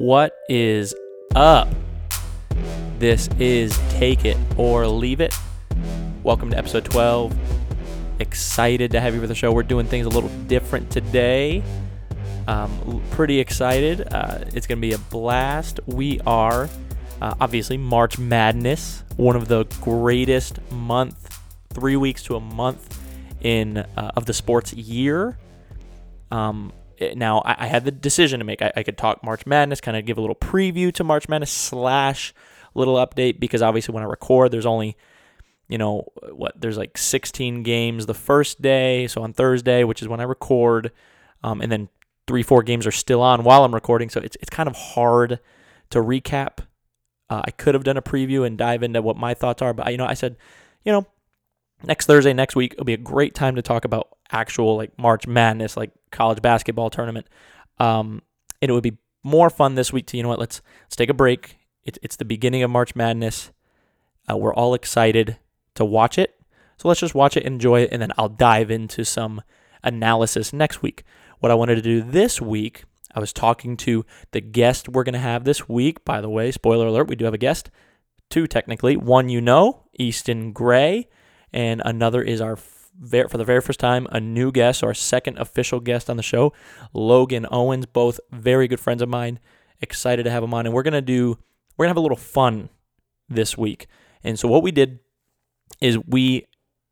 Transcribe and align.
What 0.00 0.34
is 0.48 0.94
up? 1.34 1.68
This 2.98 3.28
is 3.38 3.78
Take 3.90 4.24
It 4.24 4.38
or 4.56 4.86
Leave 4.86 5.20
It. 5.20 5.34
Welcome 6.22 6.50
to 6.52 6.56
episode 6.56 6.86
12. 6.86 7.36
Excited 8.18 8.92
to 8.92 9.00
have 9.02 9.14
you 9.14 9.20
for 9.20 9.26
the 9.26 9.34
show. 9.34 9.52
We're 9.52 9.62
doing 9.62 9.84
things 9.84 10.06
a 10.06 10.08
little 10.08 10.30
different 10.46 10.90
today. 10.90 11.62
Um, 12.48 13.02
pretty 13.10 13.40
excited. 13.40 14.10
Uh, 14.10 14.38
it's 14.54 14.66
going 14.66 14.78
to 14.78 14.80
be 14.80 14.94
a 14.94 14.98
blast. 14.98 15.80
We 15.84 16.18
are 16.20 16.70
uh, 17.20 17.34
obviously 17.38 17.76
March 17.76 18.18
Madness, 18.18 19.04
one 19.18 19.36
of 19.36 19.48
the 19.48 19.64
greatest 19.82 20.62
month, 20.72 21.38
three 21.74 21.96
weeks 21.96 22.22
to 22.22 22.36
a 22.36 22.40
month 22.40 22.98
in 23.42 23.76
uh, 23.76 24.12
of 24.16 24.24
the 24.24 24.32
sports 24.32 24.72
year. 24.72 25.36
Um, 26.30 26.72
now 27.14 27.40
I, 27.44 27.64
I 27.64 27.66
had 27.66 27.84
the 27.84 27.90
decision 27.90 28.40
to 28.40 28.44
make. 28.44 28.62
I, 28.62 28.72
I 28.76 28.82
could 28.82 28.98
talk 28.98 29.24
March 29.24 29.46
Madness, 29.46 29.80
kind 29.80 29.96
of 29.96 30.04
give 30.04 30.18
a 30.18 30.20
little 30.20 30.36
preview 30.36 30.92
to 30.94 31.04
March 31.04 31.28
Madness 31.28 31.50
slash 31.50 32.34
little 32.74 32.94
update 32.96 33.40
because 33.40 33.62
obviously 33.62 33.92
when 33.92 34.02
I 34.02 34.06
record, 34.06 34.50
there's 34.50 34.66
only 34.66 34.96
you 35.68 35.78
know 35.78 36.06
what 36.32 36.60
there's 36.60 36.76
like 36.76 36.98
16 36.98 37.62
games 37.62 38.06
the 38.06 38.14
first 38.14 38.60
day, 38.60 39.06
so 39.06 39.22
on 39.22 39.32
Thursday, 39.32 39.84
which 39.84 40.02
is 40.02 40.08
when 40.08 40.20
I 40.20 40.24
record, 40.24 40.92
um, 41.42 41.60
and 41.60 41.70
then 41.70 41.88
three 42.26 42.42
four 42.42 42.62
games 42.62 42.86
are 42.86 42.92
still 42.92 43.22
on 43.22 43.44
while 43.44 43.64
I'm 43.64 43.74
recording, 43.74 44.10
so 44.10 44.20
it's 44.20 44.36
it's 44.40 44.50
kind 44.50 44.68
of 44.68 44.76
hard 44.76 45.40
to 45.90 45.98
recap. 46.00 46.58
Uh, 47.28 47.42
I 47.44 47.52
could 47.52 47.74
have 47.74 47.84
done 47.84 47.96
a 47.96 48.02
preview 48.02 48.44
and 48.44 48.58
dive 48.58 48.82
into 48.82 49.00
what 49.00 49.16
my 49.16 49.34
thoughts 49.34 49.62
are, 49.62 49.72
but 49.72 49.90
you 49.90 49.96
know 49.96 50.06
I 50.06 50.14
said, 50.14 50.36
you 50.84 50.92
know, 50.92 51.06
next 51.84 52.06
Thursday, 52.06 52.32
next 52.32 52.56
week, 52.56 52.72
it'll 52.74 52.84
be 52.84 52.94
a 52.94 52.98
great 52.98 53.34
time 53.34 53.56
to 53.56 53.62
talk 53.62 53.84
about 53.84 54.08
actual 54.32 54.76
like 54.76 54.98
March 54.98 55.26
Madness, 55.26 55.76
like 55.76 55.92
college 56.10 56.42
basketball 56.42 56.90
tournament. 56.90 57.26
Um, 57.78 58.22
and 58.60 58.70
it 58.70 58.72
would 58.72 58.82
be 58.82 58.98
more 59.22 59.50
fun 59.50 59.74
this 59.74 59.92
week 59.92 60.06
to 60.06 60.16
you 60.16 60.22
know 60.22 60.28
what? 60.28 60.38
Let's 60.38 60.60
let's 60.84 60.96
take 60.96 61.10
a 61.10 61.14
break. 61.14 61.58
It's 61.84 61.98
it's 62.02 62.16
the 62.16 62.24
beginning 62.24 62.62
of 62.62 62.70
March 62.70 62.94
Madness. 62.94 63.52
Uh, 64.30 64.36
we're 64.36 64.54
all 64.54 64.74
excited 64.74 65.38
to 65.74 65.84
watch 65.84 66.18
it, 66.18 66.40
so 66.76 66.88
let's 66.88 67.00
just 67.00 67.14
watch 67.14 67.36
it, 67.36 67.44
enjoy 67.44 67.82
it, 67.82 67.90
and 67.92 68.00
then 68.00 68.12
I'll 68.18 68.28
dive 68.28 68.70
into 68.70 69.04
some 69.04 69.42
analysis 69.82 70.52
next 70.52 70.82
week. 70.82 71.04
What 71.38 71.50
I 71.50 71.54
wanted 71.54 71.76
to 71.76 71.82
do 71.82 72.02
this 72.02 72.40
week, 72.40 72.84
I 73.14 73.20
was 73.20 73.32
talking 73.32 73.76
to 73.78 74.04
the 74.32 74.40
guest 74.40 74.88
we're 74.88 75.04
gonna 75.04 75.18
have 75.18 75.44
this 75.44 75.68
week. 75.68 76.04
By 76.04 76.20
the 76.20 76.28
way, 76.28 76.52
spoiler 76.52 76.86
alert, 76.86 77.08
we 77.08 77.16
do 77.16 77.24
have 77.24 77.34
a 77.34 77.38
guest. 77.38 77.70
Two 78.28 78.46
technically. 78.46 78.96
One 78.96 79.28
you 79.28 79.40
know, 79.40 79.84
Easton 79.98 80.52
Gray 80.52 81.08
and 81.52 81.82
another 81.84 82.22
is 82.22 82.40
our 82.40 82.56
ver- 83.00 83.28
for 83.28 83.38
the 83.38 83.44
very 83.44 83.60
first 83.60 83.80
time 83.80 84.06
a 84.10 84.20
new 84.20 84.52
guest, 84.52 84.84
our 84.84 84.94
second 84.94 85.38
official 85.38 85.80
guest 85.80 86.08
on 86.08 86.16
the 86.16 86.22
show, 86.22 86.52
Logan 86.92 87.46
Owens. 87.50 87.86
Both 87.86 88.20
very 88.30 88.68
good 88.68 88.80
friends 88.80 89.02
of 89.02 89.08
mine. 89.08 89.40
Excited 89.80 90.24
to 90.24 90.30
have 90.30 90.42
him 90.44 90.54
on, 90.54 90.66
and 90.66 90.74
we're 90.74 90.82
gonna 90.82 91.00
do 91.00 91.38
we're 91.76 91.84
gonna 91.84 91.90
have 91.90 91.96
a 91.96 92.00
little 92.00 92.16
fun 92.16 92.68
this 93.28 93.56
week. 93.56 93.86
And 94.22 94.38
so 94.38 94.46
what 94.48 94.62
we 94.62 94.70
did 94.70 95.00
is 95.80 95.98
we 96.06 96.46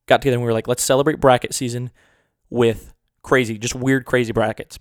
got 0.07 0.23
together 0.23 0.37
and 0.37 0.43
we 0.43 0.47
were 0.47 0.55
like, 0.55 0.69
let's 0.69 0.83
celebrate 0.83 1.21
bracket 1.21 1.53
season 1.53 1.91
with 2.49 2.95
crazy, 3.23 3.59
just 3.59 3.75
weird, 3.75 4.07
crazy 4.07 4.33
brackets. 4.33 4.79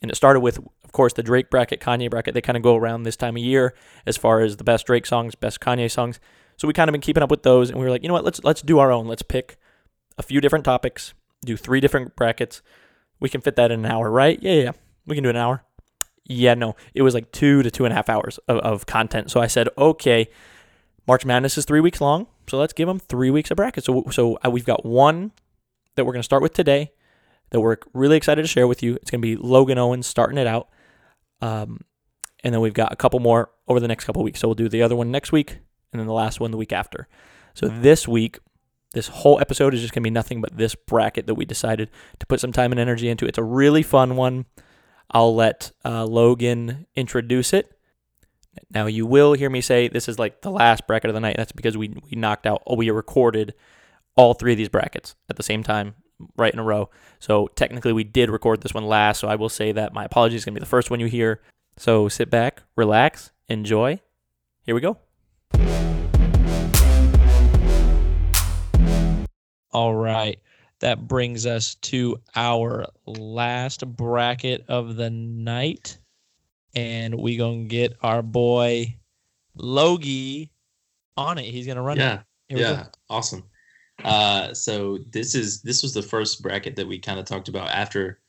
And 0.00 0.10
it 0.10 0.14
started 0.14 0.40
with, 0.40 0.58
of 0.58 0.92
course, 0.92 1.12
the 1.12 1.22
Drake 1.22 1.50
bracket, 1.50 1.80
Kanye 1.80 2.08
bracket. 2.08 2.32
They 2.32 2.40
kind 2.40 2.56
of 2.56 2.62
go 2.62 2.74
around 2.74 3.02
this 3.02 3.16
time 3.16 3.36
of 3.36 3.42
year 3.42 3.74
as 4.06 4.16
far 4.16 4.40
as 4.40 4.56
the 4.56 4.64
best 4.64 4.86
Drake 4.86 5.04
songs, 5.04 5.34
best 5.34 5.60
Kanye 5.60 5.90
songs. 5.90 6.18
So 6.56 6.66
we 6.66 6.72
kind 6.72 6.88
of 6.88 6.92
been 6.92 7.02
keeping 7.02 7.22
up 7.22 7.30
with 7.30 7.42
those, 7.42 7.68
and 7.70 7.78
we 7.78 7.84
were 7.84 7.90
like, 7.90 8.02
you 8.02 8.08
know 8.08 8.14
what? 8.14 8.24
Let's 8.24 8.42
let's 8.44 8.62
do 8.62 8.78
our 8.78 8.90
own. 8.90 9.06
Let's 9.06 9.22
pick 9.22 9.58
a 10.20 10.22
few 10.22 10.40
different 10.40 10.64
topics, 10.64 11.14
do 11.44 11.56
three 11.56 11.80
different 11.80 12.14
brackets. 12.14 12.62
We 13.18 13.28
can 13.28 13.40
fit 13.40 13.56
that 13.56 13.70
in 13.70 13.84
an 13.84 13.90
hour, 13.90 14.10
right? 14.10 14.38
Yeah, 14.40 14.52
yeah, 14.52 14.62
yeah. 14.62 14.72
we 15.06 15.16
can 15.16 15.24
do 15.24 15.30
an 15.30 15.36
hour. 15.36 15.64
Yeah, 16.24 16.54
no, 16.54 16.76
it 16.94 17.02
was 17.02 17.14
like 17.14 17.32
two 17.32 17.62
to 17.62 17.70
two 17.70 17.84
and 17.84 17.92
a 17.92 17.96
half 17.96 18.08
hours 18.08 18.38
of, 18.46 18.58
of 18.58 18.86
content. 18.86 19.30
So 19.30 19.40
I 19.40 19.46
said, 19.48 19.68
okay, 19.76 20.28
March 21.08 21.24
Madness 21.24 21.58
is 21.58 21.64
three 21.64 21.80
weeks 21.80 22.00
long, 22.00 22.28
so 22.46 22.58
let's 22.58 22.72
give 22.72 22.86
them 22.86 23.00
three 23.00 23.30
weeks 23.30 23.50
of 23.50 23.56
brackets. 23.56 23.86
So 23.86 24.04
so 24.10 24.38
uh, 24.44 24.50
we've 24.50 24.66
got 24.66 24.84
one 24.84 25.32
that 25.96 26.04
we're 26.04 26.12
going 26.12 26.20
to 26.20 26.24
start 26.24 26.42
with 26.42 26.52
today 26.52 26.92
that 27.50 27.60
we're 27.60 27.78
really 27.92 28.16
excited 28.16 28.42
to 28.42 28.48
share 28.48 28.68
with 28.68 28.82
you. 28.82 28.94
It's 28.96 29.10
going 29.10 29.20
to 29.20 29.26
be 29.26 29.36
Logan 29.36 29.78
Owens 29.78 30.06
starting 30.06 30.38
it 30.38 30.46
out. 30.46 30.68
Um, 31.40 31.80
and 32.44 32.54
then 32.54 32.60
we've 32.60 32.74
got 32.74 32.92
a 32.92 32.96
couple 32.96 33.18
more 33.18 33.50
over 33.66 33.80
the 33.80 33.88
next 33.88 34.04
couple 34.04 34.22
weeks. 34.22 34.40
So 34.40 34.48
we'll 34.48 34.54
do 34.54 34.68
the 34.68 34.82
other 34.82 34.94
one 34.94 35.10
next 35.10 35.32
week 35.32 35.58
and 35.92 35.98
then 35.98 36.06
the 36.06 36.12
last 36.12 36.40
one 36.40 36.50
the 36.50 36.56
week 36.56 36.72
after. 36.72 37.08
So 37.54 37.68
this 37.68 38.06
week, 38.06 38.38
this 38.92 39.08
whole 39.08 39.38
episode 39.40 39.74
is 39.74 39.80
just 39.80 39.92
going 39.92 40.02
to 40.02 40.06
be 40.06 40.10
nothing 40.10 40.40
but 40.40 40.56
this 40.56 40.74
bracket 40.74 41.26
that 41.26 41.34
we 41.34 41.44
decided 41.44 41.90
to 42.18 42.26
put 42.26 42.40
some 42.40 42.52
time 42.52 42.72
and 42.72 42.80
energy 42.80 43.08
into. 43.08 43.26
It's 43.26 43.38
a 43.38 43.42
really 43.42 43.82
fun 43.82 44.16
one. 44.16 44.46
I'll 45.10 45.34
let 45.34 45.72
uh, 45.84 46.04
Logan 46.04 46.86
introduce 46.94 47.52
it. 47.52 47.76
Now 48.70 48.86
you 48.86 49.06
will 49.06 49.34
hear 49.34 49.50
me 49.50 49.60
say 49.60 49.88
this 49.88 50.08
is 50.08 50.18
like 50.18 50.42
the 50.42 50.50
last 50.50 50.86
bracket 50.86 51.08
of 51.08 51.14
the 51.14 51.20
night. 51.20 51.36
That's 51.36 51.52
because 51.52 51.76
we 51.76 51.88
we 51.88 52.16
knocked 52.16 52.46
out. 52.46 52.62
Oh, 52.66 52.76
we 52.76 52.90
recorded 52.90 53.54
all 54.16 54.34
three 54.34 54.52
of 54.52 54.58
these 54.58 54.68
brackets 54.68 55.14
at 55.28 55.36
the 55.36 55.42
same 55.42 55.62
time, 55.62 55.94
right 56.36 56.52
in 56.52 56.58
a 56.58 56.64
row. 56.64 56.90
So 57.20 57.48
technically, 57.54 57.92
we 57.92 58.04
did 58.04 58.28
record 58.28 58.60
this 58.60 58.74
one 58.74 58.86
last. 58.86 59.20
So 59.20 59.28
I 59.28 59.36
will 59.36 59.48
say 59.48 59.72
that 59.72 59.94
my 59.94 60.04
apologies 60.04 60.40
is 60.40 60.44
going 60.44 60.54
to 60.54 60.60
be 60.60 60.64
the 60.64 60.68
first 60.68 60.90
one 60.90 61.00
you 61.00 61.06
hear. 61.06 61.40
So 61.76 62.08
sit 62.08 62.28
back, 62.28 62.64
relax, 62.76 63.30
enjoy. 63.48 64.00
Here 64.64 64.74
we 64.74 64.80
go. 64.80 64.98
All 69.72 69.94
right. 69.94 70.38
That 70.80 71.06
brings 71.06 71.44
us 71.46 71.74
to 71.76 72.20
our 72.34 72.86
last 73.06 73.86
bracket 73.96 74.64
of 74.68 74.96
the 74.96 75.10
night. 75.10 75.98
And 76.74 77.16
we 77.16 77.36
going 77.36 77.64
to 77.64 77.68
get 77.68 77.96
our 78.02 78.22
boy 78.22 78.96
Logie 79.56 80.50
on 81.16 81.38
it. 81.38 81.44
He's 81.44 81.66
going 81.66 81.76
to 81.76 81.82
run 81.82 81.98
it. 81.98 82.02
Yeah, 82.02 82.20
we 82.48 82.56
go. 82.56 82.70
yeah, 82.70 82.86
awesome. 83.08 83.44
Uh, 84.04 84.54
so 84.54 84.98
this 85.10 85.34
is 85.34 85.60
this 85.62 85.82
was 85.82 85.92
the 85.92 86.02
first 86.02 86.42
bracket 86.42 86.76
that 86.76 86.88
we 86.88 86.98
kind 86.98 87.18
of 87.18 87.26
talked 87.26 87.48
about 87.48 87.68
after 87.68 88.20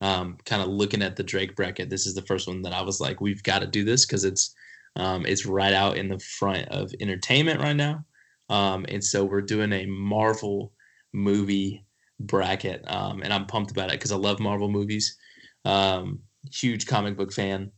um, 0.00 0.36
kind 0.44 0.62
of 0.62 0.68
looking 0.68 1.02
at 1.02 1.16
the 1.16 1.22
Drake 1.22 1.56
bracket. 1.56 1.90
This 1.90 2.06
is 2.06 2.14
the 2.14 2.22
first 2.22 2.46
one 2.46 2.62
that 2.62 2.72
I 2.72 2.82
was 2.82 3.00
like, 3.00 3.20
we've 3.20 3.42
got 3.42 3.60
to 3.60 3.66
do 3.66 3.84
this 3.84 4.06
because 4.06 4.24
it's 4.24 4.54
um, 4.94 5.26
it's 5.26 5.46
right 5.46 5.72
out 5.72 5.96
in 5.96 6.08
the 6.08 6.18
front 6.18 6.68
of 6.68 6.94
entertainment 7.00 7.60
right 7.60 7.76
now, 7.76 8.04
um, 8.48 8.86
and 8.88 9.02
so 9.02 9.24
we're 9.24 9.42
doing 9.42 9.72
a 9.72 9.86
Marvel 9.86 10.72
movie 11.16 11.84
bracket, 12.20 12.84
um, 12.86 13.22
and 13.22 13.32
I'm 13.32 13.46
pumped 13.46 13.70
about 13.70 13.88
it 13.88 13.92
because 13.92 14.12
I 14.12 14.16
love 14.16 14.38
Marvel 14.38 14.68
movies. 14.68 15.16
Um, 15.64 16.20
huge 16.52 16.86
comic 16.86 17.16
book 17.16 17.32
fan. 17.32 17.72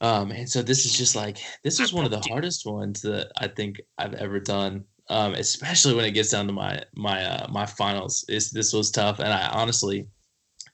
Um, 0.00 0.30
and 0.30 0.48
so 0.48 0.62
this 0.62 0.84
is 0.84 0.92
just 0.92 1.16
like 1.16 1.38
this 1.64 1.80
is 1.80 1.92
one 1.92 2.04
of 2.04 2.10
the 2.10 2.20
hardest 2.20 2.66
ones 2.66 3.02
that 3.02 3.32
I 3.38 3.48
think 3.48 3.80
I've 3.98 4.14
ever 4.14 4.40
done. 4.40 4.84
Um, 5.08 5.34
especially 5.34 5.94
when 5.94 6.04
it 6.04 6.12
gets 6.12 6.30
down 6.30 6.46
to 6.46 6.52
my 6.52 6.82
my 6.94 7.24
uh, 7.24 7.48
my 7.48 7.66
finals. 7.66 8.24
It's, 8.28 8.50
this 8.50 8.72
was 8.72 8.90
tough, 8.90 9.18
and 9.18 9.32
I 9.32 9.48
honestly 9.48 10.06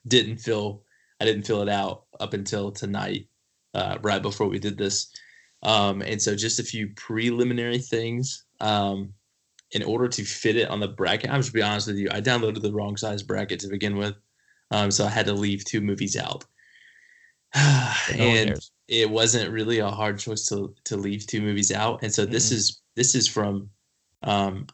didn't 0.07 0.37
feel 0.37 0.83
I 1.19 1.25
didn't 1.25 1.43
feel 1.43 1.61
it 1.61 1.69
out 1.69 2.05
up 2.19 2.33
until 2.33 2.71
tonight, 2.71 3.27
uh, 3.73 3.97
right 4.01 4.21
before 4.21 4.47
we 4.47 4.59
did 4.59 4.77
this. 4.77 5.11
Um, 5.61 6.01
and 6.01 6.21
so 6.21 6.35
just 6.35 6.59
a 6.59 6.63
few 6.63 6.89
preliminary 6.95 7.79
things. 7.79 8.45
Um, 8.59 9.13
in 9.73 9.83
order 9.83 10.07
to 10.07 10.23
fit 10.23 10.55
it 10.55 10.69
on 10.69 10.79
the 10.79 10.87
bracket, 10.87 11.29
I'm 11.29 11.41
just 11.41 11.53
be 11.53 11.61
honest 11.61 11.87
with 11.87 11.97
you. 11.97 12.07
I 12.11 12.21
downloaded 12.21 12.61
the 12.61 12.71
wrong 12.71 12.95
size 12.95 13.23
bracket 13.23 13.59
to 13.61 13.67
begin 13.67 13.97
with, 13.97 14.15
um, 14.71 14.91
so 14.91 15.05
I 15.05 15.09
had 15.09 15.25
to 15.25 15.33
leave 15.33 15.65
two 15.65 15.81
movies 15.81 16.15
out. 16.15 16.45
And 18.09 18.49
cares. 18.49 18.71
it 18.87 19.09
wasn't 19.09 19.51
really 19.51 19.79
a 19.79 19.89
hard 19.89 20.17
choice 20.19 20.47
to 20.47 20.73
to 20.85 20.97
leave 20.97 21.27
two 21.27 21.41
movies 21.41 21.71
out 21.71 22.01
and 22.01 22.11
so 22.11 22.25
this 22.25 22.49
Mm-mm. 22.49 22.55
is 22.55 22.81
this 22.95 23.13
is 23.13 23.27
from 23.27 23.69
um 24.23 24.65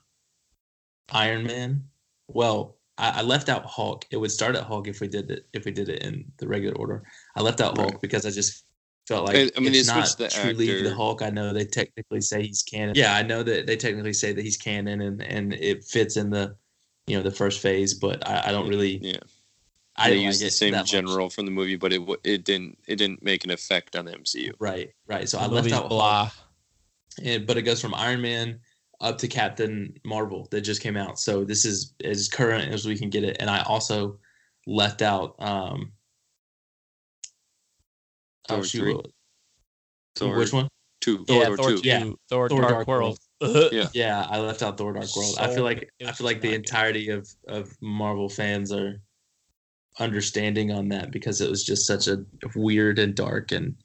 iron 1.12 1.46
man 1.46 1.84
well 2.28 2.78
I, 2.98 3.20
I 3.20 3.22
left 3.22 3.50
out 3.50 3.66
hulk 3.66 4.06
it 4.12 4.18
would 4.18 4.32
start 4.32 4.56
at 4.56 4.64
hulk 4.64 4.88
if 4.88 5.02
we 5.02 5.10
did 5.10 5.30
it 5.30 5.48
if 5.52 5.66
we 5.66 5.72
did 5.72 5.90
it 5.90 6.04
in 6.04 6.32
the 6.38 6.48
regular 6.48 6.78
order 6.78 7.04
i 7.36 7.42
left 7.42 7.60
out 7.60 7.78
hulk 7.78 8.02
because 8.02 8.26
i 8.26 8.32
just 8.32 8.64
felt 9.10 9.26
like 9.26 9.36
I- 9.36 9.52
I 9.58 9.60
mean, 9.60 9.74
it's 9.76 9.88
they 9.92 9.94
not 10.00 10.18
the 10.18 10.28
truly 10.30 10.84
the 10.84 10.94
hulk 10.96 11.22
i 11.22 11.30
know 11.30 11.52
they 11.52 11.66
technically 11.66 12.22
say 12.22 12.44
he's 12.44 12.64
canon 12.64 12.94
yeah 12.96 13.16
i 13.16 13.24
know 13.24 13.42
that 13.44 13.66
they 13.68 13.76
technically 13.76 14.14
say 14.14 14.32
that 14.34 14.42
he's 14.42 14.56
canon 14.56 15.02
and 15.02 15.22
and 15.22 15.54
it 15.54 15.84
fits 15.84 16.16
in 16.16 16.30
the 16.30 16.56
you 17.08 17.18
know 17.18 17.24
the 17.24 17.32
first 17.32 17.60
phase 17.60 17.94
but 17.96 18.26
i, 18.28 18.48
I 18.48 18.52
don't 18.52 18.70
really 18.70 19.00
Yeah, 19.02 19.18
i 19.96 20.10
they 20.10 20.14
didn't 20.16 20.26
used 20.28 20.42
like 20.42 20.48
the 20.48 20.52
same 20.52 20.72
that 20.74 20.82
much. 20.82 20.92
general 20.92 21.30
from 21.30 21.46
the 21.46 21.52
movie, 21.52 21.76
but 21.76 21.92
it 21.92 22.02
it 22.24 22.46
didn't 22.46 22.78
it 22.88 22.96
didn't 22.98 23.22
make 23.24 23.44
an 23.44 23.50
effect 23.52 23.96
on 23.96 24.06
the 24.06 24.12
MCU. 24.12 24.52
right 24.60 24.90
right 25.08 25.28
so 25.28 25.40
i 25.40 25.46
left 25.48 25.72
out 25.72 25.80
hulk. 25.88 25.90
blah. 25.90 26.32
and 27.24 27.46
but 27.48 27.58
it 27.58 27.64
goes 27.64 27.82
from 27.82 27.94
Iron 27.96 28.22
Man 28.22 28.60
up 29.02 29.18
to 29.18 29.28
Captain 29.28 29.94
Marvel 30.06 30.48
that 30.52 30.62
just 30.62 30.82
came 30.82 30.98
out. 30.98 31.18
So 31.20 31.44
this 31.46 31.64
is 31.66 31.94
as 32.04 32.28
current 32.28 32.72
as 32.74 32.86
we 32.86 32.98
can 32.98 33.10
get 33.10 33.24
it. 33.24 33.38
And 33.40 33.50
I 33.50 33.62
also 33.64 34.20
left 34.68 35.02
out 35.02 35.36
um 35.40 35.94
Thor 38.56 38.64
shoot, 38.64 38.80
three? 38.82 38.94
what- 38.96 39.08
Thor 40.16 40.36
which 40.38 40.54
one? 40.54 40.68
two, 41.02 41.24
Yeah, 41.28 41.46
Thor, 41.46 41.58
Thor 41.58 41.70
two. 41.72 41.82
Yeah. 41.84 42.04
Thor, 42.30 42.50
Thor 42.50 42.62
Dark, 42.62 42.74
Dark 42.74 42.88
World. 42.88 43.20
Yeah. 43.72 43.88
Yeah, 43.94 44.28
I 44.30 44.40
left 44.40 44.62
out 44.64 44.78
Thor 44.78 44.92
Dark 44.92 45.16
World. 45.16 45.36
I 45.40 45.48
feel 45.54 45.64
like 45.64 45.90
I 46.06 46.12
feel 46.12 46.26
like 46.26 46.42
the 46.42 46.54
entirety 46.54 47.10
of 47.10 47.30
of 47.48 47.76
Marvel 47.82 48.28
fans 48.28 48.72
are 48.74 49.02
understanding 49.98 50.72
on 50.72 50.90
that 50.90 51.12
because 51.12 51.40
it 51.42 51.50
was 51.50 51.64
just 51.64 51.86
such 51.88 52.08
a 52.08 52.26
weird 52.56 53.00
and 53.00 53.16
dark 53.16 53.52
and 53.54 53.76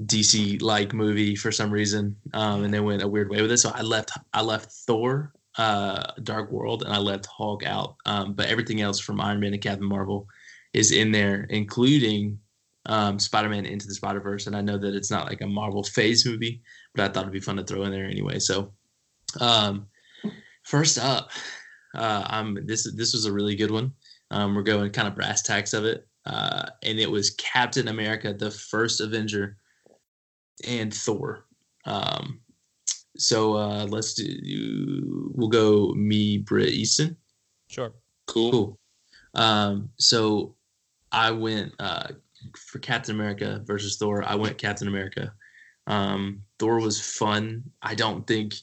DC 0.00 0.60
like 0.60 0.92
movie 0.92 1.36
for 1.36 1.52
some 1.52 1.70
reason, 1.70 2.16
um, 2.32 2.64
and 2.64 2.74
they 2.74 2.80
went 2.80 3.02
a 3.02 3.08
weird 3.08 3.30
way 3.30 3.40
with 3.40 3.52
it. 3.52 3.58
So 3.58 3.70
I 3.74 3.82
left 3.82 4.10
I 4.32 4.42
left 4.42 4.72
Thor, 4.72 5.32
uh, 5.56 6.02
Dark 6.22 6.50
World, 6.50 6.82
and 6.82 6.92
I 6.92 6.98
left 6.98 7.26
Hulk 7.26 7.64
out. 7.64 7.96
Um, 8.04 8.34
but 8.34 8.46
everything 8.48 8.80
else 8.80 8.98
from 9.00 9.20
Iron 9.20 9.40
Man 9.40 9.54
and 9.54 9.62
Captain 9.62 9.86
Marvel 9.88 10.26
is 10.72 10.90
in 10.92 11.12
there, 11.12 11.46
including 11.48 12.38
um, 12.86 13.18
Spider 13.18 13.48
Man 13.48 13.66
Into 13.66 13.86
the 13.86 13.94
Spider 13.94 14.20
Verse. 14.20 14.46
And 14.46 14.56
I 14.56 14.60
know 14.60 14.78
that 14.78 14.94
it's 14.94 15.10
not 15.10 15.26
like 15.26 15.40
a 15.40 15.46
Marvel 15.46 15.82
phase 15.82 16.26
movie, 16.26 16.62
but 16.94 17.04
I 17.04 17.12
thought 17.12 17.22
it'd 17.22 17.32
be 17.32 17.40
fun 17.40 17.56
to 17.56 17.64
throw 17.64 17.82
in 17.84 17.92
there 17.92 18.04
anyway. 18.04 18.38
So, 18.38 18.72
um, 19.40 19.86
first 20.62 20.98
up, 20.98 21.30
uh, 21.94 22.24
I'm 22.26 22.66
this 22.66 22.90
this 22.94 23.12
was 23.12 23.24
a 23.26 23.32
really 23.32 23.56
good 23.56 23.70
one. 23.70 23.92
Um, 24.30 24.54
we're 24.54 24.62
going 24.62 24.90
kind 24.90 25.08
of 25.08 25.14
brass 25.14 25.42
tacks 25.42 25.72
of 25.72 25.84
it, 25.84 26.06
uh, 26.26 26.66
and 26.82 26.98
it 26.98 27.10
was 27.10 27.30
Captain 27.30 27.88
America, 27.88 28.32
the 28.32 28.50
first 28.50 29.00
Avenger, 29.00 29.56
and 30.66 30.92
Thor. 30.92 31.46
Um, 31.84 32.40
so 33.16 33.54
uh, 33.54 33.86
let's 33.88 34.14
do. 34.14 35.32
We'll 35.34 35.48
go 35.48 35.92
me, 35.94 36.38
Britt, 36.38 36.70
Easton. 36.70 37.16
Sure. 37.68 37.92
Cool. 38.26 38.50
Cool. 38.50 38.78
Um, 39.34 39.90
so 39.98 40.54
I 41.12 41.30
went 41.30 41.74
uh, 41.78 42.08
for 42.56 42.78
Captain 42.78 43.14
America 43.14 43.62
versus 43.64 43.96
Thor. 43.96 44.24
I 44.24 44.34
went 44.34 44.58
Captain 44.58 44.88
America. 44.88 45.32
Um, 45.86 46.42
Thor 46.58 46.80
was 46.80 47.00
fun. 47.00 47.62
I 47.82 47.94
don't 47.94 48.26
think, 48.26 48.54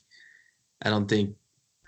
I 0.83 0.89
don't 0.89 1.07
think 1.07 1.35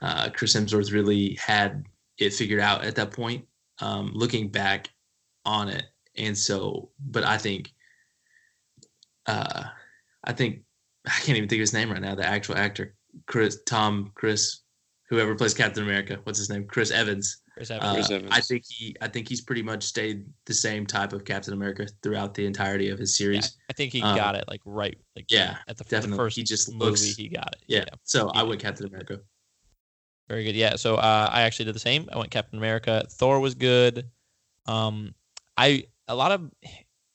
uh, 0.02 0.30
Chris 0.30 0.56
Hemsworth 0.56 0.92
really 0.92 1.38
had 1.42 1.86
it 2.18 2.34
figured 2.34 2.60
out 2.60 2.84
at 2.84 2.96
that 2.96 3.12
point. 3.12 3.46
Um, 3.80 4.12
looking 4.14 4.50
back 4.50 4.90
on 5.46 5.70
it, 5.70 5.86
and 6.16 6.38
so, 6.38 6.90
but 7.00 7.24
I 7.24 7.38
think, 7.38 7.74
uh, 9.26 9.64
I 10.24 10.34
think 10.34 10.62
I 11.08 11.10
can't 11.10 11.38
even 11.38 11.50
think 11.50 11.60
of 11.60 11.64
his 11.64 11.74
name 11.74 11.92
right 11.92 12.02
now. 12.02 12.16
The 12.16 12.26
actual 12.26 12.56
actor, 12.56 12.96
Chris 13.26 13.60
Tom 13.66 14.12
Chris, 14.14 14.60
whoever 15.10 15.36
plays 15.36 15.54
Captain 15.56 15.84
America. 15.84 16.20
What's 16.24 16.40
his 16.40 16.50
name? 16.50 16.66
Chris 16.66 16.92
Evans. 16.92 17.42
Chris 17.54 17.70
Uh, 17.72 17.76
Evans. 17.76 17.94
Chris 17.96 18.12
Evans. 18.12 18.32
I 18.32 18.42
think 18.42 18.64
he, 18.68 18.96
I 19.02 19.08
think 19.08 19.30
he's 19.30 19.42
pretty 19.42 19.62
much 19.62 19.84
stayed 19.84 20.26
the 20.46 20.54
same 20.54 20.86
type 20.88 21.14
of 21.14 21.24
Captain 21.24 21.54
America 21.54 21.88
throughout 22.02 22.34
the 22.34 22.46
entirety 22.46 22.90
of 22.90 22.98
his 23.00 23.18
Yeah, 23.20 23.26
series. 23.26 23.58
I 23.70 23.74
think 23.74 23.92
he 23.94 24.02
um, 24.02 24.16
got 24.18 24.36
it 24.36 24.46
like 24.48 24.62
right. 24.66 24.98
Like 25.16 25.26
yeah, 25.30 25.58
at 25.68 25.78
the, 25.78 25.84
the 25.84 26.16
first 26.16 26.36
He 26.36 26.44
just 26.44 26.72
movie, 26.72 26.86
looks- 26.86 27.16
he 27.16 27.30
got 27.30 27.54
it. 27.54 27.64
Yeah. 27.68 27.86
So 28.04 28.30
I 28.30 28.42
Yeah. 28.42 28.44
went 28.50 28.62
Captain 28.62 28.88
America. 28.88 29.20
Very 30.30 30.46
good. 30.46 30.56
Yeah. 30.56 30.78
So 30.78 30.96
uh, 30.96 31.30
I 31.32 31.42
actually 31.44 31.66
did 31.66 31.76
the 31.76 31.80
same. 31.80 32.10
I 32.12 32.18
went 32.18 32.32
Captain 32.32 32.58
America. 32.58 33.06
Thor 33.12 33.40
was 33.40 33.56
good. 33.56 34.10
Um, 34.66 35.14
I 35.58 35.86
a 36.08 36.16
lot 36.16 36.32
of 36.32 36.50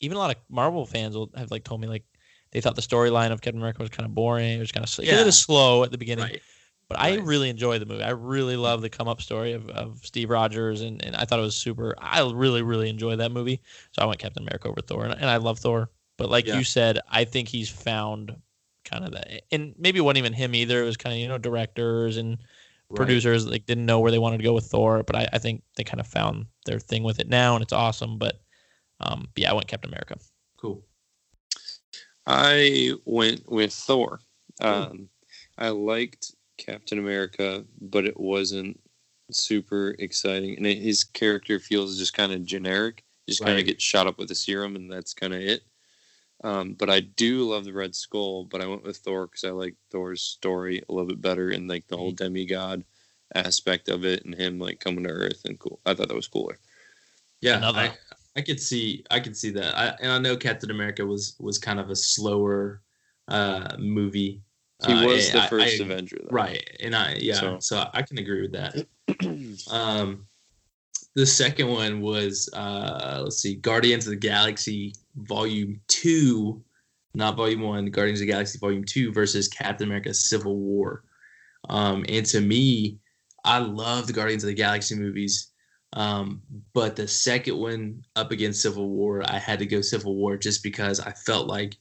even 0.01 0.17
a 0.17 0.21
lot 0.21 0.31
of 0.31 0.41
Marvel 0.49 0.87
fans 0.87 1.17
will 1.17 1.31
have 1.35 1.51
like 1.51 1.65
told 1.65 1.81
me 1.81 1.89
like 1.89 2.05
they 2.53 2.61
thought 2.61 2.77
the 2.77 2.83
storyline 2.83 3.33
of 3.33 3.41
Captain 3.41 3.61
America 3.61 3.81
was 3.83 3.91
kind 3.91 4.07
of 4.07 4.15
boring. 4.15 4.53
It 4.53 4.59
was 4.61 4.71
kind 4.73 4.85
of 4.87 5.05
yeah. 5.05 5.15
Yeah. 5.17 5.21
it 5.23 5.27
was 5.27 5.39
slow 5.41 5.83
at 5.85 5.91
the 5.91 5.99
beginning, 5.99 6.27
Right. 6.27 6.43
But 6.89 6.99
I 6.99 7.15
really 7.17 7.51
enjoy 7.51 7.79
the 7.79 7.87
movie. 7.87 8.03
I 8.03 8.11
really 8.11 8.57
love 8.57 8.83
the 8.83 8.91
come 8.91 9.09
up 9.09 9.21
story 9.21 9.53
of, 9.53 9.69
of 9.71 9.99
Steve 10.05 10.31
Rogers, 10.31 10.81
and, 10.83 11.05
and 11.05 11.17
I 11.17 11.25
thought 11.25 11.39
it 11.39 11.43
was 11.43 11.57
super. 11.57 11.95
I 11.99 12.21
really 12.31 12.63
really 12.63 12.89
enjoyed 12.89 13.21
that 13.21 13.33
movie. 13.33 13.61
So 13.93 14.03
I 14.03 14.07
went 14.07 14.21
Captain 14.21 14.43
America 14.43 14.69
over 14.69 14.81
Thor, 14.81 15.05
and, 15.05 15.15
and 15.15 15.27
I 15.27 15.37
love 15.37 15.59
Thor. 15.59 15.91
But 16.17 16.31
like 16.31 16.47
Yeah. 16.47 16.57
you 16.57 16.65
said, 16.65 16.99
I 17.11 17.25
think 17.25 17.49
he's 17.49 17.69
found 17.71 18.37
kind 18.85 19.05
of 19.05 19.13
that, 19.13 19.43
and 19.53 19.75
maybe 19.79 19.99
it 19.99 20.03
wasn't 20.03 20.19
even 20.19 20.33
him 20.33 20.55
either. 20.55 20.83
It 20.83 20.87
was 20.87 20.97
kind 20.97 21.15
of 21.15 21.21
you 21.21 21.29
know 21.29 21.39
directors 21.39 22.17
and 22.17 22.39
Right. 22.91 22.97
producers 22.97 23.47
like 23.47 23.67
didn't 23.67 23.87
know 23.87 24.01
where 24.01 24.11
they 24.11 24.19
wanted 24.19 24.39
to 24.39 24.45
go 24.45 24.55
with 24.55 24.67
Thor, 24.67 25.03
but 25.03 25.15
I, 25.17 25.29
I 25.35 25.39
think 25.39 25.63
they 25.77 25.85
kind 25.85 26.01
of 26.01 26.07
found 26.07 26.47
their 26.65 26.79
thing 26.81 27.03
with 27.03 27.21
it 27.21 27.29
now, 27.29 27.55
and 27.55 27.63
it's 27.63 27.73
awesome. 27.73 28.19
But 28.19 28.41
um, 29.01 29.29
but 29.35 29.43
yeah, 29.43 29.51
I 29.51 29.55
went 29.55 29.69
Captain 29.69 29.91
America. 29.91 30.19
Cool. 30.57 30.85
I 32.27 32.93
went 33.05 33.51
with 33.51 33.73
Thor. 33.73 34.21
Um, 34.61 35.09
I 35.57 35.71
liked 35.71 36.33
Captain 36.59 36.99
America, 36.99 37.65
but 37.81 38.05
it 38.05 38.19
wasn't 38.19 38.79
super 39.31 39.95
exciting, 39.99 40.57
and 40.57 40.67
it, 40.67 40.79
his 40.79 41.05
character 41.05 41.59
feels 41.59 41.99
just 41.99 42.15
kind 42.15 42.33
of 42.33 42.45
generic. 42.45 43.05
Just 43.29 43.41
kind 43.41 43.53
of 43.53 43.57
Right. 43.59 43.67
gets 43.67 43.85
shot 43.85 44.07
up 44.07 44.19
with 44.19 44.31
a 44.31 44.35
serum, 44.35 44.75
and 44.77 44.91
that's 44.91 45.13
kind 45.15 45.35
of 45.35 45.41
it. 45.41 45.63
Um, 46.45 46.75
but 46.75 46.89
I 46.89 47.01
do 47.01 47.49
love 47.51 47.65
the 47.65 47.73
Red 47.75 47.95
Skull. 47.95 48.45
But 48.45 48.63
I 48.63 48.67
went 48.67 48.85
with 48.85 48.97
Thor 48.99 49.27
because 49.27 49.45
I 49.45 49.51
like 49.51 49.75
Thor's 49.91 50.23
story 50.23 50.83
a 50.89 50.93
little 50.93 51.09
bit 51.09 51.21
better, 51.21 51.51
and 51.51 51.69
like 51.69 51.87
the 51.89 51.97
whole 51.97 52.13
demigod 52.13 52.85
aspect 53.35 53.89
of 53.89 54.05
it, 54.05 54.25
and 54.25 54.35
him 54.35 54.59
like 54.59 54.81
coming 54.81 55.05
to 55.05 55.11
Earth 55.11 55.43
and 55.45 55.59
cool. 55.59 55.79
I 55.85 55.93
thought 55.95 56.09
that 56.09 56.15
was 56.15 56.29
cooler. 56.29 56.59
Yeah, 57.43 57.59
Another- 57.59 57.79
I, 57.81 57.93
I 58.37 58.41
could 58.41 58.61
see 58.61 59.05
I 59.11 59.21
could 59.21 59.37
see 59.37 59.51
that. 59.51 59.77
I 59.77 59.89
and 60.01 60.11
I 60.13 60.19
know 60.19 60.37
Captain 60.37 60.71
America 60.71 61.05
was 61.05 61.37
was 61.39 61.59
kind 61.59 61.79
of 61.81 61.91
a 61.91 61.97
slower 61.97 62.81
uh 63.29 63.77
movie. 63.79 64.41
He 64.87 64.93
Uh, 64.93 65.07
was 65.07 65.31
the 65.33 65.43
I- 65.43 65.49
first 65.49 65.81
I- 65.81 65.85
Avenger, 65.85 66.19
though. 66.23 66.29
Right. 66.31 66.63
And 66.81 66.95
I 66.95 67.17
yeah, 67.21 67.35
So- 67.41 67.59
so, 67.61 67.91
I 67.93 68.03
can 68.03 68.19
agree 68.19 68.43
with 68.43 68.53
that. 68.53 68.87
Um 69.73 70.27
the 71.15 71.27
second 71.27 71.69
one 71.69 72.01
was 72.01 72.49
uh 72.53 73.21
let's 73.25 73.39
see, 73.41 73.57
Guardians 73.57 74.07
of 74.07 74.11
the 74.11 74.17
Galaxy 74.17 74.95
Volume 75.17 75.81
2, 75.89 76.63
not 77.15 77.37
Volume 77.37 77.63
1, 77.63 77.87
Guardians 77.87 78.21
of 78.21 78.27
the 78.27 78.33
Galaxy 78.33 78.59
Volume 78.59 78.85
2 78.85 79.13
versus 79.13 79.49
Captain 79.49 79.89
America 79.89 80.15
Civil 80.15 80.57
War. 80.57 81.03
Um 81.69 82.05
and 82.09 82.25
to 82.27 82.41
me, 82.41 82.99
I 83.45 83.59
love 83.59 84.07
the 84.07 84.13
Guardians 84.13 84.45
of 84.45 84.49
the 84.49 84.55
Galaxy 84.55 84.95
movies. 84.95 85.49
Um, 85.95 86.43
but 86.75 86.97
the 86.97 87.09
second 87.09 87.57
one 87.57 88.05
up 88.15 88.31
against 88.31 88.61
Civil 88.61 88.91
War, 88.91 89.23
I 89.25 89.39
had 89.39 89.59
to 89.61 89.67
go 89.67 89.81
Civil 89.81 90.15
War 90.17 90.37
just 90.37 90.63
because 90.63 91.01
I 91.01 91.13
felt 91.13 91.49
like 91.49 91.77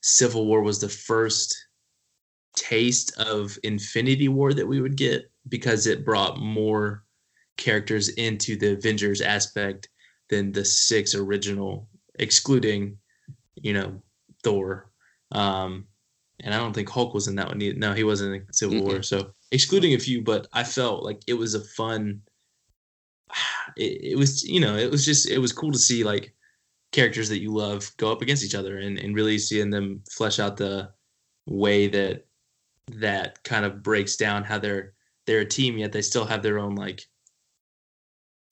Civil 0.00 0.46
War 0.46 0.62
was 0.62 0.80
the 0.80 0.88
first 0.88 1.66
taste 2.56 3.18
of 3.18 3.58
Infinity 3.62 4.28
War 4.28 4.52
that 4.52 4.66
we 4.66 4.80
would 4.80 4.96
get 4.96 5.30
because 5.48 5.86
it 5.86 6.04
brought 6.04 6.38
more 6.38 7.04
characters 7.56 8.08
into 8.10 8.56
the 8.56 8.72
Avengers 8.72 9.20
aspect 9.20 9.88
than 10.28 10.52
the 10.52 10.64
six 10.64 11.14
original, 11.14 11.88
excluding, 12.18 12.96
you 13.56 13.72
know, 13.72 14.00
Thor. 14.42 14.90
Um, 15.32 15.86
and 16.40 16.54
I 16.54 16.58
don't 16.58 16.72
think 16.72 16.88
Hulk 16.88 17.14
was 17.14 17.28
in 17.28 17.36
that 17.36 17.48
one. 17.48 17.60
Either. 17.62 17.78
No, 17.78 17.92
he 17.92 18.04
wasn't 18.04 18.34
in 18.34 18.52
Civil 18.52 18.82
War. 18.82 19.02
So 19.02 19.32
excluding 19.50 19.94
a 19.94 19.98
few, 19.98 20.22
but 20.22 20.46
I 20.52 20.64
felt 20.64 21.04
like 21.04 21.22
it 21.26 21.34
was 21.34 21.54
a 21.54 21.64
fun. 21.64 22.22
It, 23.76 24.12
it 24.12 24.18
was, 24.18 24.42
you 24.42 24.60
know, 24.60 24.76
it 24.76 24.90
was 24.90 25.06
just, 25.06 25.30
it 25.30 25.38
was 25.38 25.52
cool 25.52 25.70
to 25.72 25.78
see 25.78 26.04
like 26.04 26.34
characters 26.90 27.28
that 27.30 27.40
you 27.40 27.54
love 27.54 27.90
go 27.96 28.12
up 28.12 28.20
against 28.20 28.44
each 28.44 28.56
other 28.56 28.78
and, 28.78 28.98
and 28.98 29.14
really 29.14 29.38
seeing 29.38 29.70
them 29.70 30.02
flesh 30.10 30.38
out 30.38 30.58
the 30.58 30.90
way 31.46 31.86
that 31.86 32.26
that 32.88 33.42
kind 33.44 33.64
of 33.64 33.82
breaks 33.82 34.16
down 34.16 34.44
how 34.44 34.58
they're 34.58 34.92
they're 35.26 35.40
a 35.40 35.44
team 35.46 35.78
yet 35.78 35.92
they 35.92 36.02
still 36.02 36.24
have 36.24 36.42
their 36.42 36.58
own 36.58 36.74
like 36.74 37.02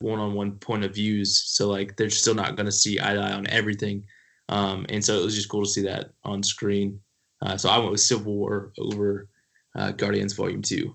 one-on-one 0.01 0.53
point 0.53 0.85
of 0.85 0.95
views 0.95 1.43
so 1.45 1.69
like 1.69 1.97
they're 1.97 2.09
still 2.09 2.35
not 2.35 2.57
going 2.57 2.67
to 2.67 2.73
see 2.73 2.99
eye 3.01 3.15
to 3.15 3.21
eye 3.21 3.33
on 3.33 3.47
everything 3.49 4.05
um, 4.49 4.87
and 4.89 5.05
so 5.05 5.19
it 5.19 5.25
was 5.25 5.35
just 5.35 5.49
cool 5.49 5.63
to 5.65 5.69
see 5.69 5.83
that 5.83 6.11
on 6.25 6.43
screen 6.43 6.99
uh, 7.43 7.57
so 7.57 7.69
i 7.69 7.77
went 7.79 7.91
with 7.91 8.01
civil 8.01 8.35
war 8.35 8.73
over 8.79 9.29
uh, 9.77 9.91
guardians 9.93 10.33
volume 10.33 10.63
2 10.63 10.95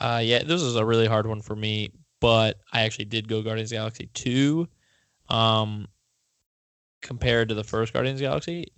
Uh, 0.00 0.20
yeah, 0.24 0.42
this 0.42 0.62
is 0.62 0.74
a 0.76 0.84
really 0.84 1.06
hard 1.06 1.26
one 1.26 1.40
for 1.42 1.54
me, 1.54 1.90
but 2.20 2.58
I 2.72 2.82
actually 2.82 3.04
did 3.04 3.28
go 3.28 3.42
Guardians 3.42 3.70
Galaxy 3.70 4.08
two. 4.14 4.66
Um, 5.28 5.86
compared 7.02 7.48
to 7.50 7.54
the 7.54 7.62
first 7.62 7.92
Guardians 7.92 8.20
Galaxy, 8.20 8.72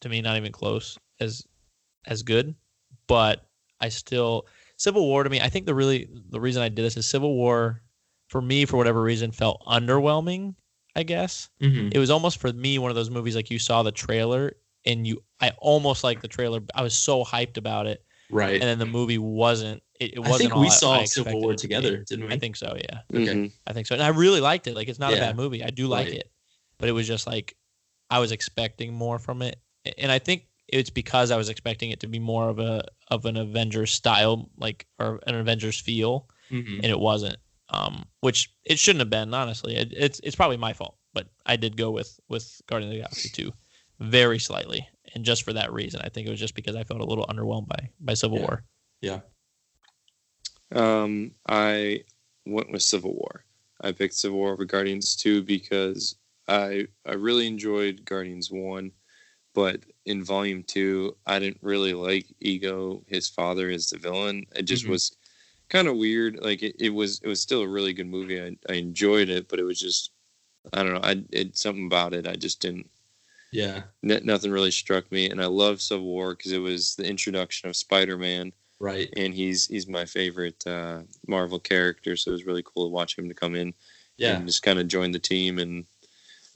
to 0.00 0.08
me, 0.08 0.20
not 0.20 0.36
even 0.36 0.52
close 0.52 0.98
as 1.20 1.46
as 2.06 2.22
good. 2.22 2.54
But 3.08 3.44
I 3.80 3.88
still 3.88 4.46
Civil 4.76 5.06
War 5.06 5.24
to 5.24 5.30
me. 5.30 5.40
I 5.40 5.48
think 5.48 5.66
the 5.66 5.74
really 5.74 6.08
the 6.30 6.40
reason 6.40 6.62
I 6.62 6.68
did 6.68 6.84
this 6.84 6.96
is 6.96 7.06
Civil 7.06 7.34
War, 7.34 7.82
for 8.28 8.40
me, 8.40 8.64
for 8.64 8.76
whatever 8.76 9.02
reason, 9.02 9.32
felt 9.32 9.62
underwhelming. 9.66 10.54
I 10.94 11.02
guess 11.02 11.50
mm-hmm. 11.60 11.90
it 11.92 11.98
was 11.98 12.10
almost 12.10 12.40
for 12.40 12.52
me 12.52 12.78
one 12.78 12.90
of 12.90 12.96
those 12.96 13.10
movies 13.10 13.36
like 13.36 13.50
you 13.50 13.58
saw 13.58 13.82
the 13.82 13.92
trailer 13.92 14.56
and 14.84 15.06
you 15.06 15.22
I 15.40 15.52
almost 15.58 16.02
like 16.02 16.20
the 16.22 16.28
trailer. 16.28 16.60
I 16.74 16.82
was 16.82 16.94
so 16.94 17.24
hyped 17.24 17.56
about 17.56 17.86
it, 17.86 18.04
right 18.30 18.54
and 18.54 18.62
then 18.62 18.78
the 18.78 18.86
movie 18.86 19.18
wasn't. 19.18 19.82
It, 20.00 20.14
it 20.14 20.18
wasn't. 20.20 20.34
I 20.34 20.38
think 20.38 20.54
all 20.54 20.60
we 20.60 20.70
saw 20.70 21.00
I 21.00 21.04
civil 21.04 21.40
war 21.40 21.52
it 21.52 21.58
to 21.58 21.62
together 21.62 21.98
didn't 21.98 22.26
we 22.26 22.34
I 22.34 22.38
think 22.38 22.56
so. 22.56 22.76
Yeah, 22.76 23.00
Okay. 23.12 23.34
Mhm. 23.34 23.52
I 23.66 23.72
think 23.72 23.86
so, 23.86 23.94
and 23.94 24.02
I 24.02 24.08
really 24.08 24.40
liked 24.40 24.66
it. 24.66 24.74
Like 24.74 24.88
it's 24.88 24.98
not 24.98 25.12
a 25.12 25.16
bad 25.16 25.36
movie. 25.36 25.62
I 25.62 25.70
do 25.70 25.86
like 25.86 26.08
Right. 26.08 26.18
it, 26.18 26.30
but 26.78 26.88
it 26.88 26.92
was 26.92 27.06
just 27.06 27.26
like 27.26 27.56
I 28.10 28.18
was 28.18 28.32
expecting 28.32 28.92
more 28.92 29.18
from 29.18 29.42
it, 29.42 29.60
and 29.98 30.10
I 30.10 30.18
think 30.18 30.47
it's 30.68 30.90
because 30.90 31.30
I 31.30 31.36
was 31.36 31.48
expecting 31.48 31.90
it 31.90 32.00
to 32.00 32.06
be 32.06 32.18
more 32.18 32.48
of 32.48 32.58
a 32.58 32.84
of 33.08 33.24
an 33.24 33.36
Avengers 33.36 33.90
style, 33.92 34.50
like 34.58 34.86
or 34.98 35.20
an 35.26 35.34
Avengers 35.34 35.78
feel, 35.80 36.28
Mhm. 36.50 36.76
and 36.76 36.86
it 36.86 36.98
wasn't. 36.98 37.36
Um, 37.70 38.06
which 38.20 38.50
it 38.64 38.78
shouldn't 38.78 39.00
have 39.00 39.10
been. 39.10 39.34
Honestly, 39.34 39.76
it, 39.76 39.92
it's 39.94 40.20
it's 40.24 40.36
probably 40.36 40.56
my 40.56 40.72
fault, 40.72 40.96
but 41.12 41.28
I 41.46 41.56
did 41.56 41.76
go 41.76 41.90
with 41.90 42.18
with 42.28 42.60
Guardians 42.66 42.92
of 42.92 42.96
the 42.96 43.02
Galaxy 43.02 43.28
two, 43.28 43.52
very 43.98 44.38
slightly, 44.38 44.88
and 45.14 45.24
just 45.24 45.42
for 45.42 45.52
that 45.52 45.72
reason, 45.72 46.00
I 46.02 46.08
think 46.08 46.26
it 46.26 46.30
was 46.30 46.40
just 46.40 46.54
because 46.54 46.76
I 46.76 46.84
felt 46.84 47.00
a 47.00 47.04
little 47.04 47.26
underwhelmed 47.26 47.68
by 47.68 47.90
by 48.00 48.14
Civil 48.14 48.38
Yeah. 48.38 48.44
War. 48.44 48.64
Yeah. 49.00 49.20
Um, 50.72 51.32
I 51.48 52.04
went 52.46 52.70
with 52.70 52.82
Civil 52.82 53.14
War. 53.14 53.44
I 53.80 53.92
picked 53.92 54.14
Civil 54.14 54.38
War 54.38 54.52
over 54.52 54.64
Guardians 54.64 55.16
2 55.16 55.42
because 55.42 56.16
I 56.46 56.86
I 57.06 57.12
really 57.14 57.46
enjoyed 57.46 58.04
Guardians 58.04 58.50
1, 58.50 58.90
but 59.58 59.80
in 60.06 60.22
volume 60.22 60.62
two, 60.62 61.16
I 61.26 61.40
didn't 61.40 61.58
really 61.62 61.92
like 61.92 62.26
Ego, 62.38 63.02
his 63.08 63.28
father, 63.28 63.68
as 63.70 63.88
the 63.88 63.98
villain. 63.98 64.46
It 64.54 64.62
just 64.62 64.84
Mhm. 64.84 64.90
was 64.90 65.16
kind 65.68 65.88
of 65.88 65.96
weird. 65.96 66.38
Like 66.40 66.62
it, 66.62 66.76
it 66.78 66.90
was, 66.90 67.18
it 67.24 67.26
was 67.26 67.40
still 67.42 67.62
a 67.62 67.68
really 67.68 67.92
good 67.92 68.06
movie. 68.06 68.40
I, 68.40 68.56
I 68.68 68.74
enjoyed 68.74 69.28
it, 69.28 69.48
but 69.48 69.58
it 69.58 69.64
was 69.64 69.80
just, 69.80 70.12
I 70.72 70.84
don't 70.84 70.94
know. 70.94 71.00
I 71.02 71.24
it 71.32 71.56
something 71.58 71.86
about 71.86 72.14
it. 72.14 72.28
I 72.28 72.36
just 72.36 72.60
didn't. 72.60 72.88
Yeah. 73.50 73.82
n- 74.04 74.20
Nothing 74.24 74.52
really 74.52 74.70
struck 74.70 75.10
me, 75.10 75.28
and 75.28 75.42
I 75.42 75.46
love 75.46 75.82
Civil 75.82 76.06
War 76.06 76.36
because 76.36 76.52
it 76.52 76.58
was 76.58 76.94
the 76.94 77.04
introduction 77.04 77.68
of 77.68 77.74
Spider 77.74 78.16
Man, 78.16 78.52
Right. 78.78 79.12
and 79.16 79.34
he's 79.34 79.66
he's 79.66 79.88
my 79.88 80.04
favorite 80.04 80.64
uh, 80.68 81.02
Marvel 81.26 81.58
character. 81.58 82.14
So 82.16 82.30
it 82.30 82.34
was 82.38 82.46
really 82.46 82.62
cool 82.64 82.86
to 82.86 82.92
watch 82.92 83.18
him 83.18 83.26
to 83.28 83.34
come 83.34 83.56
in 83.56 83.74
Yeah. 84.18 84.36
and 84.36 84.46
just 84.46 84.62
kind 84.62 84.78
of 84.78 84.86
join 84.86 85.10
the 85.10 85.18
team 85.18 85.58
and 85.58 85.84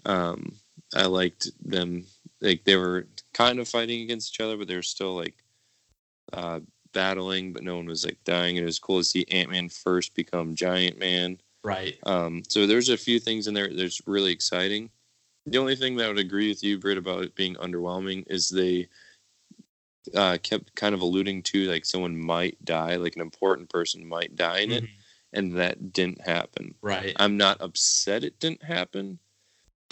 um 0.04 0.56
i 0.94 1.06
liked 1.06 1.48
them 1.64 2.04
like 2.42 2.64
they 2.64 2.76
were 2.76 3.06
kind 3.32 3.58
of 3.58 3.68
fighting 3.68 4.02
against 4.02 4.34
each 4.34 4.40
other 4.40 4.56
but 4.58 4.68
they 4.68 4.76
were 4.76 4.82
still 4.82 5.14
like 5.14 5.42
uh 6.34 6.60
battling 6.92 7.52
but 7.54 7.62
no 7.62 7.76
one 7.76 7.86
was 7.86 8.04
like 8.04 8.18
dying 8.24 8.58
and 8.58 8.64
it 8.64 8.66
was 8.66 8.78
cool 8.78 8.98
to 8.98 9.04
see 9.04 9.24
ant-man 9.30 9.68
first 9.68 10.14
become 10.14 10.54
giant 10.54 10.98
man 10.98 11.38
Right. 11.64 11.96
um 12.04 12.42
so 12.48 12.66
there's 12.66 12.90
a 12.90 12.96
few 12.96 13.18
things 13.20 13.46
in 13.46 13.54
there 13.54 13.72
that's 13.72 14.06
really 14.06 14.32
exciting 14.32 14.90
the 15.46 15.58
only 15.58 15.74
thing 15.74 15.96
that 15.96 16.04
I 16.04 16.08
would 16.08 16.18
agree 16.18 16.48
with 16.48 16.62
you 16.62 16.78
Britt 16.78 16.98
about 16.98 17.24
it 17.24 17.34
being 17.34 17.54
underwhelming 17.56 18.24
is 18.28 18.48
they 18.48 18.88
uh 20.14 20.36
kept 20.42 20.74
kind 20.74 20.94
of 20.94 21.00
alluding 21.00 21.42
to 21.44 21.68
like 21.70 21.84
someone 21.84 22.16
might 22.18 22.62
die 22.64 22.96
like 22.96 23.14
an 23.16 23.22
important 23.22 23.68
person 23.70 24.06
might 24.06 24.34
die 24.36 24.58
in 24.58 24.72
it 24.72 24.84
Mhm. 24.84 24.88
and 25.34 25.52
that 25.58 25.92
didn't 25.92 26.20
happen 26.20 26.74
Right. 26.82 27.14
I'm 27.16 27.36
not 27.36 27.60
upset 27.60 28.24
it 28.24 28.38
didn't 28.38 28.62
happen, 28.64 29.18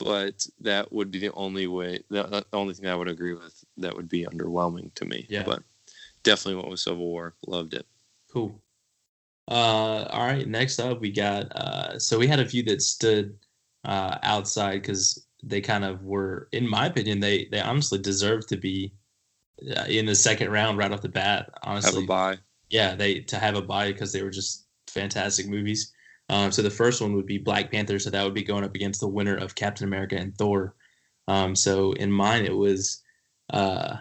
but 0.04 0.47
that 0.61 0.92
would 0.92 1.11
be 1.11 1.19
the 1.19 1.33
only 1.33 1.66
way. 1.66 2.00
The, 2.09 2.23
the 2.25 2.47
only 2.52 2.75
thing 2.75 2.87
I 2.87 2.95
would 2.95 3.09
agree 3.09 3.35
with 3.35 3.64
that 3.76 3.95
would 3.95 4.09
be 4.09 4.25
underwhelming 4.25 4.92
to 4.95 5.04
me. 5.04 5.26
Yeah. 5.28 5.42
But 5.45 5.62
definitely 6.23 6.57
went 6.57 6.71
with 6.71 6.80
Civil 6.80 7.07
War. 7.07 7.35
Loved 7.47 7.75
it. 7.75 7.87
Cool. 8.33 8.61
Uh, 9.49 10.04
all 10.11 10.26
right. 10.26 10.47
Next 10.47 10.78
up, 10.78 11.00
we 11.00 11.11
got. 11.11 11.50
Uh, 11.54 11.99
so 11.99 12.19
we 12.19 12.26
had 12.26 12.40
a 12.40 12.49
few 12.49 12.62
that 12.64 12.83
stood 12.83 13.37
uh, 13.85 14.19
outside 14.23 14.83
because 14.83 15.26
they 15.42 15.61
kind 15.61 15.85
of 15.85 16.04
were, 16.04 16.49
in 16.52 16.69
my 16.69 16.87
opinion, 16.87 17.21
they 17.21 17.47
they 17.50 17.61
honestly 17.61 17.99
deserve 17.99 18.47
to 18.47 18.57
be 18.57 18.92
uh, 19.76 19.85
in 19.88 20.07
the 20.07 20.14
second 20.14 20.50
round 20.50 20.78
right 20.78 20.92
off 20.92 21.02
the 21.02 21.09
bat. 21.09 21.50
Honestly, 21.62 21.95
Have 21.95 22.04
a 22.04 22.07
bye. 22.07 22.38
yeah, 22.71 22.95
they 22.95 23.21
to 23.21 23.37
have 23.37 23.57
a 23.57 23.62
bye 23.62 23.92
because 23.92 24.12
they 24.12 24.23
were 24.23 24.30
just 24.30 24.66
fantastic 24.87 25.49
movies. 25.49 25.92
Um, 26.30 26.52
so 26.52 26.62
the 26.62 26.70
first 26.70 27.02
one 27.02 27.14
would 27.16 27.26
be 27.26 27.38
Black 27.38 27.72
Panther, 27.72 27.99
so 27.99 28.08
that 28.08 28.22
would 28.22 28.34
be 28.34 28.44
going 28.44 28.62
up 28.62 28.76
against 28.76 29.00
the 29.00 29.08
winner 29.08 29.37
of 29.37 29.56
Captain 29.56 29.84
America 29.84 30.16
and 30.16 30.34
Thor. 30.37 30.76
Um, 31.26 31.56
so 31.56 31.92
in 31.92 32.12
mine, 32.12 32.44
it 32.44 32.56
was 32.56 33.02
uh, 33.52 33.96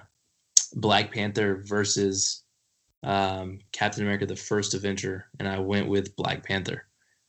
Black 0.76 1.12
Panther 1.12 1.64
versus 1.66 2.44
um, 3.02 3.60
Captain 3.72 4.04
America: 4.04 4.28
The 4.28 4.36
First 4.36 4.76
Avenger, 4.76 5.26
and 5.40 5.48
I 5.48 5.60
went 5.60 5.90
with 5.90 6.16
Black 6.16 6.44
Panther. 6.44 6.86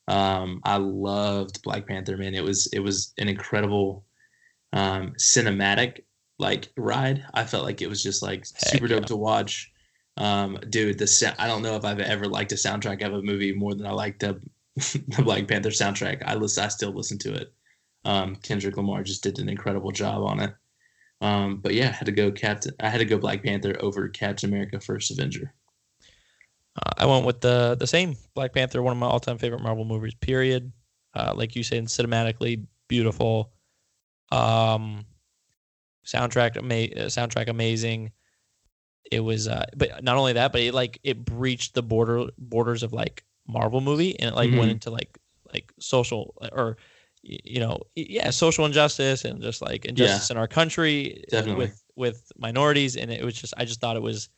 Um, 0.07 0.61
I 0.65 0.77
loved 0.77 1.63
Black 1.63 1.87
Panther, 1.87 2.19
man. 2.19 2.35
It 2.35 2.45
was 2.45 2.69
it 2.71 2.81
was 2.81 3.15
an 3.17 3.29
incredible 3.29 4.05
um, 4.75 5.15
cinematic 5.19 6.03
like 6.39 6.69
ride. 6.77 7.25
I 7.33 7.45
felt 7.45 7.65
like 7.65 7.81
it 7.81 7.89
was 7.89 8.03
just 8.03 8.23
like 8.23 8.41
Heck 8.41 8.73
super 8.73 8.87
dope 8.87 9.03
yeah. 9.03 9.07
to 9.07 9.17
watch. 9.17 9.73
Um, 10.19 10.59
dude, 10.69 10.99
the 10.99 11.07
sa- 11.07 11.35
I 11.39 11.47
don't 11.47 11.63
know 11.63 11.77
if 11.77 11.87
I've 11.87 12.01
ever 12.01 12.27
liked 12.27 12.53
a 12.53 12.57
soundtrack 12.57 13.03
of 13.07 13.15
a 13.15 13.23
movie 13.23 13.55
more 13.55 13.75
than 13.75 13.87
I 13.87 13.93
liked 13.93 14.21
the 14.21 14.39
the 14.81 15.23
Black 15.25 15.49
Panther 15.49 15.71
soundtrack. 15.71 16.23
I 16.27 16.35
listen, 16.35 16.65
I 16.65 16.69
still 16.69 16.93
listen 16.93 17.19
to 17.19 17.35
it. 17.35 17.53
Um, 18.05 18.37
Kendrick 18.37 18.77
Lamar 18.77 19.03
just 19.03 19.23
did 19.23 19.39
an 19.39 19.49
incredible 19.49 19.93
job 19.93 20.23
on 20.25 20.41
it. 20.41 20.55
Um, 21.21 21.59
but 21.59 21.75
yeah, 21.75 21.89
I 21.89 21.93
had 21.93 22.07
to 22.07 22.13
go 22.13 22.31
Captain. 22.31 22.73
I 22.81 22.89
had 22.89 22.99
to 22.99 23.05
go 23.05 23.19
Black 23.19 23.43
Panther 23.43 23.77
over 23.81 24.09
Captain 24.09 24.49
America: 24.49 24.81
First 24.81 25.11
Avenger. 25.11 25.53
Uh, 26.77 26.93
I 26.99 27.07
went 27.07 27.27
with 27.27 27.41
the 27.41 27.77
the 27.79 27.87
same 27.87 28.17
Black 28.35 28.55
Panther, 28.55 28.83
one 28.83 28.93
of 28.93 28.99
my 28.99 29.07
all 29.07 29.21
time 29.21 29.39
favorite 29.39 29.63
Marvel 29.63 29.85
movies. 29.85 30.15
Period. 30.15 30.73
Uh, 31.15 31.35
like 31.35 31.57
you 31.57 31.63
said, 31.63 31.85
cinematically 31.87 32.65
beautiful. 32.89 33.53
Um, 34.33 35.05
soundtrack 36.07 36.57
ama- 36.57 37.05
uh, 37.05 37.09
soundtrack 37.09 37.49
amazing. 37.49 38.13
It 39.11 39.21
was, 39.21 39.49
uh, 39.49 39.67
but 39.77 40.05
not 40.05 40.17
only 40.17 40.35
that, 40.35 40.53
but 40.53 40.61
it 40.61 40.73
like 40.73 41.01
it 41.03 41.25
breached 41.25 41.75
the 41.75 41.83
border 41.83 42.29
borders 42.39 42.83
of 42.83 42.93
like 42.93 43.25
Marvel 43.51 43.81
movie, 43.81 44.19
and 44.19 44.31
it 44.31 44.35
like 44.37 44.51
Mhm. 44.51 44.59
went 44.59 44.71
into 44.71 44.91
like 44.91 45.19
like 45.53 45.73
social 45.81 46.35
or 46.53 46.77
you 47.23 47.61
know 47.61 47.79
yeah 47.97 48.31
social 48.31 48.65
injustice 48.65 49.25
and 49.25 49.43
just 49.43 49.61
like 49.61 49.85
injustice 49.85 50.31
in 50.31 50.37
our 50.39 50.49
country 50.49 51.25
Definitely. 51.31 51.67
with 51.67 51.83
with 51.97 52.33
minorities, 52.39 52.97
and 52.97 53.11
it 53.11 53.23
was 53.25 53.35
just 53.35 53.53
I 53.57 53.65
just 53.65 53.81
thought 53.81 53.97
it 53.97 54.03
was 54.03 54.29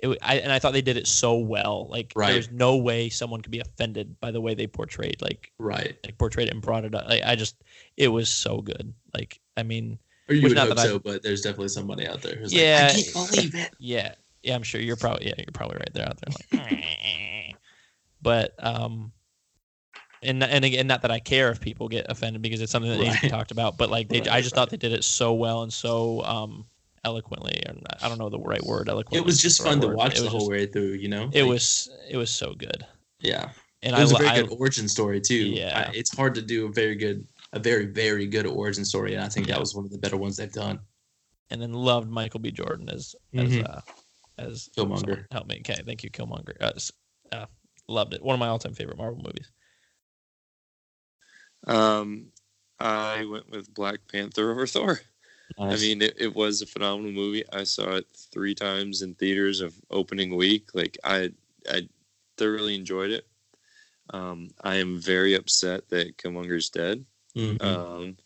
it, 0.00 0.18
I, 0.20 0.36
and 0.38 0.50
I 0.50 0.58
thought 0.58 0.72
they 0.72 0.82
did 0.82 0.96
it 0.96 1.06
so 1.06 1.38
well. 1.38 1.86
Like 1.88 2.12
Right. 2.16 2.32
there's 2.32 2.50
no 2.50 2.76
way 2.76 3.08
someone 3.08 3.40
could 3.40 3.52
be 3.52 3.60
offended 3.60 4.18
by 4.20 4.32
the 4.32 4.40
way 4.40 4.54
they 4.54 4.66
portrayed 4.66 5.22
like 5.22 5.52
Right. 5.58 5.96
like 6.04 6.18
portrayed 6.18 6.48
it 6.48 6.54
and 6.54 6.60
brought 6.62 6.84
it 6.84 6.94
up. 6.94 7.06
Like, 7.08 7.22
I 7.24 7.36
just 7.36 7.56
it 7.96 8.08
was 8.08 8.28
so 8.28 8.60
good. 8.60 8.92
Like 9.14 9.40
I 9.56 9.62
mean, 9.62 9.98
Or 10.28 10.34
you 10.34 10.42
would 10.42 10.54
not 10.56 10.66
hope 10.68 10.76
that 10.76 10.82
I- 10.86 10.88
so, 10.88 10.98
but 10.98 11.22
there's 11.22 11.42
definitely 11.42 11.68
somebody 11.68 12.06
out 12.06 12.20
there 12.22 12.34
who's 12.36 12.52
Yeah. 12.52 12.90
like, 12.94 12.98
I 12.98 13.02
can't 13.12 13.30
believe 13.30 13.54
it. 13.54 13.70
yeah, 13.78 14.14
yeah, 14.42 14.54
I'm 14.54 14.62
sure 14.62 14.80
you're 14.80 14.96
probably 14.96 15.26
yeah 15.28 15.34
you're 15.38 15.46
probably 15.52 15.76
right 15.78 15.92
there 15.94 16.06
out 16.08 16.18
there. 16.20 16.60
Like, 16.60 17.56
but 18.22 18.54
um, 18.64 19.12
and 20.22 20.42
and 20.42 20.64
again, 20.64 20.86
not 20.86 21.02
that 21.02 21.10
I 21.10 21.18
care 21.20 21.50
if 21.50 21.60
people 21.60 21.88
get 21.88 22.06
offended 22.08 22.42
because 22.42 22.60
it's 22.60 22.72
something 22.72 22.90
that 22.90 23.14
to 23.14 23.20
be 23.22 23.28
talked 23.28 23.50
about. 23.50 23.76
But 23.78 23.90
like 23.90 24.08
they, 24.08 24.20
Right, 24.20 24.28
I 24.32 24.40
just 24.40 24.52
right. 24.54 24.60
thought 24.60 24.70
they 24.70 24.76
did 24.76 24.92
it 24.92 25.04
so 25.04 25.32
well 25.34 25.62
and 25.62 25.72
so 25.72 26.22
um 26.24 26.64
eloquently, 27.04 27.62
and 27.66 27.84
I 28.00 28.08
don't 28.08 28.18
know 28.18 28.28
the 28.30 28.38
right 28.38 28.62
word. 28.62 28.88
Eloquently. 28.88 29.18
It 29.18 29.24
was 29.24 29.40
just 29.40 29.60
right 29.60 29.70
fun 29.70 29.80
to 29.80 29.88
word. 29.88 29.96
watch 29.96 30.18
the 30.20 30.28
whole 30.28 30.40
just- 30.40 30.50
way 30.50 30.66
through. 30.66 30.92
You 30.92 31.08
know, 31.08 31.30
It 31.32 31.42
Like, 31.42 31.50
was 31.50 31.90
it 32.08 32.16
was 32.16 32.30
so 32.30 32.54
good, 32.54 32.86
yeah. 33.20 33.50
and 33.82 33.96
It 33.96 34.00
was 34.00 34.12
I, 34.12 34.16
a 34.16 34.18
very 34.18 34.30
I 34.30 34.42
good 34.42 34.56
origin 34.58 34.88
story 34.88 35.20
too. 35.20 35.34
Yeah. 35.48 35.88
I- 35.88 35.92
it's 35.94 36.14
hard 36.16 36.34
to 36.36 36.42
do 36.42 36.66
a 36.66 36.72
very 36.72 36.94
good, 36.94 37.26
a 37.52 37.58
very 37.58 37.86
very 37.86 38.26
good 38.26 38.46
origin 38.46 38.84
story, 38.84 39.14
and 39.14 39.24
I 39.24 39.28
think 39.28 39.48
Yeah. 39.48 39.54
that 39.54 39.60
was 39.60 39.74
one 39.74 39.84
of 39.84 39.90
the 39.90 39.98
better 39.98 40.16
ones 40.16 40.36
they've 40.36 40.52
done. 40.52 40.78
and 41.50 41.60
then 41.60 41.72
loved 41.74 42.08
Michael 42.08 42.40
B. 42.40 42.50
Jordan 42.50 42.88
as 42.88 43.14
as 43.34 43.50
Mhm. 43.50 43.68
uh, 43.68 43.80
as 44.38 44.68
Killmonger. 44.76 45.26
Help 45.30 45.46
me, 45.46 45.58
okay, 45.60 45.80
thank 45.84 46.02
you, 46.02 46.10
Killmonger. 46.10 46.56
Uh, 46.60 46.72
uh, 47.34 47.46
loved 47.88 48.14
it. 48.14 48.22
One 48.22 48.34
of 48.34 48.40
my 48.40 48.48
all-time 48.48 48.74
favorite 48.74 48.98
Marvel 48.98 49.22
movies. 49.22 49.50
Um, 51.66 52.26
I 52.78 53.24
went 53.24 53.50
with 53.50 53.72
Black 53.72 54.00
Panther 54.10 54.50
over 54.50 54.66
Thor. 54.66 55.00
I 55.58 55.76
mean, 55.76 56.00
it, 56.02 56.14
it 56.18 56.34
was 56.34 56.62
a 56.62 56.66
phenomenal 56.66 57.12
movie. 57.12 57.44
I 57.52 57.64
saw 57.64 57.90
it 57.96 58.06
three 58.32 58.54
times 58.54 59.02
in 59.02 59.14
theaters 59.14 59.60
of 59.60 59.74
opening 59.90 60.34
week. 60.34 60.74
Like 60.74 60.96
I, 61.04 61.30
I 61.70 61.88
thoroughly 62.38 62.74
enjoyed 62.74 63.10
it. 63.10 63.26
Um, 64.10 64.50
I 64.62 64.76
am 64.76 64.98
very 65.00 65.34
upset 65.34 65.88
that 65.90 66.16
Killmonger's 66.16 66.70
dead. 66.70 67.04
Mhm. 67.36 67.62
Um, 67.62 68.16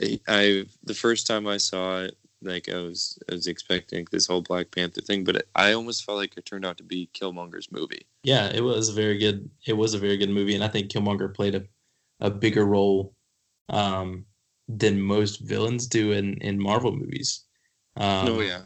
I, 0.00 0.20
I 0.26 0.64
the 0.82 0.94
first 0.94 1.26
time 1.26 1.46
I 1.46 1.58
saw 1.58 2.00
it, 2.00 2.16
like 2.42 2.68
I 2.68 2.76
was 2.78 3.18
I 3.30 3.34
was 3.34 3.46
expecting 3.46 4.06
this 4.10 4.26
whole 4.26 4.42
Black 4.42 4.70
Panther 4.70 5.00
thing, 5.00 5.24
but 5.24 5.36
it, 5.36 5.48
I 5.54 5.72
almost 5.72 6.04
felt 6.04 6.18
like 6.18 6.36
it 6.36 6.46
turned 6.46 6.64
out 6.66 6.78
to 6.78 6.84
be 6.84 7.10
Killmonger's 7.14 7.70
movie. 7.72 8.06
yeah, 8.22 8.48
it 8.52 8.62
was 8.62 8.88
a 8.88 8.92
very 8.92 9.18
good. 9.18 9.50
It 9.66 9.74
was 9.74 9.94
a 9.94 9.98
very 9.98 10.16
good 10.16 10.30
movie, 10.30 10.54
and 10.54 10.64
I 10.64 10.68
think 10.68 10.90
Killmonger 10.90 11.34
played 11.34 11.54
a, 11.54 11.64
a 12.20 12.30
bigger 12.30 12.64
role 12.64 13.14
um, 13.68 14.26
than 14.68 15.00
most 15.00 15.38
villains 15.40 15.86
do 15.86 16.12
in 16.12 16.34
in 16.42 16.60
Marvel 16.60 16.92
movies. 16.96 17.44
Um, 17.96 18.28
oh 18.28 18.40
yeah, 18.40 18.62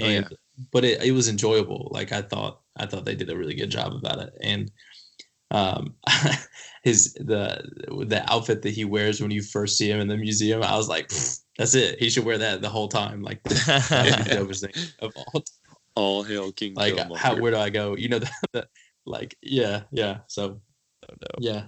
Oh, 0.00 0.04
and 0.04 0.26
but 0.72 0.84
it, 0.84 1.02
it 1.02 1.12
was 1.12 1.28
enjoyable 1.28 1.88
like 1.92 2.12
i 2.12 2.20
thought 2.22 2.60
i 2.76 2.86
thought 2.86 3.04
they 3.04 3.14
did 3.14 3.30
a 3.30 3.36
really 3.36 3.54
good 3.54 3.70
job 3.70 3.92
about 3.94 4.18
it 4.18 4.32
and 4.42 4.70
um 5.52 5.94
his 6.82 7.14
the 7.14 7.62
the 8.08 8.22
outfit 8.32 8.62
that 8.62 8.70
he 8.74 8.84
wears 8.84 9.20
when 9.20 9.30
you 9.30 9.40
first 9.42 9.78
see 9.78 9.88
him 9.90 10.00
in 10.00 10.08
the 10.08 10.16
museum 10.16 10.62
i 10.62 10.76
was 10.76 10.88
like 10.88 11.08
that's 11.56 11.74
it 11.74 11.98
he 12.00 12.10
should 12.10 12.24
wear 12.24 12.38
that 12.38 12.60
the 12.62 12.68
whole 12.68 12.88
time 12.88 13.22
like 13.22 13.42
the 13.44 13.54
dopest 13.54 14.60
thing 14.62 14.72
of 15.00 15.12
all 15.16 15.32
time. 15.40 15.76
all 15.94 16.22
hail 16.24 16.50
King 16.52 16.74
like 16.74 16.94
Killmonger. 16.94 17.16
how 17.16 17.36
where 17.36 17.52
do 17.52 17.58
i 17.58 17.70
go 17.70 17.96
you 17.96 18.08
know 18.08 18.18
the, 18.18 18.30
the 18.52 18.66
like 19.06 19.36
yeah 19.42 19.82
yeah 19.92 20.18
so 20.26 20.60
So 21.04 21.14
dope. 21.20 21.40
yeah, 21.40 21.64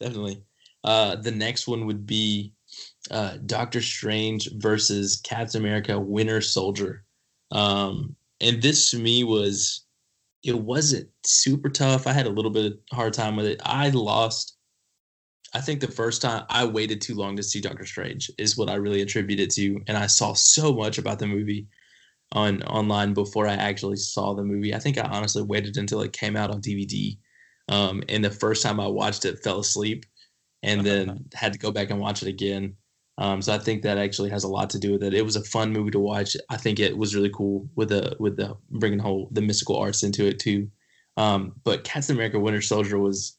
definitely. 0.00 0.42
Uh, 0.82 1.16
the 1.16 1.30
next 1.30 1.68
one 1.68 1.84
would 1.84 2.06
be 2.06 2.54
uh, 3.10 3.36
Doctor 3.44 3.82
Strange 3.82 4.48
versus 4.56 5.20
Captain 5.22 5.60
America: 5.60 6.00
Winter 6.00 6.40
Soldier. 6.40 7.04
Um, 7.52 8.16
and 8.40 8.62
this 8.62 8.90
to 8.92 8.98
me 8.98 9.22
was, 9.24 9.84
it 10.42 10.58
wasn't 10.58 11.08
super 11.24 11.68
tough. 11.68 12.06
I 12.06 12.12
had 12.12 12.26
a 12.26 12.30
little 12.30 12.50
bit 12.50 12.72
of 12.72 12.78
hard 12.92 13.12
time 13.12 13.36
with 13.36 13.46
it. 13.46 13.60
I 13.64 13.90
lost. 13.90 14.56
I 15.52 15.60
think 15.60 15.80
the 15.80 15.88
first 15.88 16.22
time 16.22 16.44
I 16.48 16.64
waited 16.64 17.00
too 17.00 17.14
long 17.14 17.36
to 17.36 17.42
see 17.42 17.60
Doctor 17.60 17.84
Strange 17.84 18.30
is 18.38 18.56
what 18.56 18.70
I 18.70 18.74
really 18.74 19.02
attribute 19.02 19.40
it 19.40 19.50
to, 19.52 19.80
and 19.88 19.96
I 19.96 20.06
saw 20.06 20.32
so 20.32 20.72
much 20.72 20.98
about 20.98 21.18
the 21.18 21.26
movie 21.26 21.66
on 22.32 22.62
online 22.62 23.12
before 23.12 23.48
I 23.48 23.54
actually 23.54 23.96
saw 23.96 24.34
the 24.34 24.44
movie. 24.44 24.74
I 24.74 24.78
think 24.78 24.96
I 24.96 25.08
honestly 25.08 25.42
waited 25.42 25.76
until 25.76 26.02
it 26.02 26.12
came 26.12 26.36
out 26.36 26.50
on 26.50 26.62
DVD. 26.62 27.18
Um, 27.68 28.02
and 28.08 28.24
the 28.24 28.30
first 28.30 28.62
time 28.62 28.78
I 28.80 28.86
watched 28.86 29.24
it, 29.24 29.42
fell 29.42 29.60
asleep, 29.60 30.06
and 30.62 30.84
then 30.84 31.24
had 31.34 31.52
to 31.52 31.58
go 31.58 31.72
back 31.72 31.90
and 31.90 32.00
watch 32.00 32.22
it 32.22 32.28
again. 32.28 32.76
Um, 33.20 33.42
so 33.42 33.52
I 33.52 33.58
think 33.58 33.82
that 33.82 33.98
actually 33.98 34.30
has 34.30 34.44
a 34.44 34.48
lot 34.48 34.70
to 34.70 34.78
do 34.78 34.92
with 34.92 35.02
it. 35.02 35.12
It 35.12 35.24
was 35.24 35.36
a 35.36 35.44
fun 35.44 35.72
movie 35.72 35.90
to 35.90 35.98
watch. 35.98 36.36
I 36.48 36.56
think 36.56 36.80
it 36.80 36.96
was 36.96 37.14
really 37.14 37.30
cool 37.30 37.68
with 37.76 37.90
the 37.90 38.16
with 38.18 38.36
the 38.36 38.56
bringing 38.70 38.98
whole 38.98 39.28
the 39.30 39.42
mystical 39.42 39.76
arts 39.76 40.02
into 40.02 40.26
it 40.26 40.38
too. 40.38 40.70
Um, 41.18 41.52
but 41.62 41.84
Captain 41.84 42.16
America: 42.16 42.40
Winter 42.40 42.62
Soldier 42.62 42.98
was 42.98 43.36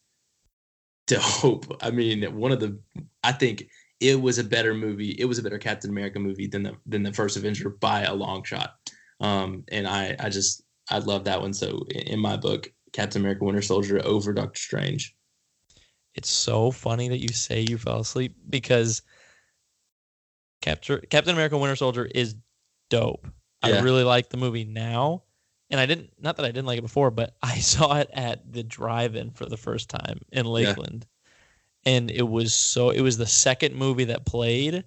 dope. 1.07 1.75
I 1.81 1.89
mean, 1.89 2.23
one 2.37 2.51
of 2.51 2.59
the 2.59 2.79
I 3.23 3.31
think 3.31 3.67
it 3.99 4.21
was 4.21 4.37
a 4.37 4.43
better 4.43 4.75
movie. 4.75 5.15
It 5.17 5.25
was 5.25 5.39
a 5.39 5.43
better 5.43 5.57
Captain 5.57 5.89
America 5.89 6.19
movie 6.19 6.45
than 6.45 6.61
the 6.61 6.77
than 6.85 7.01
the 7.01 7.13
first 7.13 7.35
Avenger 7.35 7.71
by 7.71 8.03
a 8.03 8.13
long 8.13 8.43
shot. 8.43 8.75
Um, 9.19 9.63
and 9.71 9.87
I 9.87 10.15
I 10.19 10.29
just 10.29 10.61
I 10.91 10.99
love 10.99 11.23
that 11.23 11.41
one. 11.41 11.53
So 11.53 11.87
in 11.89 12.19
my 12.19 12.37
book, 12.37 12.71
Captain 12.93 13.23
America: 13.23 13.45
Winter 13.45 13.63
Soldier 13.63 13.99
over 14.05 14.31
Doctor 14.31 14.59
Strange. 14.59 15.15
It's 16.13 16.29
so 16.29 16.69
funny 16.69 17.07
that 17.09 17.19
you 17.19 17.29
say 17.29 17.65
you 17.67 17.79
fell 17.79 18.01
asleep 18.01 18.35
because 18.47 19.01
Capture, 20.61 20.99
Captain 21.09 21.33
America: 21.33 21.57
Winter 21.57 21.75
Soldier 21.75 22.05
is 22.05 22.35
dope. 22.89 23.27
I 23.63 23.79
really 23.81 24.03
like 24.03 24.29
the 24.29 24.37
movie 24.37 24.63
now, 24.63 25.23
and 25.69 25.79
I 25.79 25.85
didn't. 25.85 26.11
Not 26.19 26.37
that 26.37 26.45
I 26.45 26.49
didn't 26.49 26.65
like 26.67 26.79
it 26.79 26.83
before, 26.83 27.11
but 27.11 27.35
I 27.43 27.59
saw 27.59 27.97
it 27.97 28.09
at 28.13 28.51
the 28.51 28.63
drive-in 28.63 29.31
for 29.31 29.45
the 29.45 29.57
first 29.57 29.89
time 29.89 30.19
in 30.31 30.45
Lakeland, 30.45 31.05
and 31.85 32.09
it 32.11 32.27
was 32.27 32.53
so. 32.53 32.89
It 32.91 33.01
was 33.01 33.17
the 33.17 33.25
second 33.27 33.75
movie 33.75 34.05
that 34.05 34.25
played, 34.25 34.83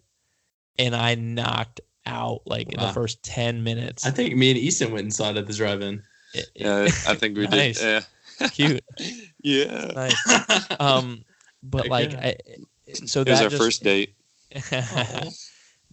and 0.78 0.94
I 0.96 1.14
knocked 1.16 1.80
out 2.06 2.42
like 2.46 2.72
in 2.72 2.80
the 2.80 2.92
first 2.92 3.22
ten 3.22 3.62
minutes. 3.64 4.04
I 4.06 4.10
think 4.10 4.36
me 4.36 4.50
and 4.50 4.58
Easton 4.58 4.92
went 4.92 5.04
and 5.04 5.14
saw 5.14 5.30
it 5.30 5.36
at 5.36 5.46
the 5.46 5.54
drive-in. 5.54 6.02
It- 6.34 6.50
it- 6.54 6.62
Yeah, 6.62 6.82
I 7.08 7.14
think 7.14 7.36
we 7.36 7.46
Nice. 7.48 7.78
did. 7.80 8.04
Yeah. 8.40 8.48
cute, 8.48 8.84
yeah. 9.42 9.86
nice. 9.94 10.66
Um, 10.80 11.24
but 11.62 11.82
Heck 11.82 11.90
like. 11.90 12.14
I, 12.14 12.36
so 13.06 13.20
it 13.22 13.28
was 13.28 13.40
our 13.40 13.48
just- 13.48 13.62
first 13.62 13.82
date. 13.84 14.14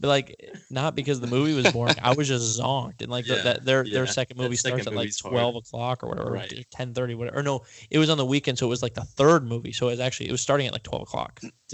But 0.01 0.07
like 0.09 0.35
not 0.69 0.95
because 0.95 1.19
the 1.21 1.27
movie 1.27 1.53
was 1.53 1.71
boring. 1.71 1.95
I 2.01 2.13
was 2.13 2.27
just 2.27 2.59
zonked, 2.59 3.01
and 3.01 3.09
like 3.09 3.25
the- 3.25 3.35
that 3.35 3.63
their 3.63 3.85
yeah. 3.85 3.93
their 3.93 4.07
second 4.07 4.37
That 4.37 4.43
movie 4.43 4.55
second 4.57 4.79
starts 4.81 4.87
at 4.87 4.93
like 4.93 5.03
movie's 5.05 5.19
hard. 5.21 5.31
twelve 5.33 5.55
o'clock 5.55 6.03
or 6.03 6.09
whatever, 6.09 6.31
Right. 6.31 6.65
ten 6.71 6.93
thirty, 6.93 7.15
whatever. 7.15 7.39
Or 7.39 7.43
no, 7.43 7.61
it 7.89 7.99
was 7.99 8.09
on 8.09 8.17
the 8.17 8.25
weekend, 8.25 8.57
so 8.57 8.65
it 8.65 8.69
was 8.69 8.81
like 8.83 8.95
the 8.95 9.03
third 9.05 9.45
movie. 9.47 9.71
So 9.71 9.87
it 9.87 9.91
was 9.91 9.99
actually 10.01 10.27
it 10.29 10.31
was 10.33 10.41
starting 10.41 10.67
at 10.67 10.73
like 10.73 10.83
twelve 10.83 11.03
o'clock, 11.03 11.39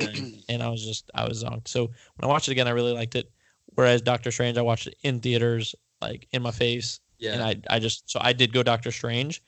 and 0.50 0.62
I 0.62 0.69
was 0.69 0.86
just 0.86 1.10
I 1.15 1.27
was 1.27 1.43
zonked. 1.43 1.67
So 1.69 1.86
when 1.86 2.24
I 2.24 2.27
watched 2.27 2.48
it 2.50 2.51
again, 2.51 2.67
I 2.67 2.72
really 2.72 2.93
liked 2.93 3.15
it. 3.15 3.31
Whereas 3.75 4.01
Doctor 4.01 4.29
Strange, 4.31 4.57
I 4.57 4.62
watched 4.62 4.88
it 4.88 4.96
in 5.03 5.19
theaters, 5.19 5.74
like 6.01 6.27
in 6.31 6.41
my 6.41 6.51
face, 6.51 7.00
Yeah. 7.19 7.34
and 7.34 7.43
I 7.43 7.75
I 7.75 7.79
just 7.79 8.10
so 8.10 8.19
I 8.22 8.34
did 8.34 8.51
go 8.53 8.62
Doctor 8.63 8.91
Strange. 8.91 9.41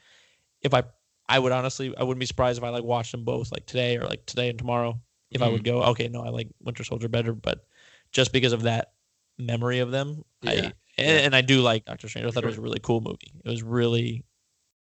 If 0.61 0.73
I 0.73 0.83
I 1.27 1.37
would 1.39 1.51
honestly 1.51 1.93
I 1.97 2.03
wouldn't 2.03 2.19
be 2.19 2.25
surprised 2.25 2.57
if 2.57 2.63
I 2.63 2.69
like 2.69 2.83
watched 2.83 3.11
them 3.11 3.23
both 3.23 3.51
like 3.51 3.65
today 3.65 3.97
or 3.97 4.05
like 4.05 4.25
today 4.25 4.49
and 4.49 4.57
tomorrow. 4.57 4.99
If 5.31 5.43
I 5.43 5.47
would 5.47 5.61
Mm-hmm. 5.63 5.77
go, 5.77 5.83
okay, 5.91 6.07
no, 6.07 6.21
I 6.23 6.29
like 6.29 6.47
Winter 6.59 6.83
Soldier 6.83 7.07
better, 7.07 7.33
but 7.33 7.63
just 8.11 8.31
because 8.33 8.53
of 8.53 8.63
that 8.63 8.93
memory 9.37 9.79
of 9.79 9.91
them, 9.91 10.23
I 10.45 10.53
and, 10.53 10.73
Yeah. 10.97 11.05
and 11.05 11.35
I 11.35 11.41
do 11.41 11.61
like 11.61 11.85
Doctor 11.85 12.07
Strange. 12.09 12.27
I 12.27 12.31
thought 12.31 12.43
it 12.43 12.47
was 12.47 12.57
a 12.57 12.61
really 12.61 12.79
cool 12.79 13.01
movie. 13.01 13.31
It 13.43 13.49
was 13.49 13.63
really 13.63 14.23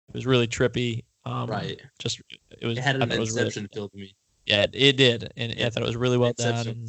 it 0.08 0.14
was 0.14 0.26
really 0.26 0.46
trippy. 0.46 1.04
Um, 1.24 1.48
right. 1.48 1.80
Just 1.98 2.20
it 2.60 2.66
was. 2.66 2.76
It 2.78 2.82
had 2.82 2.96
an 2.96 3.02
it 3.10 3.18
was 3.18 3.30
really- 3.30 3.46
Inception 3.46 3.68
feel 3.72 3.88
to 3.88 3.96
me. 3.96 4.14
yeah, 4.46 4.62
it, 4.64 4.70
it 4.74 4.96
did, 4.96 5.32
and 5.36 5.54
Yeah. 5.54 5.66
I 5.66 5.70
thought 5.70 5.82
it 5.82 5.86
was 5.86 5.96
really 5.96 6.18
well 6.18 6.32
done. 6.32 6.66
Inception 6.66 6.86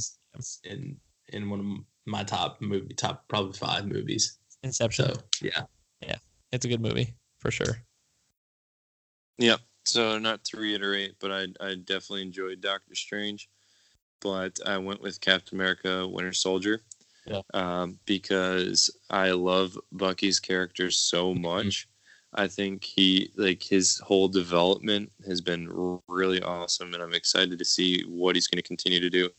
And 0.66 0.98
in 1.32 1.44
in 1.44 1.50
one 1.50 1.60
of 1.60 1.66
my 2.06 2.24
top 2.24 2.60
movie, 2.62 2.94
top 2.96 3.28
probably 3.28 3.54
five 3.54 3.86
movies. 3.86 4.40
Inception, 4.64 5.14
So 5.14 5.22
yeah. 5.42 5.64
yeah, 6.02 6.16
it's 6.52 6.66
a 6.66 6.68
good 6.68 6.82
movie 6.82 7.14
for 7.40 7.52
sure. 7.52 7.78
Yep. 9.38 9.60
So 9.86 10.18
not 10.18 10.44
to 10.46 10.58
reiterate, 10.58 11.16
but 11.20 11.32
I 11.32 11.48
I 11.60 11.76
definitely 11.76 12.22
enjoyed 12.24 12.62
Doctor 12.62 12.96
Strange, 12.96 13.50
but 14.24 14.58
I 14.66 14.78
went 14.78 15.02
with 15.02 15.22
Captain 15.22 15.58
America: 15.58 16.08
Winter 16.08 16.34
Soldier. 16.34 16.82
Yeah. 17.26 17.42
Um, 17.54 18.00
because 18.06 18.90
I 19.10 19.32
love 19.32 19.78
Bucky's 19.92 20.40
character 20.40 20.92
so 20.92 21.34
much. 21.34 21.88
I 22.34 22.48
think 22.48 22.84
he 22.84 23.32
like 23.38 23.62
his 23.62 24.00
whole 24.00 24.28
development 24.28 25.12
has 25.28 25.42
been 25.42 25.70
really 26.08 26.42
awesome, 26.42 26.94
and 26.94 27.04
I'm 27.04 27.14
excited 27.14 27.60
to 27.60 27.66
see 27.66 28.02
what 28.08 28.36
he's 28.36 28.48
going 28.48 28.62
to 28.62 28.68
continue 28.68 29.00
to 29.00 29.10
do 29.10 29.30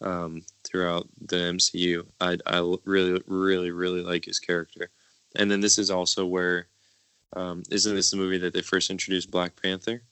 um, 0.00 0.42
throughout 0.64 1.08
the 1.20 1.36
MCU. 1.36 2.06
I 2.20 2.36
really 2.84 3.20
really 3.26 3.70
really 3.70 4.02
like 4.02 4.24
his 4.24 4.38
character, 4.38 4.90
and 5.36 5.50
then 5.50 5.60
this 5.60 5.78
is 5.78 5.90
also 5.90 6.24
where 6.24 6.68
um, 7.34 7.62
isn't 7.70 7.94
this 7.96 8.10
the 8.10 8.16
movie 8.18 8.38
that 8.38 8.52
they 8.52 8.62
first 8.62 8.90
introduced 8.90 9.30
Black 9.30 9.60
Panther? 9.60 10.02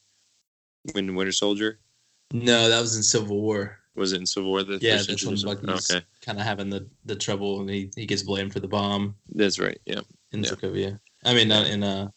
When 0.95 1.15
Winter 1.15 1.33
Soldier 1.33 1.79
no, 2.33 2.69
that 2.69 2.81
was 2.81 2.97
in 2.97 3.03
Civil 3.03 3.41
War. 3.41 3.80
Was 4.01 4.13
it 4.13 4.21
in 4.21 4.27
Civil 4.27 4.51
War? 4.51 4.63
That 4.65 4.83
Yeah, 4.83 4.97
that's 4.97 5.25
when? 5.25 5.37
Bucky's 5.37 5.91
Okay, 5.91 6.05
kind 6.23 6.39
of 6.41 6.45
having 6.45 6.71
the 6.71 6.89
the 7.05 7.15
trouble, 7.15 7.61
and 7.61 7.71
he, 7.71 7.91
he 7.95 8.07
gets 8.07 8.23
blamed 8.23 8.53
for 8.53 8.61
the 8.61 8.67
bomb 8.69 9.15
that's 9.35 9.59
right. 9.61 9.79
Yeah, 9.87 10.01
in 10.33 10.43
Yeah. 10.43 10.51
Sokovia. 10.51 10.99
I 11.25 11.35
mean, 11.35 11.49
not 11.49 11.67
in 11.69 11.83
uh. 11.83 12.09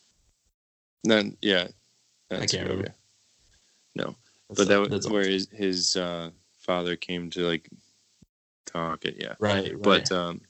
then 1.04 1.38
yeah, 1.42 1.68
that's 2.30 2.52
can't 2.52 2.68
remember. 2.68 2.94
No, 3.96 4.06
that's- 4.06 4.18
but 4.58 4.68
that 4.70 4.80
was 4.80 4.90
that's- 4.90 5.10
where 5.10 5.28
his 5.28 5.48
his 5.52 5.96
uh, 5.98 6.32
father 6.60 6.96
came 6.96 7.30
to 7.32 7.42
like 7.46 7.70
talk 8.66 9.06
it. 9.06 9.18
Yeah, 9.20 9.36
right, 9.40 9.74
right. 9.74 9.82
but 9.84 10.12
um, 10.12 10.42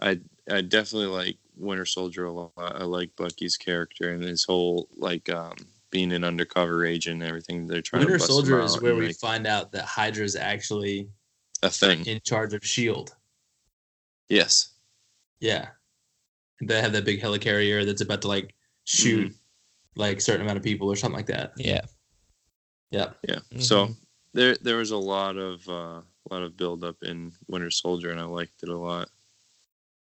I 0.00 0.20
I 0.50 0.60
definitely 0.62 1.06
like 1.08 1.38
Winter 1.56 1.86
Soldier 1.86 2.24
a 2.24 2.32
lot. 2.32 2.52
I 2.58 2.84
like 2.84 3.14
Bucky's 3.16 3.56
character 3.56 4.12
and 4.12 4.22
his 4.22 4.44
whole 4.44 4.88
like 4.96 5.30
um, 5.30 5.54
being 5.90 6.12
an 6.12 6.24
undercover 6.24 6.84
agent 6.84 7.20
and 7.22 7.28
everything. 7.28 7.66
They're 7.66 7.82
trying 7.82 8.00
Winter 8.00 8.14
to 8.14 8.18
bust 8.20 8.30
him 8.30 8.34
Soldier 8.34 8.60
is 8.60 8.80
where 8.80 8.94
we 8.94 9.08
make 9.08 9.16
find 9.16 9.46
out 9.46 9.72
that 9.72 9.84
Hydra 9.84 10.24
is 10.24 10.36
actually 10.36 11.08
a 11.62 11.70
thing. 11.70 12.04
in 12.06 12.20
charge 12.24 12.54
of 12.54 12.64
Shield. 12.64 13.14
Yes. 14.28 14.70
Yeah, 15.40 15.68
they 16.62 16.80
have 16.80 16.92
that 16.92 17.04
big 17.04 17.20
helicarrier 17.20 17.84
that's 17.84 18.02
about 18.02 18.22
to 18.22 18.28
like 18.28 18.54
shoot 18.84 19.28
Mm-hmm. 19.30 20.00
like 20.00 20.18
a 20.18 20.20
certain 20.20 20.42
amount 20.42 20.58
of 20.58 20.62
people 20.62 20.88
or 20.88 20.96
something 20.96 21.16
like 21.16 21.26
that. 21.26 21.52
Yeah. 21.56 21.80
Yeah, 22.90 23.12
Yeah. 23.28 23.38
So 23.60 23.86
Mhm. 23.86 23.96
there 24.34 24.56
there 24.60 24.76
was 24.76 24.90
a 24.90 24.96
lot 24.96 25.36
of 25.36 25.66
uh, 25.68 26.02
a 26.02 26.28
lot 26.30 26.42
of 26.42 26.56
build 26.56 26.84
up 26.84 26.96
in 27.02 27.32
Winter 27.48 27.70
Soldier, 27.70 28.10
and 28.10 28.20
I 28.20 28.24
liked 28.24 28.62
it 28.62 28.68
a 28.68 28.76
lot. 28.76 29.08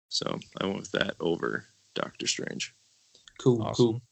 So 0.08 0.38
I 0.60 0.66
went 0.66 0.78
with 0.80 0.92
that 0.92 1.16
over 1.20 1.66
Doctor 1.94 2.26
Strange. 2.26 2.74
cool, 3.38 3.62
Awesome. 3.62 3.74
cool. 3.86 4.02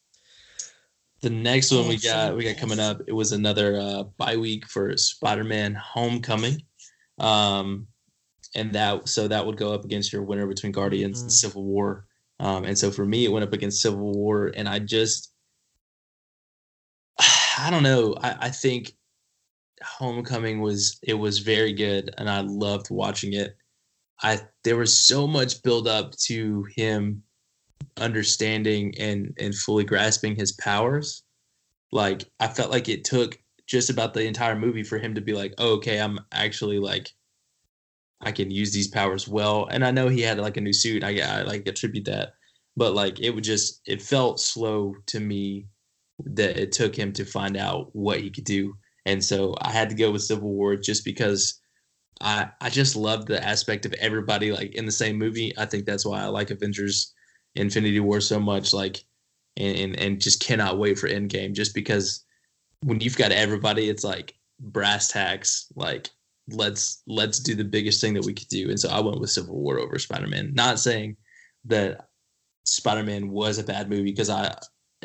The 1.22 1.30
next 1.30 1.70
one 1.70 1.87
we 1.87 1.98
got 1.98 2.37
we 2.37 2.44
got 2.44 2.56
coming 2.56 2.80
up. 2.80 3.00
It 3.06 3.12
was 3.12 3.30
another 3.30 3.78
uh, 3.80 4.02
bye 4.18 4.37
week 4.37 4.66
for 4.66 4.96
Spider-Man: 4.96 5.74
Homecoming, 5.74 6.61
um, 7.20 7.87
and 8.56 8.72
that 8.72 9.08
so 9.08 9.28
that 9.28 9.46
would 9.46 9.56
go 9.56 9.72
up 9.72 9.85
against 9.85 10.12
your 10.12 10.22
winner 10.22 10.46
between 10.48 10.72
Guardians 10.72 11.20
Mhm. 11.20 11.22
and 11.22 11.32
Civil 11.32 11.64
War. 11.64 12.06
Um, 12.40 12.64
and 12.64 12.76
so 12.76 12.90
for 12.90 13.06
me, 13.06 13.24
it 13.24 13.30
went 13.30 13.44
up 13.44 13.52
against 13.52 13.80
Civil 13.82 14.12
War, 14.12 14.52
and 14.56 14.68
I 14.68 14.80
just 14.80 15.32
I 17.58 17.68
don't 17.70 17.85
know. 17.85 18.14
I, 18.20 18.46
I 18.46 18.50
think 18.50 18.92
Homecoming 19.82 20.61
was 20.61 20.98
it 21.02 21.14
was 21.14 21.38
very 21.38 21.72
good, 21.72 22.12
and 22.18 22.28
I 22.28 22.40
loved 22.40 22.90
watching 22.90 23.35
it. 23.35 23.56
I 24.22 24.40
there 24.64 24.76
was 24.76 24.96
so 24.96 25.26
much 25.26 25.62
build 25.62 25.87
up 25.87 26.16
to 26.26 26.66
him 26.76 27.22
understanding 27.97 28.95
and 28.99 29.35
and 29.38 29.55
fully 29.55 29.85
grasping 29.85 30.37
his 30.37 30.53
powers. 30.53 31.23
Like 31.90 32.25
I 32.40 32.49
felt 32.49 32.71
like 32.71 32.88
it 32.88 33.05
took 33.05 33.38
just 33.66 33.90
about 33.90 34.14
the 34.14 34.27
entire 34.27 34.59
movie 34.59 34.83
for 34.83 34.99
him 34.99 35.14
to 35.14 35.21
be 35.21 35.33
like, 35.33 35.55
oh, 35.59 35.75
okay, 35.75 36.01
I'm 36.01 36.18
actually 36.33 36.79
like 36.79 37.11
I 38.21 38.33
can 38.33 38.51
use 38.51 38.73
these 38.73 38.88
powers 38.88 39.27
well. 39.27 39.66
And 39.71 39.85
I 39.85 39.90
know 39.90 40.09
he 40.09 40.21
had 40.21 40.38
like 40.38 40.57
a 40.57 40.61
new 40.61 40.73
suit. 40.73 41.03
I, 41.03 41.21
I 41.21 41.42
like 41.42 41.66
attribute 41.66 42.05
that, 42.07 42.35
but 42.77 42.95
like 42.95 43.21
it 43.21 43.31
would 43.31 43.45
just 43.45 43.81
it 43.87 44.01
felt 44.01 44.40
slow 44.40 44.95
to 45.07 45.21
me 45.21 45.66
that 46.25 46.57
it 46.57 46.73
took 46.73 46.95
him 46.95 47.12
to 47.14 47.25
find 47.25 47.57
out 47.57 47.95
what 47.95 48.21
he 48.21 48.31
could 48.31 48.45
do. 48.45 48.75
And 49.07 49.25
so 49.25 49.55
I 49.61 49.71
had 49.71 49.88
to 49.90 49.97
go 49.97 50.12
with 50.12 50.23
Civil 50.23 50.51
War 50.51 50.77
just 50.77 51.05
because 51.05 51.61
I 52.21 52.49
I 52.61 52.71
just 52.71 52.95
love 52.95 53.27
the 53.27 53.45
aspect 53.45 53.85
of 53.87 53.92
everybody 53.95 54.53
like 54.53 54.75
in 54.75 54.87
the 54.87 54.92
same 54.92 55.18
movie. 55.18 55.53
I 55.59 55.66
think 55.66 55.85
that's 55.85 56.07
why 56.07 56.23
I 56.23 56.27
like 56.27 56.51
Avengers 56.51 57.12
Infinity 57.54 58.00
War 58.00 58.20
so 58.20 58.38
much. 58.40 58.72
Like 58.72 59.04
and 59.56 59.76
and, 59.76 60.00
and 60.00 60.20
just 60.20 60.40
cannot 60.40 60.78
wait 60.78 60.98
for 60.98 61.08
Endgame 61.08 61.52
just 61.52 61.74
because 61.74 62.24
when 62.82 63.00
you've 63.00 63.18
got 63.18 63.32
everybody, 63.32 63.88
it's 63.88 64.04
like 64.04 64.34
brass 64.60 65.08
tacks. 65.08 65.66
Like 65.76 66.10
let's 66.48 67.02
let's 67.06 67.38
do 67.38 67.54
the 67.54 67.64
biggest 67.64 68.00
thing 68.00 68.14
that 68.14 68.24
we 68.24 68.34
could 68.34 68.48
do. 68.48 68.68
And 68.70 68.78
so 68.80 68.88
I 68.88 69.00
went 69.00 69.20
with 69.20 69.30
Civil 69.30 69.58
War 69.58 69.78
over 69.78 69.98
Spider 69.98 70.26
Man. 70.26 70.52
Not 70.54 70.78
saying 70.80 71.16
that 71.66 72.08
Spider 72.64 73.04
Man 73.04 73.28
was 73.28 73.58
a 73.58 73.64
bad 73.64 73.88
movie 73.88 74.04
because 74.04 74.30
I 74.30 74.54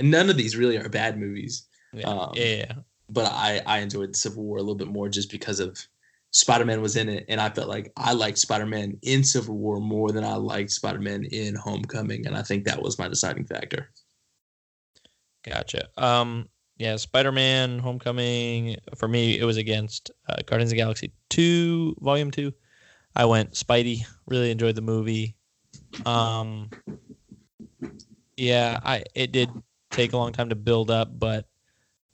none 0.02 0.30
of 0.30 0.38
these 0.38 0.56
really 0.56 0.78
are 0.78 0.90
bad 0.90 1.20
movies 1.20 1.66
Yeah. 1.94 2.08
um, 2.08 2.32
yeah. 2.36 2.72
but 3.10 3.26
I 3.32 3.62
I 3.66 3.80
enjoyed 3.80 4.16
Civil 4.16 4.44
War 4.44 4.58
a 4.58 4.62
little 4.62 4.76
bit 4.76 4.88
more 4.88 5.10
just 5.10 5.32
because 5.32 5.60
of 5.60 5.78
Spider 6.32 6.66
Man 6.66 6.82
was 6.82 6.96
in 6.96 7.10
it, 7.10 7.26
and 7.30 7.40
I 7.40 7.50
felt 7.50 7.70
like 7.70 7.92
I 7.98 8.14
liked 8.14 8.38
Spider 8.38 8.66
Man 8.66 8.98
in 9.02 9.24
Civil 9.24 9.58
War 9.58 9.80
more 9.80 10.12
than 10.12 10.24
I 10.24 10.36
liked 10.36 10.72
Spider 10.72 11.00
Man 11.00 11.26
in 11.26 11.56
Homecoming, 11.56 12.28
and 12.28 12.36
I 12.36 12.44
think 12.44 12.66
that 12.66 12.82
was 12.82 13.00
my 13.00 13.08
deciding 13.08 13.46
factor. 13.46 13.90
Gotcha. 15.44 15.88
Um, 15.98 16.50
yeah, 16.78 16.98
Spider 16.98 17.32
Man 17.32 17.80
Homecoming, 17.80 18.78
for 18.96 19.08
me, 19.08 19.40
it 19.40 19.46
was 19.46 19.58
against 19.58 20.12
uh, 20.28 20.36
Guardians 20.46 20.72
of 20.72 20.78
Galaxy 20.78 21.12
2, 21.30 21.96
Volume 22.02 22.30
2. 22.30 22.54
I 23.16 23.26
went 23.26 23.54
Spidey. 23.54 24.06
Really 24.28 24.52
enjoyed 24.52 24.76
the 24.76 24.82
movie. 24.82 25.36
Um, 26.06 26.70
yeah, 28.36 28.80
I 28.84 29.04
it 29.16 29.32
did 29.32 29.50
take 29.90 30.14
a 30.14 30.18
long 30.18 30.34
time 30.34 30.50
to 30.50 30.56
build 30.56 30.92
up, 30.92 31.18
but 31.18 31.46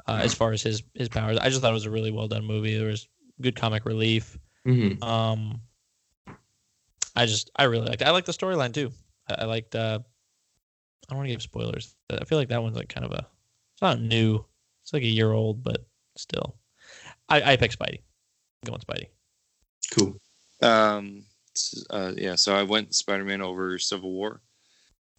uh, 0.08 0.20
as 0.22 0.34
far 0.34 0.54
as 0.54 0.62
his 0.62 0.84
his 0.94 1.10
powers, 1.10 1.38
I 1.38 1.50
just 1.50 1.62
thought 1.62 1.72
it 1.72 1.74
was 1.74 1.86
a 1.86 1.92
really 1.92 2.12
well 2.12 2.30
done 2.30 2.46
movie. 2.46 2.78
There 2.78 2.88
was 2.88 3.08
good 3.44 3.56
comic 3.56 3.86
relief. 3.86 4.38
Mm-hmm. 4.68 5.04
Um, 5.04 5.62
I 7.16 7.26
just 7.26 7.52
I 7.56 7.66
really 7.66 7.88
liked. 7.88 8.02
It. 8.02 8.08
I 8.08 8.12
like 8.12 8.26
the 8.26 8.32
storyline 8.32 8.74
too. 8.74 8.92
I, 9.30 9.36
I 9.40 9.46
liked. 9.46 9.76
Uh, 9.76 10.00
I 10.00 11.06
don't 11.10 11.18
want 11.18 11.28
to 11.28 11.34
give 11.34 11.42
spoilers. 11.42 11.96
but 12.08 12.22
I 12.22 12.26
feel 12.26 12.38
like 12.38 12.50
that 12.50 12.64
one's 12.64 12.76
like 12.78 12.90
kind 12.90 13.06
of 13.06 13.12
a. 13.12 13.28
It's 13.74 13.82
not 13.82 14.00
new. 14.00 14.44
It's 14.82 14.94
like 14.94 15.04
a 15.04 15.08
year 15.08 15.32
old, 15.32 15.64
but 15.64 15.86
still. 16.18 16.56
I 17.30 17.54
I 17.54 17.56
picked 17.58 17.78
Spidey. 17.78 18.00
I'm 18.00 18.72
going 18.72 18.80
Spidey. 18.82 19.08
Cool. 19.92 20.18
Um, 20.62 21.26
uh, 21.90 22.14
yeah, 22.16 22.36
so 22.36 22.56
I 22.56 22.64
went 22.64 22.96
Spider-Man 22.96 23.42
over 23.42 23.78
Civil 23.78 24.12
War. 24.12 24.42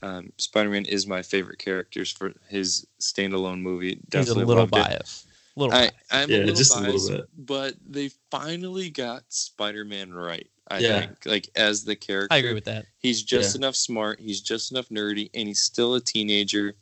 Um, 0.02 0.32
Spider-Man 0.38 0.86
is 0.86 1.06
my 1.06 1.22
favorite 1.22 1.58
characters 1.58 2.10
for 2.10 2.32
his 2.48 2.86
standalone 3.00 3.60
movie. 3.60 4.00
He's 4.12 4.30
a 4.30 4.34
little 4.34 4.66
biased. 4.66 5.26
Little 5.56 5.74
I, 5.74 5.90
I'm 6.10 6.30
Yeah, 6.30 6.38
a 6.38 6.40
little 6.40 6.54
just 6.54 6.74
a 6.76 6.80
biased, 6.80 7.10
little 7.10 7.18
bit. 7.18 7.46
but 7.46 7.74
they 7.88 8.10
finally 8.30 8.90
got 8.90 9.22
Spider-Man 9.28 10.12
right. 10.12 10.48
I 10.68 10.80
Yeah. 10.80 11.00
think, 11.00 11.26
like 11.26 11.48
as 11.54 11.84
the 11.84 11.94
character, 11.94 12.34
I 12.34 12.38
agree 12.38 12.54
with 12.54 12.64
that. 12.64 12.86
He's 12.98 13.22
just 13.22 13.54
enough 13.54 13.76
smart. 13.76 14.18
He's 14.18 14.40
just 14.40 14.72
enough 14.72 14.88
nerdy, 14.88 15.30
and 15.34 15.46
he's 15.46 15.60
still 15.60 15.94
a 15.94 16.00
teenager. 16.00 16.74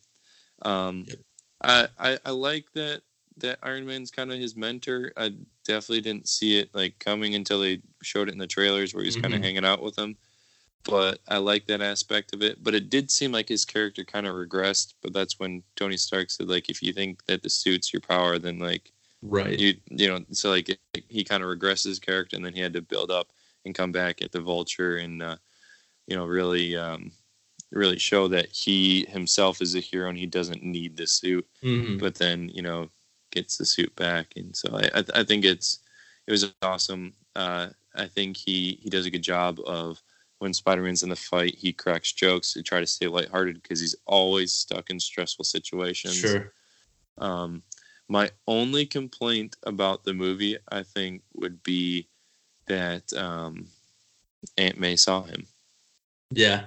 Um, 0.63 1.05
Yep. 1.09 1.19
I, 1.63 1.89
I 1.99 2.19
I 2.25 2.31
like 2.31 2.67
that 2.75 3.03
that 3.39 3.59
Iron 3.63 3.87
Man's 3.87 4.11
kind 4.11 4.33
of 4.33 4.39
his 4.39 4.57
mentor. 4.57 5.13
I 5.17 5.35
definitely 5.65 6.01
didn't 6.03 6.29
see 6.29 6.59
it 6.59 6.71
like 6.75 6.99
coming 6.99 7.35
until 7.35 7.61
they 7.61 7.81
showed 8.03 8.29
it 8.29 8.33
in 8.33 8.39
the 8.39 8.47
trailers 8.47 8.95
where 8.95 9.05
he's 9.05 9.17
kind 9.17 9.35
of 9.35 9.41
hanging 9.43 9.65
out 9.65 9.83
with 9.83 9.99
him. 9.99 10.17
But 10.85 11.21
I 11.29 11.39
like 11.39 11.67
that 11.67 11.81
aspect 11.81 12.35
of 12.35 12.43
it. 12.43 12.63
But 12.63 12.75
it 12.75 12.91
did 12.91 13.11
seem 13.11 13.33
like 13.33 13.49
his 13.49 13.65
character 13.65 14.05
kind 14.05 14.27
of 14.27 14.35
regressed. 14.35 14.95
But 15.03 15.13
that's 15.13 15.39
when 15.39 15.63
Tony 15.77 15.97
Stark 15.97 16.31
said, 16.31 16.49
like, 16.49 16.69
if 16.69 16.83
you 16.83 16.93
think 16.93 17.25
that 17.27 17.43
the 17.43 17.51
suit's 17.51 17.93
your 17.93 18.01
power, 18.01 18.39
then 18.39 18.59
like 18.59 18.93
Right. 19.23 19.59
you 19.59 19.75
you 19.91 20.09
know 20.09 20.25
so 20.33 20.51
like 20.51 20.69
it, 20.69 20.81
he 21.09 21.23
kind 21.25 21.43
of 21.45 21.49
regressed 21.49 21.85
his 21.85 22.01
character 22.01 22.37
and 22.37 22.45
then 22.45 22.55
he 22.55 22.61
had 22.61 22.73
to 22.73 22.83
build 22.83 23.11
up 23.11 23.29
and 23.65 23.75
come 23.75 23.93
back 23.93 24.21
at 24.21 24.33
the 24.33 24.41
vulture 24.41 24.97
and 24.97 25.23
uh, 25.23 25.37
you 26.07 26.17
know 26.17 26.27
really 26.27 26.77
um, 26.77 27.13
really 27.71 27.99
show 27.99 28.29
that 28.29 28.49
he 28.51 29.07
himself 29.07 29.63
is 29.63 29.75
a 29.75 29.81
hero 29.81 30.09
and 30.09 30.19
he 30.19 30.27
doesn't 30.27 30.63
need 30.63 30.97
the 30.97 31.07
suit 31.07 31.47
Mhm. 31.63 31.99
but 31.99 32.15
then 32.17 32.49
you 32.51 32.63
know 32.63 32.89
gets 33.31 33.57
the 33.57 33.65
suit 33.65 33.95
back 33.97 34.35
and 34.37 34.55
so 34.57 34.69
i 34.77 34.99
i, 35.01 35.05
I 35.21 35.25
think 35.25 35.45
it's 35.45 35.81
it 36.27 36.33
was 36.33 36.53
awesome 36.63 37.15
uh, 37.37 37.69
i 37.95 38.07
think 38.07 38.37
he 38.37 38.79
he 38.83 38.91
does 38.91 39.07
a 39.07 39.11
good 39.11 39.23
job 39.23 39.61
of 39.67 40.03
when 40.43 40.53
spider-man's 40.53 41.03
in 41.05 41.09
the 41.09 41.17
fight 41.17 41.55
he 41.57 41.73
cracks 41.73 42.13
jokes 42.13 42.53
to 42.53 42.63
try 42.63 42.81
to 42.81 42.87
stay 42.87 43.07
lighthearted 43.07 43.63
because 43.63 43.81
he's 43.81 43.95
always 44.07 44.53
stuck 44.53 44.91
in 44.91 44.99
stressful 44.99 45.45
situations 45.45 46.17
Sure. 46.17 46.53
um, 47.19 47.63
my 48.09 48.29
only 48.47 48.85
complaint 48.85 49.57
about 49.63 50.05
the 50.05 50.13
movie, 50.13 50.59
I 50.71 50.83
think, 50.83 51.23
would 51.35 51.63
be 51.63 52.09
that 52.67 53.11
um, 53.15 53.67
Aunt 54.59 54.79
May 54.79 54.97
saw 54.97 55.23
him. 55.23 55.47
Yeah. 56.31 56.65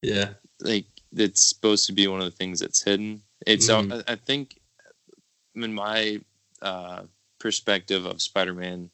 Yeah. 0.00 0.30
Like 0.60 0.86
it's 1.14 1.48
supposed 1.48 1.86
to 1.86 1.92
be 1.92 2.08
one 2.08 2.20
of 2.20 2.24
the 2.24 2.36
things 2.36 2.58
that's 2.60 2.82
hidden. 2.82 3.22
It's 3.46 3.68
uh, 3.68 3.82
Mhm. 3.82 4.04
I, 4.08 4.12
I 4.14 4.16
think, 4.16 4.58
in 5.54 5.72
my 5.72 6.20
uh, 6.62 7.02
perspective 7.38 8.06
of 8.06 8.22
Spider-Man, 8.22 8.90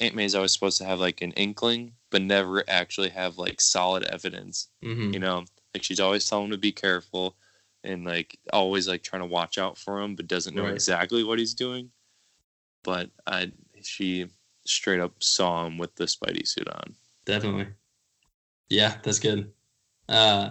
Aunt 0.00 0.14
May 0.14 0.24
is 0.24 0.34
always 0.34 0.52
supposed 0.52 0.78
to 0.78 0.84
have 0.84 1.00
like 1.00 1.20
an 1.20 1.32
inkling, 1.32 1.92
but 2.10 2.22
never 2.22 2.64
actually 2.68 3.10
have 3.10 3.38
like 3.38 3.60
solid 3.60 4.04
evidence. 4.04 4.68
hmm 4.82 5.12
you 5.12 5.18
know 5.18 5.44
like 5.74 5.82
she's 5.84 6.00
always 6.00 6.24
telling 6.28 6.46
him 6.46 6.50
to 6.52 6.58
be 6.58 6.72
careful 6.72 7.36
and 7.84 8.04
like 8.04 8.38
always 8.52 8.86
like 8.88 9.02
trying 9.02 9.22
to 9.22 9.26
watch 9.26 9.56
out 9.58 9.78
for 9.78 10.00
him 10.00 10.14
but 10.16 10.26
doesn't 10.26 10.54
know 10.54 10.64
Right. 10.64 10.74
exactly 10.74 11.22
what 11.24 11.38
he's 11.38 11.54
doing 11.54 11.90
but 12.82 13.10
i 13.26 13.50
she 13.82 14.26
straight 14.66 15.00
up 15.00 15.12
saw 15.22 15.66
him 15.66 15.78
with 15.78 15.94
the 15.96 16.04
spidey 16.04 16.46
suit 16.46 16.68
on 16.68 16.94
Definitely. 17.24 17.68
Yeah, 18.68 18.96
that's 19.02 19.18
good. 19.18 19.52
Uh, 20.08 20.50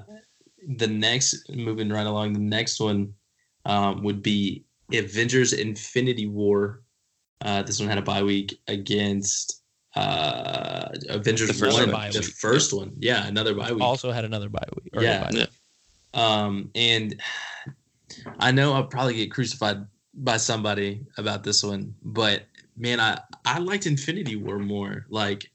the 0.67 0.87
next, 0.87 1.49
moving 1.49 1.89
right 1.89 2.05
along, 2.07 2.33
the 2.33 2.39
next 2.39 2.79
one 2.79 3.13
um, 3.65 4.03
would 4.03 4.21
be 4.21 4.65
Avengers 4.93 5.53
Infinity 5.53 6.27
War. 6.27 6.81
Uh, 7.41 7.63
this 7.63 7.79
one 7.79 7.89
had 7.89 7.97
a 7.97 8.01
bye 8.01 8.23
week 8.23 8.59
against 8.67 9.61
uh, 9.95 10.89
Avengers 11.09 11.47
The 11.47 11.53
first 11.53 11.79
one, 11.79 11.91
bye 11.91 12.09
the 12.09 12.19
week, 12.19 12.29
first 12.29 12.73
one. 12.73 12.93
Yeah, 12.99 13.25
another 13.27 13.53
bye 13.53 13.71
week. 13.71 13.83
Also 13.83 14.11
had 14.11 14.25
another 14.25 14.49
bye 14.49 14.67
week. 14.75 14.95
or 14.95 15.03
Yeah. 15.03 15.23
bye 15.23 15.29
week. 15.33 15.49
Um, 16.13 16.71
and 16.75 17.21
I 18.39 18.51
know 18.51 18.73
I'll 18.73 18.85
probably 18.85 19.15
get 19.15 19.31
crucified 19.31 19.85
by 20.13 20.37
somebody 20.37 21.05
about 21.17 21.43
this 21.43 21.63
one, 21.63 21.95
but 22.03 22.43
man, 22.75 22.99
I 22.99 23.19
I 23.45 23.59
liked 23.59 23.85
Infinity 23.85 24.35
War 24.35 24.59
more. 24.59 25.05
Like, 25.09 25.49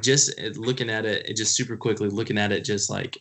just 0.00 0.38
looking 0.56 0.90
at 0.90 1.04
it, 1.06 1.36
just 1.36 1.54
super 1.54 1.76
quickly 1.76 2.08
looking 2.08 2.38
at 2.38 2.52
it, 2.52 2.64
just 2.64 2.90
like 2.90 3.18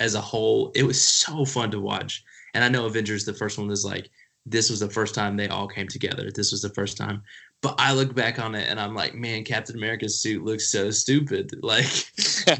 as 0.00 0.14
a 0.14 0.20
whole, 0.20 0.70
it 0.74 0.84
was 0.84 1.02
so 1.02 1.44
fun 1.44 1.70
to 1.72 1.80
watch. 1.80 2.22
And 2.54 2.62
I 2.62 2.68
know 2.68 2.86
Avengers, 2.86 3.24
the 3.24 3.34
first 3.34 3.58
one 3.58 3.68
was 3.68 3.84
like 3.84 4.10
this 4.50 4.70
was 4.70 4.80
the 4.80 4.88
first 4.90 5.14
time 5.14 5.36
they 5.36 5.48
all 5.48 5.68
came 5.68 5.88
together. 5.88 6.30
This 6.34 6.52
was 6.52 6.62
the 6.62 6.70
first 6.70 6.96
time. 6.96 7.22
But 7.60 7.74
I 7.78 7.92
look 7.92 8.14
back 8.14 8.38
on 8.38 8.54
it 8.54 8.68
and 8.68 8.78
I'm 8.78 8.94
like, 8.94 9.14
man, 9.14 9.42
Captain 9.42 9.76
America's 9.76 10.20
suit 10.20 10.44
looks 10.44 10.70
so 10.70 10.90
stupid. 10.90 11.50
Like 11.62 11.86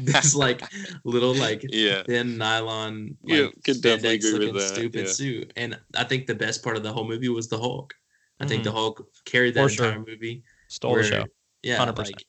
this 0.01 0.35
like 0.35 0.61
little 1.03 1.33
like 1.35 1.63
yeah 1.69 2.03
thin 2.03 2.37
nylon 2.37 3.17
Yeah, 3.23 3.47
could 3.63 3.81
definitely 3.81 4.19
spandex 4.19 4.33
agree 4.35 4.51
with 4.51 4.61
that, 4.61 4.75
stupid 4.75 5.05
yeah. 5.07 5.11
suit. 5.11 5.53
And 5.55 5.79
I 5.95 6.03
think 6.03 6.27
the 6.27 6.35
best 6.35 6.63
part 6.63 6.75
of 6.77 6.83
the 6.83 6.91
whole 6.91 7.07
movie 7.07 7.29
was 7.29 7.47
the 7.47 7.57
Hulk. 7.57 7.93
I 8.41 8.45
think 8.45 8.61
Mhm. 8.61 8.65
the 8.65 8.71
Hulk 8.73 9.07
carried 9.25 9.53
that 9.55 9.63
For 9.63 9.69
sure. 9.69 9.85
entire 9.85 9.99
movie. 10.05 10.43
Stole 10.67 10.95
the 10.95 11.03
show. 11.03 11.25
Yeah, 11.63 11.77
100%. 11.77 11.97
like 11.97 12.25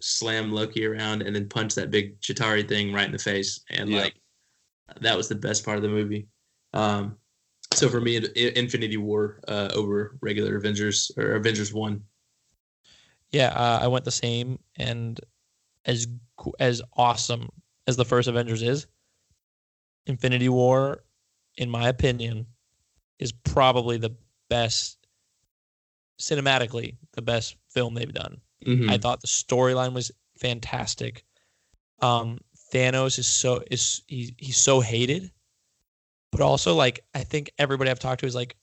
slam 0.00 0.50
Loki 0.52 0.84
around 0.86 1.22
and 1.22 1.34
then 1.36 1.48
punch 1.48 1.74
that 1.76 1.90
big 1.90 2.20
Chitauri 2.20 2.66
thing 2.68 2.92
right 2.92 3.06
in 3.06 3.12
the 3.12 3.18
face. 3.18 3.60
And 3.70 3.90
Yeah. 3.90 4.00
like 4.02 4.14
that 5.00 5.16
was 5.16 5.28
the 5.28 5.34
best 5.34 5.64
part 5.64 5.76
of 5.76 5.82
the 5.82 5.88
movie. 5.88 6.26
Um 6.72 7.16
so 7.74 7.88
for 7.88 8.00
me, 8.00 8.16
Infinity 8.56 8.96
War 8.96 9.40
uh, 9.48 9.70
over 9.74 10.16
regular 10.20 10.56
Avengers 10.56 11.10
or 11.16 11.32
Avengers 11.32 11.72
One. 11.72 12.02
Yeah, 13.30 13.48
uh, 13.48 13.80
I 13.82 13.88
went 13.88 14.04
the 14.04 14.10
same, 14.10 14.58
and 14.76 15.20
as 15.84 16.06
as 16.60 16.82
awesome 16.96 17.48
as 17.86 17.96
the 17.96 18.04
first 18.04 18.28
Avengers 18.28 18.62
is, 18.62 18.86
Infinity 20.06 20.48
War, 20.48 21.04
in 21.56 21.68
my 21.70 21.88
opinion, 21.88 22.46
is 23.18 23.32
probably 23.32 23.98
the 23.98 24.14
best 24.48 24.98
cinematically 26.20 26.96
the 27.12 27.22
best 27.22 27.56
film 27.70 27.94
they've 27.94 28.12
done. 28.12 28.40
Mhm. 28.64 28.90
I 28.90 28.98
thought 28.98 29.20
the 29.20 29.26
storyline 29.26 29.92
was 29.92 30.10
fantastic. 30.38 31.24
Um, 32.00 32.38
Thanos 32.72 33.18
is 33.18 33.26
so 33.26 33.62
is 33.70 34.02
he, 34.06 34.34
he's 34.38 34.56
so 34.56 34.80
hated, 34.80 35.30
but 36.34 36.42
also 36.42 36.74
like 36.74 37.00
I 37.14 37.20
think 37.22 37.52
everybody 37.58 37.90
I've 37.90 38.00
talked 38.00 38.20
to 38.20 38.26
is 38.26 38.34
like, 38.34 38.56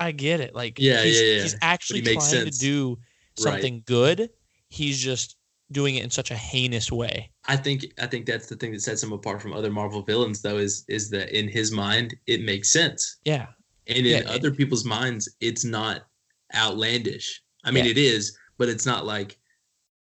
I 0.00 0.10
get 0.10 0.40
it. 0.40 0.52
Like 0.54 0.78
Yeah, 0.80 1.02
he's, 1.02 1.20
yeah, 1.20 1.26
yeah. 1.36 1.42
he's 1.42 1.56
actually 1.62 2.02
makes 2.02 2.28
trying 2.28 2.44
sense. 2.44 2.58
to 2.58 2.64
do 2.64 2.98
Right. 3.40 3.52
something 3.52 3.82
good. 3.86 4.30
He's 4.68 4.98
just 4.98 5.36
doing 5.70 5.94
it 5.94 6.02
in 6.02 6.10
such 6.10 6.32
a 6.32 6.34
heinous 6.36 6.90
way. 6.90 7.30
I 7.46 7.56
think 7.56 7.86
I 8.02 8.06
think 8.06 8.26
that's 8.26 8.46
the 8.48 8.56
thing 8.56 8.72
that 8.72 8.82
sets 8.82 9.00
him 9.02 9.12
apart 9.12 9.40
from 9.40 9.52
other 9.52 9.70
Marvel 9.70 10.02
villains, 10.02 10.42
though, 10.42 10.56
is 10.58 10.84
is 10.88 11.08
that 11.10 11.30
in 11.38 11.46
his 11.46 11.70
mind 11.70 12.16
it 12.26 12.42
makes 12.42 12.72
sense, 12.72 13.18
Yeah, 13.24 13.46
and 13.86 13.98
in 13.98 14.24
Yeah, 14.24 14.28
other 14.30 14.50
people's 14.50 14.84
minds 14.84 15.28
it's 15.40 15.64
not 15.64 16.02
outlandish. 16.54 17.42
I 17.64 17.70
mean, 17.70 17.84
Yeah. 17.84 17.92
it 17.92 17.98
is, 17.98 18.36
but 18.56 18.68
it's 18.68 18.86
not 18.86 19.06
like 19.06 19.38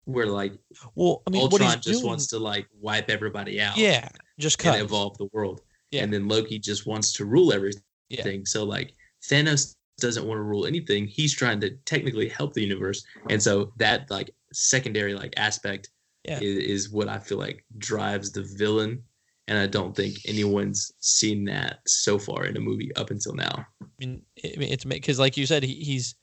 we're 0.06 0.26
like 0.26 0.52
well, 0.94 1.22
I 1.26 1.30
mean, 1.30 1.42
Ultron 1.42 1.74
just 1.80 2.00
doing, 2.00 2.06
wants 2.06 2.28
to 2.28 2.38
like 2.38 2.68
wipe 2.80 3.10
everybody 3.10 3.60
out, 3.60 3.76
yeah, 3.76 4.08
just 4.38 4.58
cut. 4.58 4.80
evolve 4.80 5.18
the 5.18 5.28
world, 5.32 5.60
Yeah. 5.96 6.02
and 6.04 6.12
then 6.12 6.28
Loki 6.28 6.58
just 6.58 6.86
wants 6.86 7.12
to 7.14 7.24
rule 7.24 7.52
everything. 7.52 7.82
Yeah. 8.08 8.38
So 8.44 8.64
like 8.64 8.92
Thanos 9.22 9.74
doesn't 9.98 10.26
want 10.26 10.38
to 10.38 10.42
rule 10.42 10.66
anything. 10.66 11.06
He's 11.06 11.34
trying 11.34 11.60
to 11.60 11.70
technically 11.86 12.28
help 12.28 12.52
the 12.54 12.62
universe, 12.62 13.04
and 13.30 13.42
so 13.42 13.72
that 13.78 14.10
like 14.10 14.30
secondary 14.52 15.14
like 15.14 15.34
aspect 15.36 15.90
Yeah. 16.24 16.38
is, 16.40 16.84
is 16.84 16.90
what 16.90 17.08
I 17.08 17.18
feel 17.18 17.38
like 17.38 17.64
drives 17.78 18.30
the 18.32 18.42
villain. 18.42 19.02
And 19.48 19.56
I 19.58 19.66
don't 19.68 19.94
think 19.94 20.16
anyone's 20.26 20.90
seen 20.98 21.44
that 21.44 21.78
so 21.86 22.18
far 22.18 22.46
in 22.46 22.56
a 22.56 22.60
movie 22.60 22.92
up 22.96 23.10
until 23.10 23.32
now. 23.32 23.64
I 23.80 23.86
mean, 24.00 24.22
I 24.44 24.58
mean 24.58 24.72
it's 24.72 24.84
because, 24.84 25.20
like 25.20 25.36
you 25.36 25.46
said, 25.46 25.62
he, 25.62 25.74
he's 25.74 26.16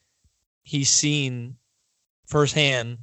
he's 0.64 0.90
seen 0.90 1.56
firsthand 2.28 2.98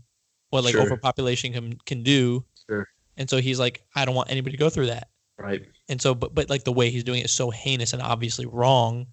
what 0.51 0.65
like 0.65 0.73
Sure. 0.73 0.83
overpopulation 0.83 1.53
can 1.53 1.75
can 1.87 2.03
do, 2.03 2.45
Sure. 2.69 2.87
and 3.17 3.31
so 3.31 3.39
he's 3.41 3.59
like, 3.59 3.83
I 3.95 4.05
don't 4.05 4.15
want 4.15 4.31
anybody 4.31 4.57
to 4.57 4.61
go 4.61 4.69
through 4.71 4.87
that. 4.87 5.09
Right. 5.41 5.63
And 5.89 6.01
so, 6.01 6.15
but 6.15 6.35
but 6.35 6.51
like 6.51 6.65
the 6.65 6.73
way 6.73 6.91
he's 6.91 7.05
doing 7.05 7.21
it 7.21 7.27
is 7.27 7.33
so 7.33 7.51
heinous 7.51 7.93
and 7.93 8.03
obviously 8.03 8.47
wrong, 8.47 9.07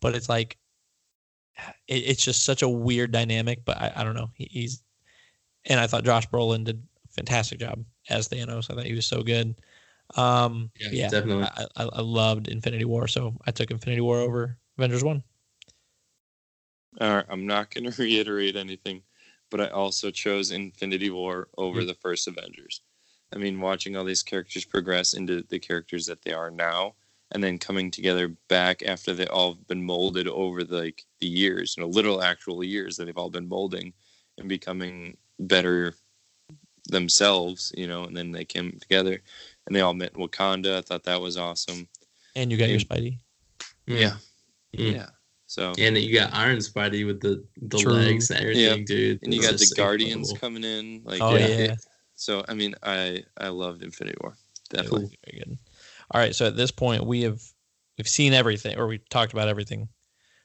but 0.00 0.14
it's 0.14 0.28
like 0.28 0.58
it, 1.88 1.94
it's 1.94 2.24
just 2.24 2.44
such 2.44 2.62
a 2.62 2.68
weird 2.68 3.12
dynamic. 3.12 3.64
But 3.64 3.78
I, 3.78 3.92
I 3.96 4.04
don't 4.04 4.14
know. 4.14 4.30
He, 4.34 4.48
he's 4.50 4.82
and 5.64 5.78
I 5.80 5.86
thought 5.86 6.04
Josh 6.04 6.28
Brolin 6.28 6.64
did 6.64 6.82
a 7.04 7.12
fantastic 7.12 7.60
job 7.60 7.84
as 8.08 8.28
Thanos. 8.28 8.70
I 8.70 8.74
thought 8.74 8.84
he 8.84 8.94
was 8.94 9.06
so 9.06 9.22
good. 9.22 9.54
Um, 10.16 10.70
Yeah, 10.78 10.88
yeah, 10.92 11.08
definitely. 11.08 11.44
I, 11.44 11.66
I, 11.76 11.84
I 11.84 12.00
loved 12.00 12.48
Infinity 12.48 12.84
War, 12.84 13.08
so 13.08 13.36
I 13.46 13.50
took 13.50 13.70
Infinity 13.70 14.02
War 14.02 14.18
over 14.18 14.58
Avengers 14.76 15.04
One. 15.04 15.22
All 17.00 17.16
right, 17.16 17.26
I'm 17.28 17.46
not 17.46 17.70
going 17.70 17.84
to 17.90 18.02
reiterate 18.02 18.56
anything, 18.56 19.02
but 19.50 19.60
I 19.60 19.68
also 19.68 20.10
chose 20.10 20.50
Infinity 20.50 21.10
War 21.10 21.48
over 21.56 21.84
the 21.84 21.94
first 21.94 22.28
Avengers. 22.28 22.82
I 23.34 23.38
mean, 23.38 23.60
watching 23.60 23.96
all 23.96 24.04
these 24.04 24.22
characters 24.22 24.64
progress 24.64 25.14
into 25.14 25.42
the 25.48 25.58
characters 25.58 26.06
that 26.06 26.22
they 26.22 26.32
are 26.32 26.50
now, 26.50 26.94
and 27.30 27.42
then 27.42 27.58
coming 27.58 27.90
together 27.90 28.28
back 28.48 28.82
after 28.82 29.14
they 29.14 29.26
all 29.26 29.54
have 29.54 29.66
been 29.66 29.82
molded 29.82 30.28
over 30.28 30.64
the, 30.64 30.76
like 30.76 31.04
the 31.20 31.26
years, 31.26 31.74
you 31.76 31.82
know, 31.82 31.88
literal 31.88 32.22
actual 32.22 32.62
years 32.62 32.96
that 32.96 33.06
they've 33.06 33.16
all 33.16 33.30
been 33.30 33.48
molding 33.48 33.92
and 34.38 34.48
becoming 34.48 35.16
better 35.38 35.94
themselves, 36.88 37.72
you 37.76 37.86
know, 37.86 38.04
and 38.04 38.16
then 38.16 38.32
they 38.32 38.44
came 38.44 38.72
together 38.80 39.20
and 39.66 39.74
they 39.74 39.80
all 39.80 39.94
met 39.94 40.12
Wakanda. 40.14 40.78
I 40.78 40.80
thought 40.82 41.04
that 41.04 41.20
was 41.20 41.36
awesome. 41.36 41.88
And 42.34 42.50
you 42.50 42.58
got 42.58 42.68
your 42.68 42.78
Yeah. 42.78 42.84
Spidey. 42.84 43.18
Yeah. 43.86 44.16
Mm. 44.76 44.92
Yeah. 44.94 45.06
So 45.46 45.72
And 45.78 45.98
you 45.98 46.14
got 46.14 46.32
Iron 46.34 46.58
Spidey 46.58 47.06
with 47.06 47.20
the 47.20 47.44
the 47.60 47.78
True. 47.78 47.92
legs 47.92 48.30
and 48.30 48.40
everything, 48.40 48.84
dude. 48.84 49.22
and 49.22 49.32
you 49.34 49.40
got 49.42 49.58
the 49.58 49.72
Guardians 49.76 50.30
incredible. 50.30 50.60
coming 50.60 50.64
in. 50.64 51.02
Like 51.04 51.20
Oh 51.20 51.34
yeah. 51.36 51.46
yeah, 51.46 51.76
So 52.22 52.44
I 52.48 52.54
mean, 52.54 52.74
I 52.84 53.24
I 53.36 53.48
loved 53.48 53.82
Infinity 53.82 54.16
War. 54.20 54.36
Definitely. 54.70 55.02
was 55.02 55.16
very 55.26 55.38
good. 55.44 55.58
All 56.12 56.20
right, 56.20 56.34
so 56.34 56.46
at 56.46 56.56
this 56.56 56.70
point 56.70 57.04
we 57.04 57.22
have 57.22 57.42
we've 57.98 58.08
seen 58.08 58.32
everything, 58.32 58.78
or 58.78 58.86
we 58.86 58.98
talked 59.10 59.32
about 59.32 59.48
everything. 59.48 59.88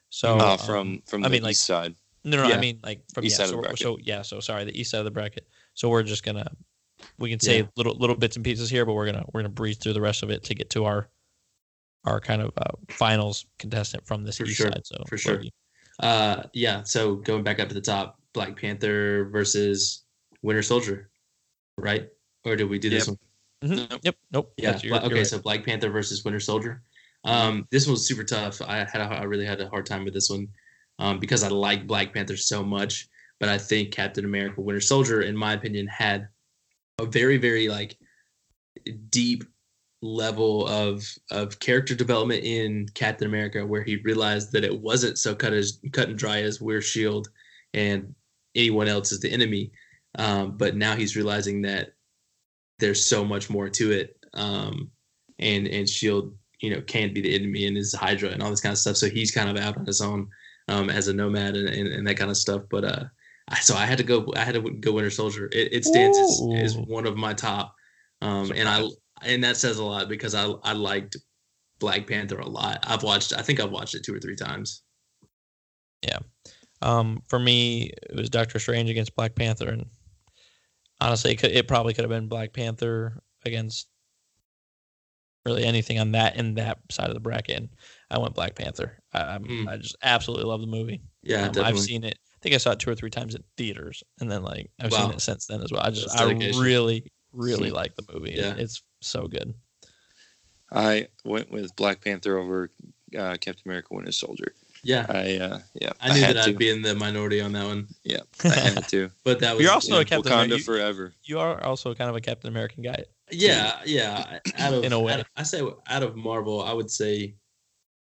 So 0.09 0.37
uh, 0.39 0.53
um, 0.53 0.57
from 0.57 1.01
from 1.05 1.23
I 1.23 1.27
the 1.27 1.33
mean, 1.33 1.43
like- 1.43 1.51
east 1.51 1.65
side. 1.65 1.93
no, 2.23 2.37
no, 2.37 2.43
no, 2.43 2.49
yeah. 2.49 2.55
I 2.55 2.59
mean 2.59 2.79
like 2.83 3.03
from 3.13 3.23
East 3.25 3.33
yeah, 3.39 3.45
side 3.45 3.53
of 3.53 3.57
the 3.57 3.61
bracket. 3.61 3.79
so 3.79 3.97
yeah, 4.01 4.21
so 4.23 4.39
sorry, 4.39 4.63
the 4.65 4.79
east 4.79 4.89
side 4.91 4.99
of 4.99 5.05
the 5.05 5.11
bracket. 5.11 5.47
So 5.75 5.87
we're 5.89 6.03
just 6.03 6.23
gonna 6.25 6.49
we 7.19 7.29
can 7.29 7.39
say 7.39 7.59
Yeah. 7.59 7.67
little 7.75 7.95
little 7.95 8.15
bits 8.15 8.35
and 8.37 8.43
pieces 8.43 8.69
here, 8.71 8.83
but 8.85 8.93
we're 8.93 9.05
gonna 9.05 9.25
we're 9.31 9.41
gonna 9.41 9.49
breeze 9.53 9.77
through 9.77 9.93
the 9.93 10.01
rest 10.01 10.23
of 10.23 10.31
it 10.31 10.43
to 10.45 10.55
get 10.55 10.71
to 10.71 10.85
our 10.85 11.09
our 12.05 12.19
kind 12.19 12.41
of 12.41 12.51
uh, 12.57 12.71
finals 12.89 13.45
contestant 13.59 14.05
from 14.07 14.23
this 14.23 14.37
For 14.37 14.45
east 14.45 14.57
sure, 14.57 14.71
side. 14.71 14.85
So 14.85 15.03
for 15.07 15.17
sure. 15.17 15.35
Loki. 15.35 15.53
Uh, 15.99 16.43
yeah. 16.53 16.81
So 16.83 17.15
going 17.17 17.43
back 17.43 17.59
up 17.59 17.67
to 17.67 17.75
the 17.75 17.81
top, 17.81 18.19
Black 18.33 18.59
Panther 18.59 19.25
versus 19.25 20.03
Winter 20.41 20.63
Soldier, 20.63 21.09
right? 21.77 22.09
Or 22.45 22.55
did 22.55 22.65
we 22.69 22.79
do 22.79 22.89
this 22.89 23.07
Yep. 23.07 23.17
one? 23.61 23.69
Mhm. 23.71 23.89
Nope. 23.89 23.99
Yep. 24.03 24.15
Nope. 24.31 24.53
Yeah. 24.57 24.79
you're- 24.83 24.97
okay. 24.99 25.07
you're 25.07 25.17
right. 25.17 25.27
So 25.27 25.39
Black 25.39 25.65
Panther 25.65 25.89
versus 25.89 26.23
Winter 26.23 26.39
Soldier. 26.39 26.83
Um, 27.23 27.67
this 27.71 27.85
one 27.87 27.93
was 27.93 28.07
super 28.07 28.23
tough. 28.23 28.61
I 28.61 28.77
had 28.77 29.01
a, 29.01 29.05
I 29.05 29.23
really 29.23 29.45
had 29.45 29.59
a 29.61 29.69
hard 29.69 29.85
time 29.85 30.05
with 30.05 30.13
this 30.13 30.29
one, 30.29 30.47
um, 30.99 31.19
because 31.19 31.43
I 31.43 31.49
like 31.49 31.87
Black 31.87 32.13
Panther 32.13 32.37
so 32.37 32.63
much. 32.63 33.07
But 33.39 33.49
I 33.49 33.57
think 33.57 33.91
Captain 33.91 34.25
America: 34.25 34.61
Winter 34.61 34.79
Soldier, 34.81 35.21
in 35.21 35.35
my 35.35 35.53
opinion, 35.53 35.87
had 35.87 36.27
a 36.99 37.05
very 37.05 37.37
very 37.37 37.67
like 37.67 37.97
deep 39.09 39.43
level 40.01 40.67
of 40.67 41.03
of 41.31 41.59
character 41.59 41.95
development 41.95 42.43
in 42.43 42.87
Captain 42.93 43.27
America, 43.27 43.65
where 43.65 43.83
he 43.83 43.97
realized 43.97 44.51
that 44.53 44.63
it 44.63 44.79
wasn't 44.79 45.17
so 45.17 45.35
cut 45.35 45.53
as 45.53 45.79
cut 45.91 46.09
and 46.09 46.17
dry 46.17 46.41
as 46.41 46.61
we're 46.61 46.81
Shield 46.81 47.29
and 47.73 48.13
anyone 48.55 48.87
else 48.87 49.11
is 49.11 49.19
the 49.19 49.31
enemy. 49.31 49.71
Um, 50.17 50.57
but 50.57 50.75
now 50.75 50.95
he's 50.95 51.15
realizing 51.15 51.61
that 51.63 51.93
there's 52.79 53.05
so 53.05 53.23
much 53.23 53.49
more 53.49 53.69
to 53.69 53.91
it, 53.91 54.17
um, 54.33 54.91
and 55.39 55.67
and 55.67 55.87
Shield, 55.87 56.35
you 56.59 56.71
know, 56.71 56.81
can't 56.81 57.13
be 57.13 57.21
the 57.21 57.35
enemy 57.35 57.67
and 57.67 57.77
is 57.77 57.93
Hydra 57.93 58.29
and 58.29 58.41
all 58.41 58.49
this 58.49 58.61
kind 58.61 58.73
of 58.73 58.79
stuff. 58.79 58.97
So 58.97 59.09
he's 59.09 59.31
kind 59.31 59.49
of 59.49 59.63
out 59.63 59.77
on 59.77 59.85
his 59.85 60.01
own 60.01 60.27
um, 60.67 60.89
as 60.89 61.07
a 61.07 61.13
nomad 61.13 61.55
and, 61.55 61.69
and, 61.69 61.87
and 61.87 62.07
that 62.07 62.17
kind 62.17 62.31
of 62.31 62.37
stuff. 62.37 62.63
But 62.69 62.83
uh, 62.83 63.03
I, 63.49 63.59
so 63.59 63.75
I 63.75 63.85
had 63.85 63.97
to 63.99 64.03
go. 64.03 64.33
I 64.35 64.43
had 64.43 64.55
to 64.55 64.61
go 64.61 64.93
Winter 64.93 65.09
Soldier. 65.09 65.49
It, 65.51 65.73
it 65.73 65.85
stands 65.85 66.17
as, 66.17 66.41
as 66.55 66.77
one 66.77 67.05
of 67.05 67.15
my 67.15 67.33
top, 67.33 67.73
um, 68.21 68.51
and 68.55 68.67
I 68.67 68.87
and 69.23 69.43
that 69.43 69.57
says 69.57 69.77
a 69.77 69.83
lot 69.83 70.09
because 70.09 70.35
I 70.35 70.45
I 70.63 70.73
liked 70.73 71.17
Black 71.79 72.07
Panther 72.07 72.39
a 72.39 72.47
lot. 72.47 72.83
I've 72.83 73.03
watched. 73.03 73.33
I 73.33 73.41
think 73.41 73.59
I've 73.59 73.71
watched 73.71 73.95
it 73.95 74.03
two 74.03 74.15
or 74.15 74.19
three 74.19 74.35
times. 74.35 74.83
Yeah. 76.03 76.19
Um, 76.81 77.23
for 77.27 77.39
me, 77.39 77.91
it 78.09 78.15
was 78.15 78.29
Doctor 78.29 78.59
Strange 78.59 78.89
against 78.89 79.15
Black 79.15 79.33
Panther, 79.33 79.69
and 79.69 79.85
honestly, 80.99 81.31
it, 81.31 81.37
could, 81.37 81.51
it 81.51 81.67
probably 81.67 81.93
could 81.93 82.03
have 82.03 82.09
been 82.09 82.27
Black 82.27 82.53
Panther 82.53 83.21
against 83.45 83.87
really 85.45 85.63
anything 85.63 85.99
on 85.99 86.11
that 86.11 86.35
in 86.35 86.55
that 86.55 86.79
side 86.91 87.07
of 87.09 87.13
the 87.13 87.19
bracket. 87.21 87.57
And 87.57 87.69
I 88.11 88.17
went 88.17 88.35
Black 88.35 88.55
Panther. 88.55 89.01
I, 89.13 89.37
Mm. 89.37 89.67
I 89.67 89.77
just 89.77 89.95
absolutely 90.03 90.45
love 90.45 90.61
the 90.61 90.67
movie. 90.67 91.01
Yeah, 91.23 91.47
Um. 91.47 91.63
I've 91.63 91.79
seen 91.79 92.03
it. 92.03 92.17
I 92.35 92.39
think 92.41 92.53
I 92.55 92.57
saw 92.59 92.71
it 92.71 92.79
two 92.79 92.89
or 92.89 92.95
three 92.95 93.09
times 93.09 93.33
in 93.33 93.43
theaters, 93.57 94.03
and 94.19 94.29
then 94.29 94.43
like 94.43 94.69
I've 94.79 94.91
Wow. 94.91 95.07
seen 95.07 95.11
it 95.11 95.21
since 95.21 95.47
then 95.47 95.61
as 95.61 95.71
well. 95.71 95.81
I 95.81 95.89
just 95.89 96.19
I 96.19 96.23
really 96.23 97.11
really 97.33 97.71
like 97.71 97.95
the 97.95 98.05
movie. 98.13 98.33
Yeah. 98.35 98.55
it's 98.57 98.83
so 99.01 99.27
good. 99.27 99.53
I 100.71 101.07
went 101.23 101.49
with 101.51 101.75
Black 101.75 102.01
Panther 102.03 102.37
over 102.37 102.71
uh, 103.17 103.37
Captain 103.39 103.63
America: 103.65 103.87
Winter 103.91 104.11
Soldier. 104.11 104.53
Yeah, 104.87 105.05
I 105.09 105.35
uh, 105.35 105.59
yeah, 105.81 105.91
I 105.99 106.13
knew 106.13 106.21
had 106.21 106.35
that 106.37 106.45
to. 106.45 106.49
I'd 106.51 106.57
be 106.57 106.69
in 106.69 106.81
the 106.81 106.95
minority 106.95 107.41
on 107.41 107.51
that 107.51 107.65
one. 107.65 107.87
Yeah, 108.05 108.21
I 108.45 108.47
had 108.75 108.87
to. 108.95 109.11
But 109.25 109.39
that 109.41 109.55
was 109.55 109.63
You're 109.63 109.73
also 109.73 109.95
Yeah, 109.95 110.01
a 110.01 110.05
Captain 110.05 110.31
Wakanda 110.31 110.45
America. 110.45 110.63
Forever. 110.63 111.13
you 111.23 111.39
are 111.39 111.61
also 111.63 111.93
kind 111.93 112.09
of 112.09 112.15
a 112.15 112.21
Captain 112.21 112.47
American 112.47 112.83
guy. 112.83 113.03
yeah, 113.29 113.81
yeah. 113.85 114.39
Out 114.57 114.73
of 114.73 114.83
In 114.85 114.93
a 114.93 114.99
way. 114.99 115.13
out 115.13 115.19
of- 115.19 115.27
I 115.35 115.43
say 115.43 115.61
out 115.87 116.03
of 116.03 116.15
Marvel, 116.15 116.63
I 116.63 116.71
would 116.73 116.89
say, 116.89 117.35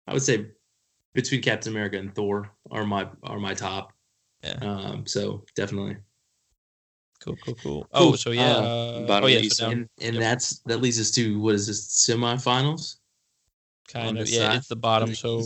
I 0.08 0.14
would 0.14 0.22
say 0.22 0.46
between 1.16 1.42
Captain 1.42 1.74
America 1.74 1.98
and 1.98 2.14
Thor 2.14 2.52
are 2.70 2.86
my 2.86 3.08
are 3.24 3.40
my 3.40 3.56
top. 3.56 3.92
Yeah. 4.44 4.58
Um. 4.62 5.08
So 5.08 5.44
definitely. 5.56 5.98
Cool, 7.22 7.38
cool, 7.44 7.56
cool. 7.56 7.88
Oh, 7.92 8.00
Cool. 8.10 8.18
so 8.18 8.30
yeah. 8.32 8.58
Uh, 8.58 8.62
Uh, 8.62 9.08
bottom 9.08 9.24
oh 9.24 9.28
yeah, 9.28 9.50
so 9.50 9.70
And 9.72 9.90
and 10.00 10.14
Yep. 10.16 10.22
that's 10.22 10.60
that 10.68 10.82
leads 10.82 11.00
us 11.00 11.10
to 11.18 11.40
what 11.40 11.56
is 11.56 11.66
this 11.66 11.82
semifinals? 12.06 12.98
kind 13.88 14.18
of 14.20 14.30
yeah. 14.30 14.50
side. 14.50 14.58
It's 14.58 14.68
the 14.68 14.76
bottom. 14.76 15.16
So 15.16 15.42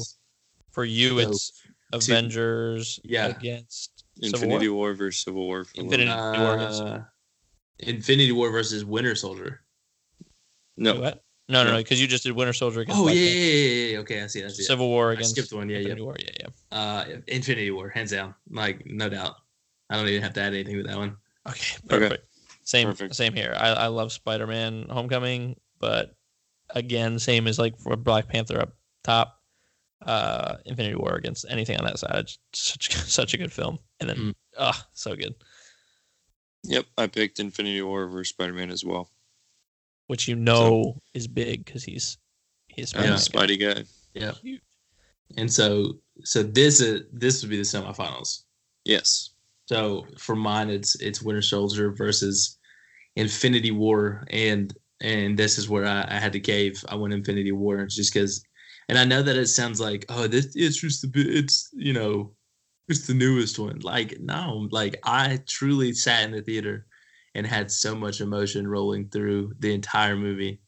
for 0.72 0.86
you, 0.86 1.22
So, 1.22 1.30
it's 1.30 1.52
Avengers 1.94 3.00
yeah. 3.04 3.28
against 3.28 4.04
Civil 4.22 4.36
Infinity 4.44 4.70
War. 4.70 4.78
War 4.90 4.94
versus 4.96 5.24
Civil 5.24 5.46
War. 5.46 5.64
For 5.66 5.80
Infinity- 5.82 6.12
Infinity. 6.12 6.40
War 6.40 6.56
against- 6.56 6.82
Uh, 6.82 7.00
Infinity 7.80 8.32
War 8.32 8.52
versus 8.52 8.84
Winter 8.86 9.16
Soldier. 9.16 9.62
No, 10.78 10.96
What? 11.00 11.24
No, 11.48 11.64
no, 11.64 11.70
No. 11.70 11.72
no, 11.72 11.78
because 11.80 12.00
you 12.00 12.08
just 12.08 12.24
did 12.24 12.34
Winter 12.34 12.54
Soldier 12.54 12.82
against 12.82 13.00
Oh 13.00 13.04
Black 13.06 13.16
yeah, 13.16 13.22
yeah, 13.22 13.30
yeah, 13.30 13.92
yeah. 13.94 13.98
Okay, 14.00 14.22
I 14.22 14.28
see. 14.28 14.44
I 14.44 14.50
see. 14.50 14.64
Civil 14.64 14.88
War 14.88 15.16
I 15.18 15.22
skipped 15.24 15.52
one. 15.52 15.68
Yeah, 15.68 15.78
yeah. 15.78 15.80
Infinity 15.80 16.02
War. 16.02 16.16
Yeah, 16.20 16.30
yeah. 16.40 16.78
Uh, 16.78 17.06
Infinity 17.28 17.72
War, 17.72 17.90
hands 17.90 18.12
down. 18.12 18.36
Like 18.52 18.86
no 18.86 19.10
doubt. 19.10 19.36
I 19.90 19.96
don't 19.98 20.08
even 20.08 20.22
have 20.22 20.34
to 20.34 20.42
add 20.42 20.54
anything 20.54 20.78
to 20.78 20.84
that 20.84 20.98
one. 20.98 21.18
Okay, 21.48 21.76
Okay. 21.78 21.88
perfect. 21.88 22.26
Same, 22.64 22.88
Perfect. 22.90 23.16
same 23.16 23.34
here. 23.34 23.56
I, 23.58 23.70
I 23.70 23.88
love 23.88 24.12
Spider-Man: 24.12 24.90
Homecoming, 24.90 25.56
but 25.80 26.16
again, 26.70 27.18
same 27.18 27.48
as 27.48 27.58
like 27.58 27.80
for 27.80 27.96
Black 27.96 28.28
Panther 28.28 28.62
up 28.62 28.76
top. 29.04 29.39
Uh, 30.06 30.56
Infinity 30.66 30.96
War 30.96 31.16
against 31.16 31.46
anything 31.50 31.78
on 31.78 31.86
that 31.86 32.00
side. 32.00 32.16
It's 32.20 32.38
such 32.54 32.94
such 32.96 33.34
a 33.34 33.38
good 33.38 33.52
film, 33.52 33.80
and 34.00 34.10
then 34.10 34.18
Mm. 34.18 34.34
ah, 34.58 34.88
so 34.94 35.16
good. 35.16 35.36
Yep, 36.64 36.86
I 36.98 37.08
picked 37.08 37.40
Infinity 37.40 37.82
War 37.82 38.08
versus 38.08 38.30
Spider 38.30 38.54
Man 38.54 38.70
as 38.72 38.84
well. 38.84 39.10
Which 40.08 40.28
you 40.28 40.36
know 40.36 41.00
is 41.14 41.28
big 41.28 41.66
because 41.66 41.84
he's 41.84 42.18
he's 42.68 42.94
I'm 42.96 43.04
Yeah. 43.04 43.14
a 43.16 43.18
Spidey 43.18 43.60
guy. 43.60 43.84
Yeah. 44.14 44.32
Huge. 44.42 44.62
And 45.38 45.52
so, 45.52 46.00
so 46.24 46.42
this 46.44 46.82
is 46.82 47.04
this 47.14 47.42
would 47.42 47.50
be 47.52 47.58
the 47.58 47.64
semifinals. 47.64 48.44
Yes. 48.86 49.32
So 49.68 50.08
for 50.18 50.36
mine, 50.36 50.70
it's 50.70 50.96
it's 51.00 51.22
Winter 51.22 51.42
Soldier 51.44 51.92
versus 51.92 52.58
Infinity 53.16 53.72
War, 53.72 54.26
and 54.32 54.74
and 55.02 55.38
this 55.38 55.58
is 55.58 55.70
where 55.70 55.86
I, 55.86 56.06
I 56.10 56.20
had 56.20 56.34
to 56.34 56.40
cave. 56.40 56.84
I 56.90 56.96
went 56.96 57.14
Infinity 57.14 57.52
War 57.52 57.86
just 57.86 58.14
because, 58.14 58.44
and 58.90 58.98
I 58.98 59.06
know 59.06 59.22
that 59.22 59.38
it 59.38 59.48
sounds 59.48 59.80
like 59.80 60.06
oh 60.10 60.28
this 60.28 60.54
it's 60.56 60.82
just 60.82 61.10
bit 61.12 61.28
it's 61.28 61.70
you 61.74 61.94
know 61.94 62.34
it's 62.90 63.06
the 63.06 63.14
newest 63.14 63.60
one. 63.60 63.80
Like 63.80 64.20
no, 64.20 64.68
like 64.72 65.00
I 65.04 65.40
truly 65.48 65.94
sat 65.94 66.24
in 66.26 66.32
the 66.32 66.42
theater 66.42 66.88
and 67.36 67.46
had 67.46 67.72
so 67.72 67.96
much 67.96 68.20
emotion 68.20 68.68
rolling 68.68 69.08
through 69.10 69.54
the 69.60 69.74
entire 69.74 70.16
movie 70.16 70.60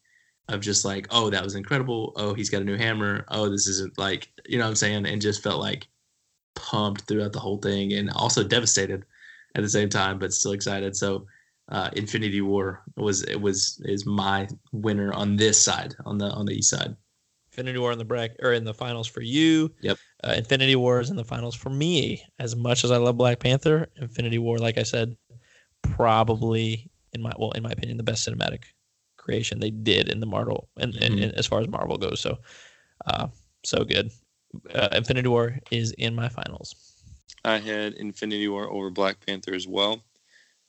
of 0.48 0.60
just 0.60 0.84
like 0.84 1.08
oh 1.10 1.30
that 1.30 1.44
was 1.44 1.56
incredible. 1.56 2.12
Oh 2.16 2.32
he's 2.32 2.48
got 2.48 2.62
a 2.62 2.64
new 2.64 2.76
hammer. 2.76 3.26
Oh 3.28 3.50
this 3.50 3.66
isn't 3.66 3.98
like 3.98 4.30
you 4.46 4.56
know 4.56 4.64
what 4.64 4.70
I'm 4.70 4.76
saying, 4.76 5.06
and 5.06 5.20
just 5.20 5.42
felt 5.42 5.60
like 5.60 5.88
pumped 6.54 7.02
throughout 7.02 7.32
the 7.32 7.40
whole 7.40 7.58
thing 7.58 7.92
and 7.92 8.10
also 8.12 8.44
devastated 8.44 9.04
at 9.56 9.62
the 9.62 9.68
same 9.68 9.88
time, 9.88 10.18
but 10.18 10.32
still 10.32 10.52
excited. 10.52 10.96
So 10.96 11.26
uh, 11.70 11.90
Infinity 11.94 12.40
War 12.40 12.82
was 12.96 13.22
it 13.24 13.40
was 13.40 13.82
is 13.84 14.06
my 14.06 14.48
winner 14.72 15.12
on 15.12 15.36
this 15.36 15.60
side 15.60 15.94
on 16.06 16.18
the 16.18 16.30
on 16.30 16.46
the 16.46 16.54
east 16.54 16.70
side. 16.70 16.96
Infinity 17.52 17.78
War 17.78 17.92
in 17.92 17.98
the 17.98 18.04
bracket 18.04 18.38
or 18.42 18.54
in 18.54 18.64
the 18.64 18.72
finals 18.72 19.06
for 19.06 19.20
you. 19.20 19.70
Yep. 19.82 19.98
Uh, 20.24 20.34
Infinity 20.38 20.74
War 20.74 21.00
is 21.00 21.10
in 21.10 21.16
the 21.16 21.24
finals 21.24 21.54
for 21.54 21.68
me. 21.68 22.24
As 22.38 22.56
much 22.56 22.82
as 22.82 22.90
I 22.90 22.96
love 22.96 23.18
Black 23.18 23.40
Panther, 23.40 23.88
Infinity 23.96 24.38
War, 24.38 24.58
like 24.58 24.78
I 24.78 24.84
said, 24.84 25.16
probably 25.82 26.90
in 27.12 27.20
my 27.20 27.32
well, 27.38 27.50
in 27.50 27.62
my 27.62 27.70
opinion, 27.70 27.98
the 27.98 28.02
best 28.02 28.26
cinematic 28.26 28.62
creation 29.18 29.60
they 29.60 29.70
did 29.70 30.08
in 30.08 30.18
the 30.20 30.26
Marvel 30.26 30.68
and, 30.78 30.94
and, 30.96 31.16
Mhm. 31.16 31.24
and 31.24 31.32
as 31.34 31.46
far 31.46 31.60
as 31.60 31.68
Marvel 31.68 31.98
goes. 31.98 32.20
So, 32.20 32.38
uh, 33.04 33.28
so 33.64 33.84
good. 33.84 34.10
Uh, 34.74 34.88
Infinity 34.92 35.28
War 35.28 35.58
is 35.70 35.92
in 35.92 36.14
my 36.14 36.30
finals. 36.30 36.74
I 37.44 37.58
had 37.58 37.94
Infinity 37.94 38.48
War 38.48 38.70
over 38.70 38.90
Black 38.90 39.24
Panther 39.26 39.54
as 39.54 39.68
well. 39.68 40.02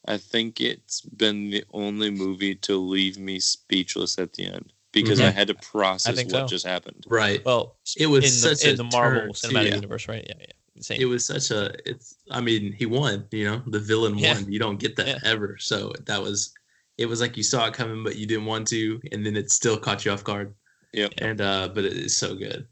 I 0.06 0.18
think 0.18 0.60
it's 0.60 1.00
been 1.00 1.50
the 1.50 1.64
only 1.72 2.10
movie 2.10 2.56
to 2.56 2.78
leave 2.78 3.18
me 3.18 3.40
speechless 3.40 4.20
at 4.20 4.34
the 4.34 4.48
end 4.48 4.74
because 4.94 5.20
I 5.20 5.30
Mhm. 5.32 5.34
had 5.34 5.48
to 5.48 5.56
process 5.56 6.16
what 6.24 6.30
so. 6.32 6.48
just 6.48 6.66
happened. 6.66 7.04
Right. 7.08 7.44
Well, 7.44 7.76
It 7.98 8.08
was 8.08 8.24
in 8.24 8.32
such 8.32 8.62
the, 8.62 8.68
a 8.68 8.72
in 8.72 8.78
the 8.78 8.84
Marvel 8.86 9.34
turn, 9.34 9.52
Cinematic 9.52 9.70
yeah. 9.70 9.76
Universe, 9.76 10.08
right? 10.08 10.26
Yeah, 10.28 10.36
yeah. 10.40 10.46
Same. 10.82 11.00
it 11.00 11.06
was 11.06 11.24
such 11.24 11.52
a 11.52 11.72
it's 11.86 12.16
i 12.32 12.42
mean 12.42 12.74
he 12.74 12.88
won 12.88 13.28
you 13.32 13.46
know 13.46 13.62
the 13.68 13.80
villain 13.80 14.18
Yeah. 14.18 14.34
won 14.34 14.52
you 14.52 14.58
don't 14.58 14.80
get 14.80 14.96
that 14.96 15.08
Yeah. 15.08 15.20
ever 15.24 15.56
so 15.60 15.94
that 16.08 16.20
was 16.22 16.52
it 16.98 17.06
was 17.06 17.22
like 17.22 17.38
you 17.38 17.44
saw 17.44 17.68
it 17.68 17.76
coming 17.76 18.04
but 18.04 18.16
you 18.16 18.26
didn't 18.26 18.46
want 18.46 18.68
to 18.70 19.00
and 19.12 19.24
then 19.24 19.36
it 19.38 19.52
still 19.52 19.78
caught 19.78 20.04
you 20.04 20.12
off 20.12 20.24
guard 20.24 20.56
Yep. 20.94 21.14
and 21.20 21.40
uh 21.42 21.70
but 21.76 21.86
it 21.86 21.94
is 21.94 22.16
so 22.18 22.34
good 22.36 22.66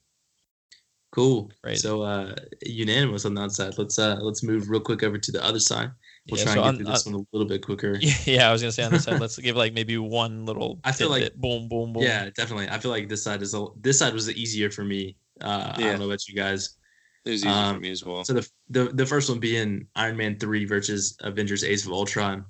cool 1.11 1.51
Right. 1.63 1.77
so 1.77 2.01
uh 2.01 2.35
unanimous 2.65 3.23
on 3.25 3.35
that 3.35 3.51
side 3.51 3.77
let's 3.77 3.99
uh 3.99 4.17
let's 4.19 4.41
move 4.43 4.69
real 4.69 4.81
quick 4.81 5.03
over 5.03 5.19
to 5.19 5.31
the 5.31 5.43
other 5.43 5.59
side 5.59 5.91
we'll 6.29 6.37
Yeah, 6.39 6.45
try 6.45 6.53
so 6.53 6.63
and 6.63 6.63
get 6.63 6.67
on- 6.67 6.75
through 6.77 6.85
this 6.93 7.07
on- 7.07 7.13
one 7.13 7.21
a 7.21 7.37
little 7.37 7.47
bit 7.47 7.61
quicker 7.63 7.97
yeah, 8.25 8.49
I 8.49 8.51
was 8.51 8.61
gonna 8.61 8.71
say 8.71 8.83
on 8.83 8.91
this 8.91 9.03
side, 9.05 9.19
let's 9.19 9.37
give 9.37 9.55
like 9.55 9.73
maybe 9.73 9.97
one 9.97 10.45
little. 10.45 10.79
I 10.83 10.91
feel 10.91 11.09
like- 11.09 11.33
boom, 11.35 11.67
boom, 11.67 11.93
boom. 11.93 12.03
yeah 12.03 12.29
definitely 12.35 12.69
i 12.69 12.77
feel 12.79 12.91
like 12.91 13.09
this 13.09 13.23
side 13.23 13.41
is 13.41 13.53
a 13.53 13.65
this 13.81 13.99
side 13.99 14.13
was 14.13 14.29
easier 14.31 14.69
for 14.69 14.83
me 14.83 15.15
uh 15.41 15.73
i 15.75 15.79
Yeah. 15.81 15.89
don't 15.91 15.99
know 15.99 16.05
about 16.07 16.27
you 16.27 16.35
guys 16.35 16.77
It 17.25 17.31
was 17.31 17.41
easy 17.41 17.49
Um, 17.49 17.75
for 17.75 17.81
me 17.81 17.91
as 17.91 18.03
well. 18.03 18.23
So 18.23 18.33
the, 18.33 18.49
the 18.69 18.83
the 18.93 19.05
first 19.05 19.29
one 19.29 19.39
being 19.39 19.85
Iron 19.95 20.17
Man 20.17 20.37
three 20.39 20.65
versus 20.65 21.15
Avengers 21.21 21.63
Age 21.63 21.85
of 21.85 21.91
Ultron. 21.91 22.45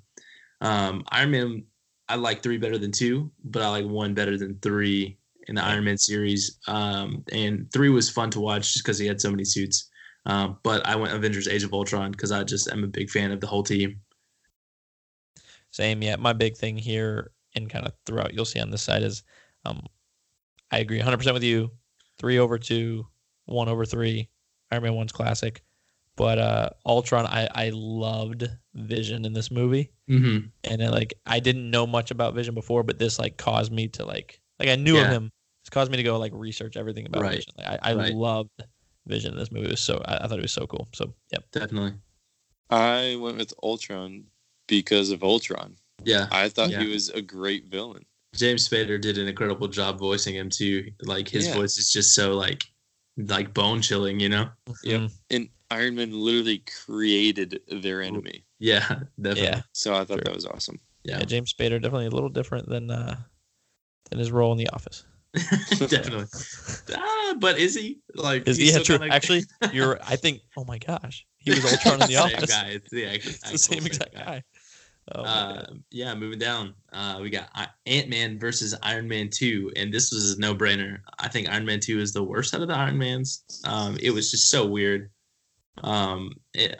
Um, 0.60 1.04
Iron 1.10 1.30
Man, 1.30 1.64
I 2.08 2.16
like 2.16 2.42
three 2.42 2.56
better 2.58 2.78
than 2.78 2.90
two, 2.92 3.30
but 3.44 3.60
I 3.62 3.68
like 3.68 3.84
one 3.86 4.14
better 4.14 4.38
than 4.38 4.58
three 4.62 5.18
in 5.48 5.56
the 5.56 5.62
Iron 5.64 5.84
Man 5.84 5.98
series. 5.98 6.58
Um, 6.68 7.22
and 7.32 7.70
three 7.72 7.90
was 7.90 8.08
fun 8.08 8.30
to 8.30 8.40
watch 8.40 8.72
just 8.72 8.84
because 8.84 8.98
he 8.98 9.06
had 9.06 9.20
so 9.20 9.30
many 9.30 9.44
suits. 9.44 9.90
Um, 10.24 10.58
but 10.62 10.86
I 10.86 10.94
went 10.96 11.12
Avengers 11.14 11.48
Age 11.48 11.64
of 11.64 11.72
Ultron 11.72 12.12
because 12.12 12.30
I 12.30 12.44
just 12.44 12.70
am 12.70 12.84
a 12.84 12.88
big 12.88 13.10
fan 13.10 13.32
of 13.32 13.40
the 13.40 13.46
whole 13.46 13.62
team. 13.64 14.00
Same, 15.70 16.02
yeah. 16.02 16.16
My 16.16 16.32
big 16.32 16.56
thing 16.56 16.76
here 16.76 17.30
and 17.54 17.68
kind 17.68 17.86
of 17.86 17.92
throughout, 18.06 18.34
you'll 18.34 18.44
see 18.44 18.60
on 18.60 18.70
this 18.70 18.82
side 18.82 19.02
is, 19.02 19.22
um, 19.64 19.84
I 20.70 20.78
agree 20.78 20.98
100 20.98 21.16
percent 21.16 21.34
with 21.34 21.42
you. 21.42 21.70
Three 22.18 22.38
over 22.38 22.58
two, 22.58 23.06
one 23.46 23.68
over 23.68 23.84
three. 23.84 24.28
Iron 24.70 24.84
Man 24.84 24.94
one's 24.94 25.12
classic, 25.12 25.62
but 26.16 26.38
uh, 26.38 26.70
Ultron, 26.86 27.26
I 27.26 27.48
I 27.54 27.70
loved 27.74 28.48
Vision 28.74 29.24
in 29.26 29.32
this 29.34 29.50
movie, 29.50 29.90
Mm-hmm. 30.08 30.46
and 30.64 30.80
then, 30.80 30.90
like 30.90 31.12
I 31.26 31.40
didn't 31.40 31.70
know 31.70 31.86
much 31.86 32.10
about 32.10 32.34
Vision 32.34 32.54
before, 32.54 32.82
but 32.82 32.98
this 32.98 33.18
like 33.18 33.36
caused 33.36 33.70
me 33.70 33.88
to 33.88 34.04
like 34.06 34.40
like 34.58 34.70
I 34.70 34.76
knew 34.76 34.96
of 34.98 35.08
him. 35.08 35.30
It's 35.62 35.68
caused 35.70 35.90
me 35.90 35.98
to 35.98 36.02
go 36.02 36.18
like 36.18 36.32
research 36.34 36.76
everything 36.78 37.06
about 37.06 37.20
Right. 37.22 37.36
Vision. 37.36 37.52
Like, 37.58 37.66
I 37.82 37.90
I 37.90 37.94
Right. 37.94 38.14
loved 38.14 38.50
Vision 39.06 39.32
in 39.32 39.38
this 39.38 39.50
movie. 39.50 39.66
It 39.66 39.70
was 39.72 39.80
so 39.80 40.00
I, 40.06 40.24
I 40.24 40.28
thought 40.28 40.38
it 40.38 40.42
was 40.42 40.52
so 40.52 40.66
cool. 40.66 40.88
So 40.92 41.12
yeah, 41.32 41.38
Definitely. 41.52 41.94
I 42.70 43.16
went 43.20 43.36
with 43.36 43.52
Ultron 43.62 44.24
because 44.66 45.10
of 45.10 45.22
Ultron. 45.22 45.76
Yeah. 46.04 46.28
I 46.30 46.48
thought 46.48 46.70
Yeah. 46.70 46.80
he 46.82 46.88
was 46.88 47.08
a 47.10 47.20
great 47.20 47.66
villain. 47.66 48.04
James 48.34 48.66
Spader 48.68 49.00
did 49.00 49.18
an 49.18 49.28
incredible 49.28 49.68
job 49.68 49.98
voicing 49.98 50.34
him 50.36 50.48
too. 50.48 50.90
Like 51.02 51.28
his 51.28 51.48
Yeah. 51.48 51.54
voice 51.54 51.76
is 51.78 51.90
just 51.90 52.14
so 52.14 52.34
like 52.34 52.64
like 53.18 53.52
bone 53.52 53.82
chilling, 53.82 54.20
you 54.20 54.28
know? 54.30 54.48
Yep. 54.84 55.00
Mhm. 55.02 55.12
And 55.30 55.48
Iron 55.70 55.96
Man 55.96 56.12
literally 56.12 56.62
created 56.86 57.60
their 57.70 58.00
enemy. 58.02 58.44
Yeah, 58.58 58.86
definitely. 59.20 59.42
Yeah. 59.42 59.62
So 59.72 59.94
I 59.94 60.04
thought 60.04 60.14
True. 60.18 60.24
that 60.24 60.34
was 60.34 60.46
awesome. 60.46 60.78
Yeah. 61.04 61.18
yeah. 61.18 61.24
James 61.24 61.52
Spader 61.52 61.82
definitely 61.82 62.06
a 62.06 62.10
little 62.10 62.30
different 62.30 62.68
than 62.68 62.90
uh 62.90 63.16
than 64.10 64.18
his 64.18 64.30
role 64.32 64.52
in 64.52 64.58
The 64.58 64.68
Office. 64.68 65.04
definitely. 65.78 66.26
Ah, 66.94 67.34
but 67.38 67.58
is 67.58 67.74
he 67.74 68.00
like? 68.14 68.46
Is 68.46 68.58
he 68.58 68.70
yeah, 68.70 68.80
true. 68.80 68.98
Actually, 69.10 69.44
you're. 69.72 69.98
I 70.02 70.16
think. 70.16 70.40
Oh 70.56 70.64
my 70.64 70.78
gosh, 70.78 71.26
he 71.38 71.50
was 71.50 71.64
Ultron 71.64 71.94
in 71.94 72.00
The 72.00 72.06
Same 72.06 72.36
Office. 72.36 72.50
guy. 72.50 72.68
It's 72.68 72.90
the, 72.90 73.06
act- 73.06 73.26
It's 73.26 73.50
the 73.50 73.58
same 73.58 73.86
exact 73.86 74.14
guy. 74.14 74.42
Oh 75.14 75.22
Uh, 75.22 75.66
yeah, 75.90 76.14
moving 76.14 76.38
down. 76.38 76.74
Uh, 76.92 77.18
we 77.20 77.30
got 77.30 77.48
Ant 77.86 78.08
Man 78.08 78.38
versus 78.38 78.74
Iron 78.82 79.08
Man 79.08 79.30
two, 79.30 79.72
and 79.74 79.92
this 79.92 80.12
was 80.12 80.34
a 80.34 80.40
no 80.40 80.54
brainer. 80.54 80.98
I 81.18 81.28
think 81.28 81.48
Iron 81.48 81.64
Man 81.64 81.80
two 81.80 81.98
is 81.98 82.12
the 82.12 82.22
worst 82.22 82.54
out 82.54 82.62
of 82.62 82.68
the 82.68 82.76
Iron 82.76 82.98
Mans. 82.98 83.42
Um, 83.64 83.96
it 84.00 84.10
was 84.10 84.30
just 84.30 84.48
so 84.48 84.66
weird. 84.66 85.10
Um, 85.82 86.32
it, 86.54 86.78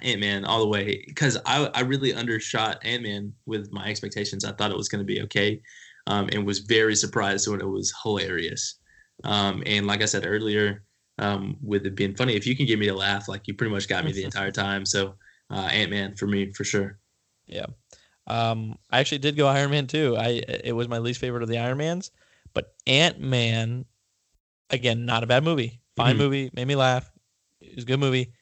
Ant 0.00 0.20
Man 0.20 0.44
all 0.44 0.60
the 0.60 0.68
way 0.68 1.04
because 1.06 1.38
I 1.44 1.66
I 1.74 1.80
really 1.80 2.14
undershot 2.14 2.78
Ant 2.84 3.02
Man 3.02 3.32
with 3.46 3.72
my 3.72 3.86
expectations. 3.86 4.44
I 4.44 4.52
thought 4.52 4.70
it 4.70 4.76
was 4.76 4.88
going 4.88 5.00
to 5.00 5.04
be 5.04 5.20
okay, 5.22 5.60
um, 6.06 6.28
and 6.32 6.46
was 6.46 6.60
very 6.60 6.94
surprised 6.94 7.48
when 7.48 7.60
it 7.60 7.68
was 7.68 7.92
hilarious. 8.02 8.78
Um, 9.24 9.62
and 9.66 9.86
like 9.86 10.02
I 10.02 10.06
said 10.06 10.26
earlier, 10.26 10.84
um, 11.18 11.56
with 11.62 11.86
it 11.86 11.94
being 11.94 12.14
funny, 12.14 12.34
if 12.34 12.46
you 12.46 12.56
can 12.56 12.66
get 12.66 12.78
me 12.78 12.86
to 12.86 12.94
laugh, 12.94 13.28
like 13.28 13.46
you 13.46 13.54
pretty 13.54 13.72
much 13.72 13.88
got 13.88 14.04
me 14.04 14.12
the 14.12 14.24
entire 14.30 14.50
time. 14.50 14.84
So 14.84 15.14
uh, 15.50 15.68
Ant 15.72 15.90
Man 15.90 16.16
for 16.16 16.26
me 16.26 16.52
for 16.52 16.64
sure. 16.64 16.98
Yeah, 17.46 17.66
um, 18.26 18.78
I 18.90 19.00
actually 19.00 19.18
did 19.18 19.36
go 19.36 19.46
Iron 19.46 19.70
Man 19.70 19.86
too. 19.86 20.16
I 20.16 20.42
it 20.64 20.74
was 20.74 20.88
my 20.88 20.98
least 20.98 21.20
favorite 21.20 21.42
of 21.42 21.48
the 21.48 21.58
Iron 21.58 21.78
Mans, 21.78 22.10
but 22.54 22.74
Ant 22.86 23.20
Man, 23.20 23.84
again, 24.70 25.04
not 25.04 25.22
a 25.22 25.26
bad 25.26 25.44
movie. 25.44 25.80
Fine 25.96 26.16
Mhm. 26.16 26.18
movie, 26.18 26.50
made 26.54 26.66
me 26.66 26.74
laugh. 26.74 27.10
It 27.60 27.76
was 27.76 27.84
a 27.84 27.86
good 27.86 28.00
movie. 28.00 28.32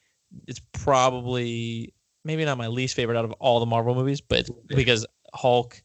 It's 0.46 0.60
probably 0.72 1.92
maybe 2.24 2.44
not 2.44 2.58
my 2.58 2.68
least 2.68 2.94
favorite 2.94 3.18
out 3.18 3.24
of 3.24 3.32
all 3.32 3.58
the 3.60 3.66
Marvel 3.66 3.94
movies, 3.94 4.20
but 4.20 4.48
because 4.68 5.06
Hulk, 5.34 5.82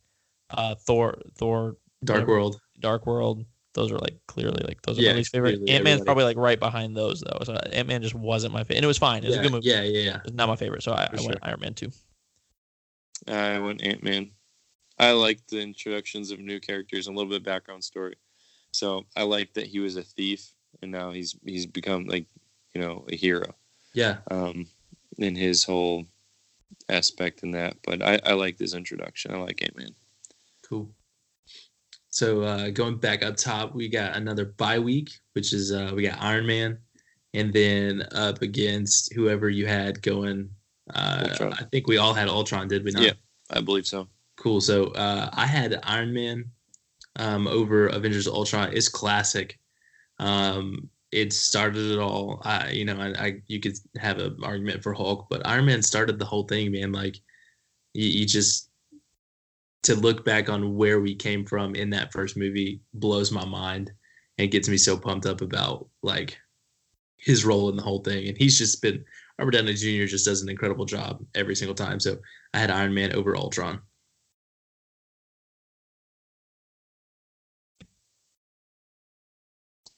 uh, 0.51 0.75
Thor, 0.75 1.17
Thor, 1.37 1.77
Dark 2.03 2.17
Whatever. 2.19 2.31
World. 2.31 2.61
Dark 2.79 3.05
World, 3.07 3.45
those 3.73 3.91
are 3.91 3.97
like 3.97 4.15
clearly 4.27 4.63
like 4.67 4.81
those 4.83 4.99
are 4.99 5.01
Yeah, 5.01 5.11
my 5.11 5.17
least 5.17 5.31
favorite. 5.31 5.55
Ant 5.55 5.65
Man's 5.83 6.01
everybody. 6.01 6.05
probably 6.05 6.23
like 6.25 6.37
right 6.37 6.59
behind 6.59 6.95
those 6.95 7.21
though. 7.21 7.39
So 7.43 7.53
Ant 7.53 7.87
Man 7.87 8.01
just 8.01 8.15
wasn't 8.15 8.53
my 8.53 8.59
favorite, 8.63 8.77
and 8.77 8.83
it 8.83 8.87
was 8.87 8.97
fine. 8.97 9.23
It 9.23 9.27
was 9.27 9.35
yeah, 9.35 9.41
a 9.41 9.43
good 9.43 9.51
movie. 9.51 9.69
yeah, 9.69 9.81
yeah, 9.81 9.99
yeah. 10.11 10.19
It's 10.25 10.33
not 10.33 10.47
my 10.47 10.55
favorite, 10.55 10.83
so 10.83 10.93
I, 10.93 11.07
For 11.07 11.17
I 11.17 11.21
went 11.21 11.23
sure. 11.23 11.39
Iron 11.43 11.59
Man 11.61 11.73
two. 11.73 11.91
I 13.27 13.59
went 13.59 13.81
Ant 13.83 14.03
Man. 14.03 14.31
I 14.99 15.11
liked 15.11 15.49
the 15.49 15.59
introductions 15.61 16.31
of 16.31 16.39
new 16.39 16.59
characters 16.59 17.07
and 17.07 17.15
a 17.15 17.17
little 17.17 17.29
bit 17.29 17.41
of 17.41 17.43
background 17.45 17.83
story. 17.83 18.15
So 18.71 19.05
I 19.15 19.23
liked 19.23 19.55
that 19.55 19.67
he 19.67 19.79
was 19.79 19.95
a 19.97 20.03
thief 20.03 20.51
and 20.81 20.91
now 20.91 21.11
he's 21.11 21.35
he's 21.45 21.65
become 21.65 22.05
like 22.05 22.25
you 22.73 22.81
know 22.81 23.05
a 23.09 23.15
hero 23.15 23.55
Yeah, 23.93 24.17
um, 24.29 24.67
in 25.17 25.35
his 25.35 25.63
whole 25.63 26.05
aspect 26.89 27.43
in 27.43 27.51
that. 27.51 27.77
But 27.83 28.01
I, 28.01 28.19
I 28.25 28.33
like 28.33 28.57
this 28.57 28.73
introduction. 28.73 29.33
I 29.33 29.37
like 29.37 29.61
Ant 29.61 29.77
Man. 29.77 29.95
Cool. 30.67 30.89
So 32.09 32.41
uh, 32.41 32.69
going 32.69 32.97
back 32.97 33.23
up 33.23 33.35
top, 33.35 33.75
we 33.75 33.89
got 33.89 34.15
another 34.15 34.45
bye 34.45 34.79
week, 34.79 35.09
which 35.33 35.51
is 35.53 35.71
uh, 35.71 35.91
we 35.93 36.03
got 36.03 36.21
Iron 36.21 36.45
Man, 36.45 36.77
and 37.33 37.51
then 37.51 38.07
up 38.13 38.41
against 38.41 39.13
whoever 39.13 39.49
you 39.49 39.67
had 39.67 40.01
going. 40.01 40.49
Uh, 40.93 41.27
I 41.59 41.63
think 41.71 41.87
we 41.87 41.97
all 41.97 42.13
had 42.13 42.29
Ultron, 42.29 42.67
did 42.67 42.85
we 42.85 42.91
not? 42.91 43.03
Yeah. 43.03 43.13
I 43.49 43.61
believe 43.61 43.85
so. 43.85 44.07
Cool. 44.37 44.61
So 44.61 44.85
uh, 44.91 45.29
I 45.33 45.45
had 45.45 45.79
Iron 45.83 46.13
Man 46.13 46.45
um, 47.17 47.47
over 47.47 47.87
Avengers 47.87 48.27
Ultron. 48.27 48.71
It's 48.73 48.89
classic. 48.89 49.59
Um, 50.19 50.89
it 51.11 51.31
started 51.31 51.91
it 51.91 51.99
all. 51.99 52.41
I, 52.43 52.71
you 52.71 52.85
know, 52.85 52.97
I, 52.97 53.25
I 53.25 53.41
you 53.47 53.59
could 53.59 53.77
have 53.97 54.19
an 54.19 54.37
argument 54.43 54.83
for 54.83 54.93
Hulk, 54.93 55.27
but 55.29 55.45
Iron 55.45 55.65
Man 55.65 55.81
started 55.81 56.19
the 56.19 56.25
whole 56.25 56.43
thing, 56.43 56.71
man. 56.71 56.91
Like, 56.91 57.17
you, 57.93 58.07
you 58.07 58.25
just 58.25 58.69
to 59.85 59.95
look 59.95 60.25
back 60.25 60.49
on 60.49 60.75
where 60.75 60.99
we 60.99 61.15
came 61.15 61.45
from 61.45 61.75
in 61.75 61.91
that 61.91 62.11
first 62.11 62.37
movie 62.37 62.81
blows 62.93 63.31
my 63.31 63.45
mind 63.45 63.91
and 64.37 64.51
gets 64.51 64.67
me 64.69 64.77
so 64.77 64.97
pumped 64.97 65.25
up 65.25 65.41
about 65.41 65.87
like 66.03 66.37
his 67.17 67.45
role 67.45 67.69
in 67.69 67.75
the 67.77 67.83
whole 67.83 68.01
thing. 68.01 68.27
And 68.27 68.37
he's 68.37 68.57
just 68.57 68.81
been 68.81 69.05
Robert 69.39 69.51
Downey 69.51 69.73
Jr. 69.75 70.05
just 70.05 70.25
does 70.25 70.41
an 70.41 70.49
incredible 70.49 70.85
job 70.85 71.23
every 71.35 71.55
single 71.55 71.75
time. 71.75 71.99
So 71.99 72.17
I 72.53 72.59
had 72.59 72.71
Iron 72.71 72.93
Man 72.93 73.13
over 73.13 73.35
Ultron. 73.37 73.81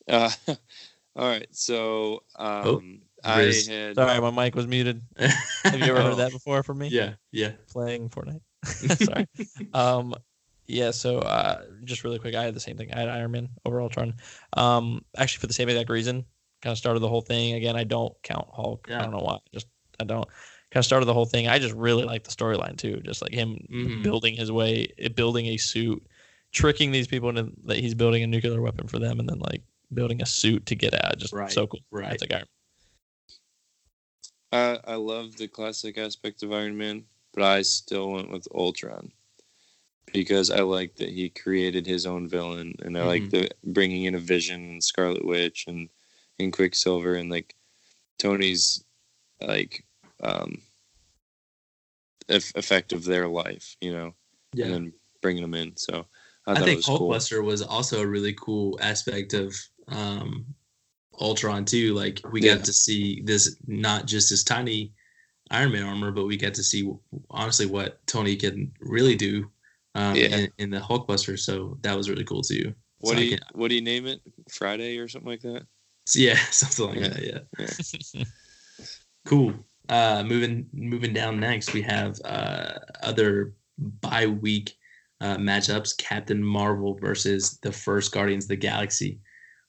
Uh, 0.08 0.32
all 1.16 1.30
right. 1.30 1.48
So 1.52 2.24
um, 2.38 3.02
I 3.24 3.42
had 3.42 3.96
Sorry, 3.96 4.22
my 4.22 4.32
mic 4.32 4.56
was 4.56 4.68
muted. 4.68 5.02
Have 5.18 5.80
you 5.80 5.86
ever 5.86 6.00
Oh, 6.00 6.04
heard 6.04 6.18
that 6.18 6.32
before 6.32 6.64
from 6.64 6.80
me? 6.80 6.90
Yeah, 6.90 7.14
yeah. 7.32 7.52
Playing 7.70 8.10
Fortnite. 8.10 8.42
Sorry. 8.98 9.28
um, 9.74 10.14
yeah. 10.68 10.92
So 10.92 11.20
uh, 11.20 11.64
just 11.84 12.04
really 12.04 12.20
quick, 12.20 12.36
I 12.36 12.44
had 12.44 12.54
the 12.54 12.60
same 12.60 12.78
thing. 12.78 12.94
I 12.94 13.00
had 13.00 13.10
Iron 13.10 13.32
Man 13.32 13.50
over 13.66 13.82
Ultron. 13.82 14.16
Um, 14.54 15.04
actually 15.18 15.40
for 15.42 15.48
the 15.48 15.54
same 15.54 15.70
exact 15.70 15.90
reason. 15.90 16.26
Kind 16.62 16.72
of 16.72 16.78
started 16.78 17.00
the 17.02 17.08
whole 17.08 17.22
thing. 17.22 17.54
Again, 17.54 17.76
I 17.76 17.84
don't 17.84 18.14
count 18.24 18.48
Hulk. 18.52 18.88
I 18.90 19.04
don't 19.04 19.12
know 19.12 19.20
why. 19.20 19.38
Just 19.54 19.68
I 20.00 20.04
don't. 20.04 20.28
Kind 20.70 20.82
of 20.82 20.86
started 20.86 21.06
the 21.06 21.14
whole 21.14 21.26
thing. 21.26 21.48
I 21.48 21.60
just 21.60 21.76
really 21.76 22.04
like 22.04 22.24
the 22.24 22.32
storyline 22.32 22.78
too. 22.78 23.00
Just 23.06 23.22
like 23.22 23.32
him 23.34 23.66
Mhm. 23.70 24.04
building 24.04 24.36
his 24.36 24.52
way, 24.52 24.92
eh, 24.98 25.08
building 25.08 25.46
a 25.48 25.58
suit, 25.58 26.06
tricking 26.52 26.92
these 26.92 27.08
people 27.08 27.30
into 27.30 27.52
that 27.66 27.78
he's 27.78 27.94
building 27.94 28.24
a 28.24 28.28
nuclear 28.28 28.62
weapon 28.62 28.88
for 28.88 29.00
them, 29.00 29.20
and 29.20 29.30
then 29.30 29.40
like 29.40 29.62
building 29.94 30.22
a 30.22 30.26
suit 30.26 30.66
to 30.66 30.76
get 30.76 30.94
out. 30.94 31.18
Just 31.18 31.32
Right, 31.34 31.52
so 31.52 31.68
cool. 31.68 31.80
right. 31.92 32.10
That's 32.10 32.22
like 32.24 32.34
Iron. 32.34 32.48
I, 34.52 34.80
I 34.92 34.96
love 34.96 35.38
the 35.38 35.48
classic 35.48 35.98
aspect 35.98 36.44
of 36.44 36.52
Iron 36.52 36.78
Man, 36.78 37.06
but 37.38 37.46
I 37.46 37.62
still 37.62 38.14
went 38.14 38.32
with 38.32 38.48
Ultron 38.52 39.12
because 40.12 40.50
I 40.50 40.62
like 40.62 40.96
that 40.96 41.10
he 41.10 41.30
created 41.30 41.86
his 41.86 42.08
own 42.08 42.28
villain, 42.28 42.74
and 42.80 42.98
I 42.98 43.04
like 43.04 43.22
Mhm. 43.24 43.30
the 43.30 43.52
bringing 43.64 44.06
in 44.06 44.16
a 44.16 44.20
Vision 44.20 44.72
and 44.72 44.84
Scarlet 44.84 45.24
Witch 45.24 45.66
and 45.68 45.90
and 46.40 46.52
Quicksilver, 46.52 47.14
and 47.14 47.30
like 47.30 47.56
Tony's 48.18 48.84
like 49.40 49.86
um 50.20 50.64
eff- 52.28 52.56
effect 52.56 52.92
of 52.92 53.04
their 53.04 53.28
life, 53.28 53.78
you 53.82 53.92
know, 53.94 54.16
Yeah. 54.56 54.66
and 54.66 54.74
then 54.74 54.94
bringing 55.22 55.44
them 55.44 55.54
in. 55.54 55.78
So 55.78 56.08
I, 56.48 56.54
I, 56.54 56.62
think 56.62 56.78
was 56.78 56.86
cool. 56.88 57.12
Hulkbuster 57.12 57.44
was 57.44 57.62
also 57.62 58.02
a 58.02 58.08
really 58.08 58.34
cool 58.34 58.80
aspect 58.82 59.36
of 59.36 59.56
um, 59.90 60.56
Ultron 61.20 61.66
too. 61.66 61.94
Like 61.94 62.20
we 62.32 62.42
Yeah. 62.42 62.56
got 62.56 62.66
to 62.66 62.74
see 62.74 63.22
this 63.22 63.58
not 63.68 64.08
just 64.08 64.32
this 64.32 64.44
tiny 64.44 64.94
Iron 65.52 65.72
Man 65.72 65.84
armor, 65.84 66.12
but 66.12 66.26
we 66.26 66.38
got 66.38 66.54
to 66.56 66.64
see 66.64 66.92
honestly 67.30 67.66
what 67.66 68.06
Tony 68.08 68.36
can 68.36 68.72
really 68.82 69.16
do 69.16 69.50
um, 69.96 70.16
Yeah. 70.16 70.36
in, 70.36 70.52
in 70.58 70.70
the 70.70 70.80
Hulkbuster. 70.80 71.40
So 71.40 71.78
that 71.82 71.96
was 71.96 72.10
really 72.10 72.24
cool 72.26 72.42
too. 72.42 72.74
What 73.00 73.12
So 73.14 73.18
do 73.18 73.24
you 73.26 73.38
can- 73.38 73.48
What 73.54 73.70
do 73.70 73.76
you 73.76 73.82
name 73.82 74.06
it? 74.08 74.22
Friday 74.50 74.98
or 74.98 75.08
something 75.08 75.30
like 75.30 75.42
that? 75.42 75.66
yeah, 76.16 76.36
something 76.52 77.02
like 77.02 77.12
Yeah. 77.22 77.40
that. 77.40 77.48
Yeah. 78.16 78.24
Cool. 79.26 79.54
Uh, 79.90 80.24
moving 80.26 80.68
moving 80.74 81.14
down 81.14 81.40
next, 81.40 81.74
we 81.74 81.82
have 81.82 82.18
uh, 82.26 82.74
other 83.04 83.54
bye 83.78 84.26
week 84.28 84.76
uh, 85.22 85.38
matchups: 85.38 85.98
Captain 85.98 86.44
Marvel 86.44 86.96
versus 86.96 87.58
the 87.62 87.72
first 87.72 88.14
Guardians 88.14 88.46
of 88.46 88.50
the 88.50 88.56
Galaxy. 88.56 89.20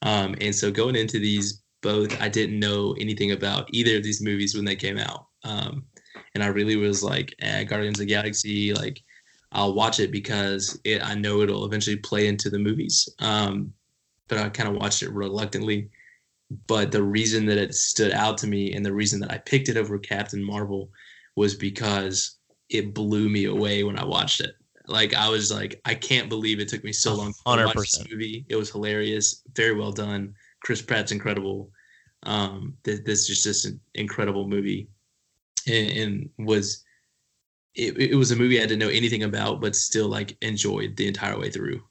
Um, 0.03 0.37
and 0.41 0.55
so 0.55 0.70
going 0.70 0.95
into 0.97 1.18
these 1.18 1.62
both, 1.83 2.20
I 2.20 2.29
didn't 2.29 2.59
know 2.61 2.95
anything 3.01 3.33
about 3.33 3.68
either 3.72 3.97
of 3.97 4.03
these 4.05 4.20
movies 4.22 4.55
when 4.55 4.64
they 4.64 4.76
came 4.76 4.99
out. 4.99 5.26
Um, 5.49 5.85
and 6.35 6.43
I 6.43 6.49
really 6.49 6.77
was 6.77 7.03
like, 7.03 7.35
eh, 7.41 7.65
Guardians 7.65 7.99
of 7.99 8.07
the 8.07 8.13
Galaxy, 8.13 8.75
like 8.75 9.03
I'll 9.53 9.75
watch 9.75 10.01
it 10.01 10.13
because 10.13 10.79
it, 10.85 11.03
I 11.05 11.15
know 11.15 11.41
it'll 11.41 11.65
eventually 11.65 11.97
play 11.97 12.27
into 12.29 12.51
the 12.51 12.59
movies. 12.59 13.09
Um, 13.19 13.73
but 14.29 14.39
I 14.39 14.49
kind 14.51 14.69
of 14.69 14.77
watched 14.77 15.03
it 15.03 15.11
reluctantly 15.11 15.89
but 16.67 16.91
the 16.93 17.03
reason 17.03 17.47
that 17.47 17.59
it 17.59 17.75
stood 17.75 18.13
out 18.13 18.39
to 18.39 18.47
me 18.47 18.73
and 18.75 18.85
the 18.85 18.93
reason 18.93 19.21
that 19.21 19.31
I 19.31 19.39
picked 19.39 19.69
it 19.69 19.77
over 19.77 19.99
Captain 19.99 20.43
Marvel 20.43 20.91
was 21.37 21.55
because 21.55 22.37
it 22.71 22.95
blew 22.95 23.29
me 23.29 23.45
away 23.45 23.85
when 23.85 23.99
I 23.99 24.05
watched 24.05 24.41
it. 24.41 24.55
Like 24.87 25.15
I 25.15 25.29
was 25.29 25.53
like, 25.53 25.81
I 25.85 25.95
can't 25.95 26.31
believe 26.31 26.61
it 26.61 26.69
took 26.69 26.85
me 26.85 26.93
so 26.93 27.15
long 27.15 27.33
to 27.33 27.67
watch 27.67 27.75
this 27.75 28.05
movie. 28.11 28.47
It 28.49 28.57
was 28.57 28.71
hilarious, 28.71 29.43
very 29.55 29.75
well 29.75 29.93
done. 29.93 30.35
Chris 30.63 30.81
Pratt's 30.81 31.13
incredible. 31.13 31.71
Um, 32.23 32.77
th- 32.85 33.05
this 33.05 33.29
is 33.29 33.43
just 33.43 33.67
an 33.67 33.79
incredible 33.95 34.49
movie, 34.49 34.89
and, 35.67 35.91
and 35.91 36.31
was 36.47 36.85
it, 37.75 37.97
it 37.99 38.15
was 38.17 38.31
a 38.31 38.37
movie 38.37 38.59
I 38.59 38.63
didn't 38.63 38.79
know 38.81 38.89
anything 38.89 39.23
about, 39.23 39.61
but 39.61 39.77
still 39.77 40.09
like 40.09 40.37
enjoyed 40.43 40.97
the 40.97 41.07
entire 41.07 41.39
way 41.39 41.51
through. 41.51 41.83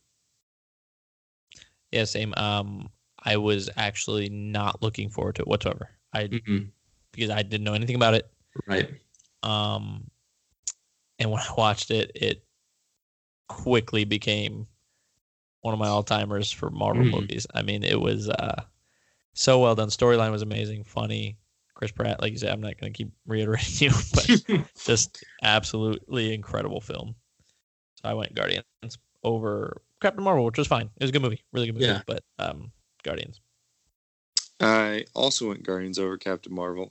Yeah, 1.92 2.04
same. 2.04 2.34
Um, 2.36 2.90
I 3.24 3.38
was 3.38 3.70
actually 3.78 4.30
not 4.30 4.82
looking 4.82 5.10
forward 5.10 5.36
to 5.36 5.42
it 5.44 5.48
whatsoever. 5.48 5.90
I 6.14 6.28
Mhm. 6.28 6.72
because 7.12 7.30
I 7.30 7.42
didn't 7.44 7.64
know 7.64 7.74
anything 7.74 7.96
about 7.96 8.14
it. 8.14 8.30
Right. 8.68 8.90
Um, 9.44 10.10
and 11.20 11.32
when 11.32 11.42
I 11.50 11.54
watched 11.58 11.92
it, 11.92 12.12
it 12.16 12.44
quickly 13.48 14.04
became 14.04 14.68
one 15.62 15.74
of 15.74 15.80
my 15.80 15.88
all 15.88 16.04
timers 16.04 16.52
for 16.52 16.70
Marvel 16.70 17.04
Mhm. 17.04 17.22
movies. 17.22 17.48
I 17.54 17.62
mean, 17.62 17.84
it 17.84 18.00
was 18.00 18.30
uh, 18.30 18.64
so 19.34 19.60
well 19.60 19.76
done. 19.76 19.90
Storyline 19.90 20.32
was 20.32 20.42
amazing, 20.42 20.84
funny. 20.84 21.38
Chris 21.78 21.92
Pratt, 21.92 22.20
like 22.22 22.32
you 22.32 22.40
said, 22.40 22.52
I'm 22.52 22.60
not 22.62 22.80
going 22.80 22.92
to 22.92 22.98
keep 22.98 23.12
reiterating 23.28 23.74
you, 23.90 23.92
but 24.14 24.64
just 24.84 25.24
absolutely 25.44 26.34
incredible 26.34 26.82
film. 26.82 27.14
So 28.02 28.10
I 28.10 28.16
went 28.16 28.34
Guardians 28.34 28.66
over 29.24 29.82
Captain 30.02 30.24
Marvel, 30.24 30.44
which 30.44 30.58
was 30.58 30.66
fine. 30.68 30.90
It 30.98 31.04
was 31.04 31.10
a 31.10 31.14
good 31.14 31.22
movie, 31.22 31.44
really 31.54 31.68
good 31.68 31.76
movie. 31.76 31.86
Yeah. 31.86 32.02
But 32.08 32.24
um, 32.40 32.72
Guardians. 33.04 33.42
I 34.60 35.06
also 35.14 35.50
went 35.50 35.64
Guardians 35.64 36.00
over 36.00 36.18
Captain 36.18 36.54
Marvel, 36.54 36.90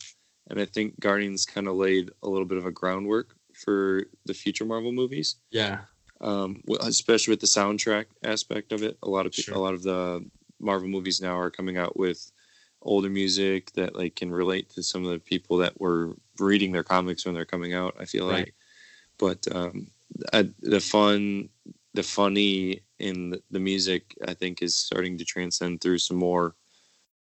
and 0.48 0.60
I 0.60 0.66
think 0.66 1.00
Guardians 1.00 1.44
kind 1.44 1.66
of 1.66 1.74
laid 1.74 2.10
a 2.22 2.28
little 2.28 2.46
bit 2.46 2.58
of 2.58 2.66
a 2.66 2.70
groundwork 2.70 3.34
for 3.54 4.04
the 4.24 4.34
future 4.34 4.64
Marvel 4.64 4.92
movies. 4.92 5.36
yeah. 5.50 5.80
um, 6.20 6.62
especially 6.80 7.32
with 7.32 7.40
the 7.40 7.46
soundtrack 7.48 8.04
aspect 8.22 8.70
of 8.72 8.82
it. 8.84 8.96
A 9.02 9.08
lot 9.08 9.26
of 9.26 9.32
pe- 9.32 9.42
Sure. 9.42 9.54
a 9.54 9.58
lot 9.58 9.74
of 9.74 9.82
the 9.82 10.24
Marvel 10.60 10.88
movies 10.88 11.20
now 11.20 11.36
are 11.38 11.50
coming 11.50 11.76
out 11.76 11.98
with 11.98 12.30
older 12.86 13.10
music 13.10 13.72
that 13.72 13.96
like 13.96 14.16
can 14.16 14.30
relate 14.30 14.70
to 14.70 14.82
some 14.82 15.04
of 15.04 15.10
the 15.10 15.18
people 15.18 15.56
that 15.58 15.78
were 15.80 16.16
reading 16.38 16.72
their 16.72 16.84
comics 16.84 17.24
when 17.26 17.34
they're 17.34 17.44
coming 17.44 17.74
out. 17.74 17.96
I 17.98 18.04
feel 18.04 18.26
like, 18.26 18.54
but 19.18 19.46
um, 19.54 19.88
I, 20.32 20.48
the 20.60 20.80
fun, 20.80 21.48
the 21.94 22.02
funny 22.02 22.80
in 22.98 23.30
the, 23.30 23.42
the 23.50 23.60
music, 23.60 24.16
I 24.26 24.34
think, 24.34 24.62
is 24.62 24.74
starting 24.74 25.18
to 25.18 25.24
transcend 25.24 25.80
through 25.80 25.98
some 25.98 26.16
more 26.16 26.54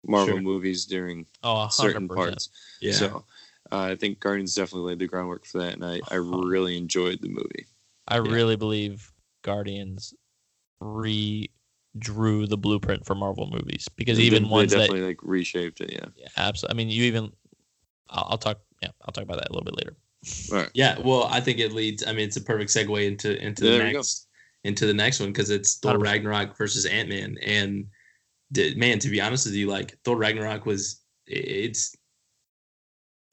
Marvel 0.07 0.36
Sure. 0.36 0.41
movies 0.41 0.86
during 0.86 1.26
Oh, 1.43 1.68
certain 1.70 2.07
parts. 2.07 2.49
Yeah. 2.82 2.93
So. 2.93 3.26
Uh, 3.72 3.89
I 3.91 3.95
think 3.95 4.20
Guardians 4.20 4.53
definitely 4.53 4.89
laid 4.89 4.99
the 4.99 5.07
groundwork 5.07 5.43
for 5.43 5.57
that, 5.57 5.74
and 5.74 5.84
I, 5.84 5.95
I 6.11 6.18
Uh-huh. 6.18 6.38
really 6.38 6.78
enjoyed 6.78 7.20
the 7.20 7.30
movie. 7.30 7.66
I 8.07 8.18
Yeah. 8.18 8.32
really 8.32 8.55
believe 8.55 9.11
Guardians 9.41 10.13
redrew 11.98 12.48
the 12.50 12.58
blueprint 12.58 13.06
for 13.06 13.16
Marvel 13.16 13.50
movies 13.52 13.88
because 13.96 14.18
They 14.18 14.24
even 14.24 14.43
did- 14.43 14.52
ones 14.52 14.72
they 14.72 14.78
that 14.78 14.84
definitely 14.88 15.08
like 15.08 15.20
reshaped 15.24 15.82
it. 15.82 15.91
Yeah. 15.93 16.06
yeah, 16.16 16.28
absolutely. 16.38 16.74
I 16.74 16.78
mean, 16.78 16.89
you 16.89 17.04
even 17.04 17.32
I'll, 18.10 18.28
I'll 18.32 18.38
talk. 18.38 18.60
Yeah, 18.82 18.89
I'll 19.04 19.12
talk 19.14 19.24
about 19.24 19.38
that 19.38 19.50
a 19.50 19.54
little 19.54 19.66
bit 19.66 19.78
later. 19.78 19.96
Right. 20.52 20.70
Yeah, 20.74 20.98
well, 21.00 21.26
I 21.32 21.39
think 21.39 21.60
it 21.60 21.72
leads. 21.72 22.06
I 22.06 22.12
mean, 22.12 22.28
it's 22.28 22.38
a 22.38 22.41
perfect 22.41 22.72
segue 22.72 23.06
into 23.08 23.41
into 23.43 23.64
There 23.64 23.78
the 23.80 23.84
we 23.86 23.93
next 23.93 24.28
into 24.64 24.86
the 24.86 24.93
next 24.93 25.20
one 25.20 25.30
because 25.30 25.50
it's 25.50 25.78
Thor 25.78 25.93
100%. 25.98 26.04
Ragnarok 26.04 26.58
versus 26.58 26.86
Ant 26.86 27.10
Man, 27.10 27.38
and 27.46 27.86
the, 28.52 28.74
man, 28.76 29.00
to 29.00 29.10
be 29.10 29.22
honest 29.22 29.46
with 29.46 29.56
you, 29.56 29.68
like 29.68 29.98
Thor 30.04 30.18
Ragnarok 30.18 30.66
was 30.66 31.02
it's 31.28 31.96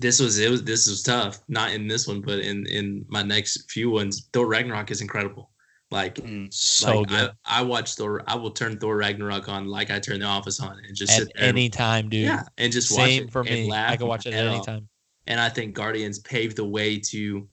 this 0.00 0.20
was 0.20 0.38
it 0.38 0.50
was 0.50 0.64
this 0.64 0.88
was 0.88 1.02
tough. 1.02 1.40
Not 1.48 1.72
in 1.72 1.86
this 1.86 2.06
one, 2.08 2.20
but 2.20 2.40
in 2.40 2.66
in 2.66 3.04
my 3.08 3.22
next 3.22 3.70
few 3.70 3.90
ones, 3.90 4.28
Thor 4.32 4.46
Ragnarok 4.46 4.90
is 4.90 5.00
incredible. 5.00 5.50
Like, 5.92 6.18
So 6.50 7.00
like 7.00 7.08
good 7.08 7.30
I, 7.44 7.60
I 7.60 7.62
watch 7.62 7.94
Thor. 7.96 8.22
I 8.26 8.34
will 8.34 8.50
turn 8.50 8.78
Thor 8.78 8.96
Ragnarok 8.96 9.48
on 9.48 9.66
like 9.66 9.90
I 9.90 10.00
turn 10.00 10.20
The 10.20 10.26
Office 10.26 10.58
on 10.58 10.78
and 10.86 10.96
just 10.96 11.12
at 11.12 11.26
sit 11.26 11.32
there. 11.36 11.48
any 11.50 11.68
time, 11.68 12.08
dude. 12.08 12.22
yeah, 12.24 12.44
and 12.56 12.72
just 12.72 12.90
watch 12.90 13.08
Same 13.10 13.24
it 13.24 13.30
for 13.30 13.40
and 13.42 13.50
me. 13.50 13.70
laugh 13.70 13.92
I 13.92 13.96
can 13.96 14.06
watch 14.06 14.26
it 14.26 14.32
at 14.32 14.46
any 14.46 14.60
time. 14.62 14.88
and 15.26 15.38
I 15.38 15.50
think 15.50 15.74
Guardians 15.74 16.18
paved 16.20 16.56
the 16.56 16.64
way 16.64 16.98
to 17.10 17.46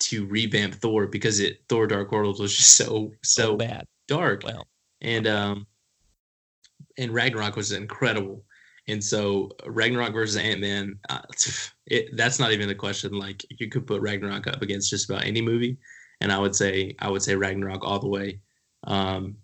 to 0.00 0.26
revamp 0.26 0.74
Thor 0.74 1.06
because 1.06 1.38
it 1.38 1.58
Thor 1.68 1.86
Dark 1.86 2.10
World 2.10 2.40
was 2.40 2.56
just 2.56 2.74
so 2.74 3.12
So 3.22 3.52
so 3.52 3.56
bad. 3.56 3.86
dark 4.08 4.42
Well, 4.42 4.66
and 5.00 5.26
um 5.28 5.66
and 6.98 7.12
Ragnarok 7.14 7.54
was 7.54 7.70
incredible 7.70 8.44
and 8.88 9.02
so 9.02 9.48
Ragnarok 9.64 10.12
versus 10.12 10.36
Ant 10.36 10.60
Man 10.60 10.98
uh, 11.08 11.20
that's 12.14 12.40
not 12.40 12.50
even 12.50 12.68
a 12.70 12.74
question 12.74 13.12
like 13.12 13.44
you 13.48 13.68
could 13.68 13.86
put 13.86 14.02
Ragnarok 14.02 14.48
up 14.48 14.60
against 14.62 14.90
just 14.90 15.08
about 15.08 15.24
any 15.24 15.40
movie 15.40 15.78
and 16.22 16.32
I 16.32 16.38
would 16.38 16.56
say 16.56 16.94
I 16.98 17.10
would 17.10 17.22
say 17.22 17.34
Ragnarok 17.36 17.84
all 17.84 17.98
the 17.98 18.08
way 18.08 18.40
um 18.84 19.36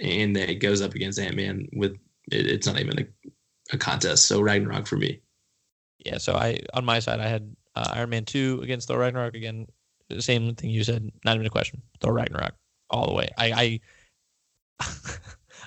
and 0.00 0.36
then 0.36 0.48
it 0.48 0.56
goes 0.56 0.82
up 0.82 0.94
against 0.94 1.18
Ant 1.18 1.36
Man 1.36 1.68
with 1.72 1.96
it, 2.30 2.46
it's 2.46 2.66
not 2.66 2.78
even 2.78 3.00
a, 3.00 3.30
a 3.72 3.78
contest 3.78 4.26
so 4.26 4.40
Ragnarok 4.40 4.86
for 4.86 4.96
me 4.96 5.22
yeah. 6.04 6.18
So 6.18 6.34
I 6.34 6.60
on 6.74 6.84
my 6.84 6.98
side, 6.98 7.20
I 7.20 7.28
had 7.28 7.54
uh, 7.74 7.92
Iron 7.94 8.10
Man 8.10 8.24
two 8.24 8.60
against 8.62 8.88
Thor 8.88 8.98
Ragnarok 8.98 9.34
again. 9.34 9.66
Same 10.18 10.54
thing 10.54 10.70
you 10.70 10.82
said. 10.82 11.10
Not 11.24 11.34
even 11.34 11.46
a 11.46 11.50
question. 11.50 11.82
Thor 12.00 12.12
Ragnarok 12.12 12.54
all 12.88 13.06
the 13.06 13.14
way. 13.14 13.28
I 13.38 13.80
I 14.80 14.86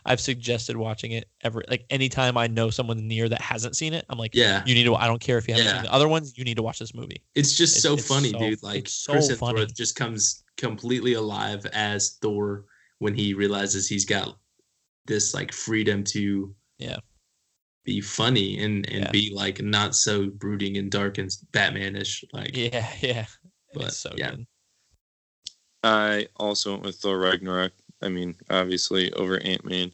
I've 0.05 0.19
suggested 0.19 0.75
watching 0.75 1.11
it 1.13 1.29
every 1.41 1.63
like 1.69 1.85
anytime 1.89 2.37
I 2.37 2.47
know 2.47 2.69
someone 2.69 3.07
near 3.07 3.29
that 3.29 3.41
hasn't 3.41 3.75
seen 3.75 3.93
it. 3.93 4.05
I'm 4.09 4.17
like, 4.17 4.35
yeah 4.35 4.63
you 4.65 4.73
need 4.75 4.83
to. 4.83 4.95
I 4.95 5.07
don't 5.07 5.21
care 5.21 5.37
if 5.37 5.47
you 5.47 5.53
haven't 5.53 5.67
Yeah. 5.67 5.73
seen 5.75 5.83
the 5.83 5.93
other 5.93 6.07
ones. 6.07 6.37
You 6.37 6.43
need 6.43 6.55
to 6.57 6.63
watch 6.63 6.79
this 6.79 6.93
movie. 6.93 7.23
It's 7.35 7.55
just 7.55 7.77
It's- 7.77 7.83
so 7.83 7.93
it's 7.93 8.07
funny, 8.07 8.31
so- 8.31 8.39
dude. 8.39 8.63
Like 8.63 8.79
it's 8.85 8.93
so 8.93 9.13
Chris 9.13 9.31
funny. 9.37 9.59
Hemsworth 9.61 9.75
just 9.75 9.95
comes 9.95 10.43
completely 10.57 11.13
alive 11.13 11.65
as 11.73 12.17
Thor 12.21 12.65
when 12.99 13.15
he 13.15 13.33
realizes 13.33 13.87
he's 13.87 14.05
got 14.05 14.37
this 15.05 15.33
like 15.33 15.51
freedom 15.53 16.03
to 16.05 16.53
Yeah. 16.79 16.97
be 17.85 18.01
funny 18.01 18.59
and 18.63 18.85
and 18.89 19.05
Yeah. 19.05 19.11
be 19.11 19.31
like 19.33 19.61
not 19.61 19.95
so 19.95 20.29
brooding 20.29 20.77
and 20.77 20.91
dark 20.91 21.17
and 21.17 21.29
Batmanish. 21.51 22.23
Like 22.33 22.55
Yeah, 22.55 22.87
yeah. 23.01 23.25
But, 23.73 23.87
it's 23.87 23.97
so 23.97 24.13
yeah. 24.17 24.31
good. 24.31 24.45
I 25.83 26.27
also 26.37 26.71
went 26.71 26.83
with 26.83 26.95
Thor 26.97 27.19
Ragnarok. 27.19 27.73
I 28.03 28.09
mean, 28.09 28.35
obviously 28.49 29.11
over 29.13 29.39
Ant 29.39 29.65
Man, 29.65 29.91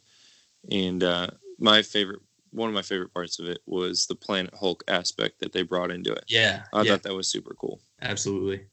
and 0.71 1.03
uh, 1.03 1.27
my 1.59 1.81
favorite, 1.81 2.21
one 2.51 2.69
of 2.69 2.75
my 2.75 2.81
favorite 2.81 3.13
parts 3.13 3.39
of 3.39 3.47
it 3.47 3.59
was 3.67 4.07
the 4.07 4.15
Planet 4.15 4.53
Hulk 4.59 4.83
aspect 4.87 5.39
that 5.39 5.53
they 5.53 5.61
brought 5.61 5.91
into 5.91 6.11
it. 6.13 6.25
yeah, 6.27 6.63
I 6.73 6.83
yeah, 6.83 6.91
thought 6.91 7.03
that 7.03 7.15
was 7.15 7.29
super 7.29 7.53
cool. 7.55 7.81
absolutely. 8.01 8.65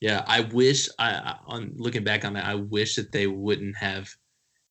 Yeah, 0.00 0.24
I 0.26 0.40
wish 0.40 0.88
I 0.98 1.10
I- 1.12 1.38
on 1.46 1.72
looking 1.76 2.04
back 2.04 2.24
on 2.24 2.32
that, 2.34 2.44
I 2.44 2.54
wish 2.56 2.96
that 2.96 3.12
they 3.12 3.26
wouldn't 3.26 3.76
have 3.76 4.08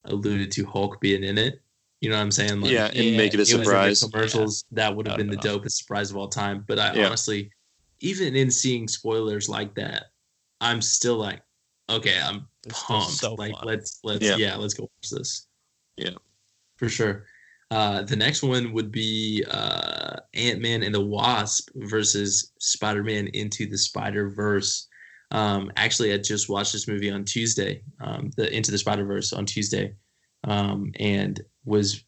alluded 0.06 0.52
to 0.54 0.66
Hulk 0.66 1.00
being 1.02 1.24
in 1.24 1.38
it. 1.38 1.62
You 2.02 2.10
know 2.10 2.16
what 2.18 2.24
I'm 2.24 2.32
saying? 2.32 2.62
Like, 2.62 2.72
yeah, 2.72 2.88
and 2.88 2.96
yeah, 2.96 3.18
make 3.18 3.34
it 3.34 3.40
a 3.40 3.42
it 3.42 3.44
was 3.44 3.52
in 3.52 3.58
the 3.60 3.96
surprise. 3.96 4.02
commercials 4.02 4.66
that 4.72 4.96
would 4.96 5.08
have 5.08 5.18
been 5.18 5.30
the 5.30 5.38
all. 5.38 5.60
dopest 5.60 5.74
surprise 5.74 6.10
of 6.12 6.18
all 6.18 6.28
time 6.28 6.66
but 6.68 6.80
i 6.80 6.96
Yeah. 6.96 7.06
honestly 7.08 7.52
even 8.00 8.36
in 8.36 8.50
seeing 8.50 8.88
spoilers 8.88 9.48
like 9.48 9.76
that 9.76 10.06
i'm 10.62 10.82
still 10.82 11.18
like 11.18 11.42
okay 11.90 12.20
i'm 12.20 12.48
It's 12.66 12.84
pumped 12.84 13.12
so 13.12 13.34
like 13.36 13.54
fun. 13.54 13.64
let's 13.66 14.00
let's 14.04 14.24
Yeah. 14.26 14.36
yeah. 14.38 14.56
let's 14.56 14.74
go 14.74 14.84
watch 14.84 15.10
this 15.12 15.48
Yeah. 15.98 16.12
for 16.78 16.90
sure 16.90 17.26
Uh, 17.72 18.02
the 18.04 18.16
next 18.18 18.44
one 18.44 18.74
would 18.74 18.92
be 18.92 19.46
uh, 19.50 20.18
Ant 20.34 20.60
Man 20.62 20.84
and 20.84 20.94
the 20.94 21.00
Wasp 21.06 21.70
versus 21.76 22.52
Spider 22.60 23.02
Man 23.02 23.28
into 23.28 23.66
the 23.66 23.78
Spider 23.78 24.30
Verse. 24.30 24.90
Um, 25.32 25.72
actually, 25.78 26.12
I 26.12 26.18
just 26.18 26.50
watched 26.50 26.74
this 26.74 26.90
movie 26.90 27.10
on 27.10 27.24
Tuesday, 27.24 27.82
um, 28.02 28.30
the 28.36 28.54
Into 28.54 28.72
the 28.72 28.78
Spider 28.78 29.06
Verse 29.06 29.32
on 29.32 29.46
Tuesday, 29.46 29.96
um, 30.44 30.92
and 31.00 31.40
was 31.64 32.04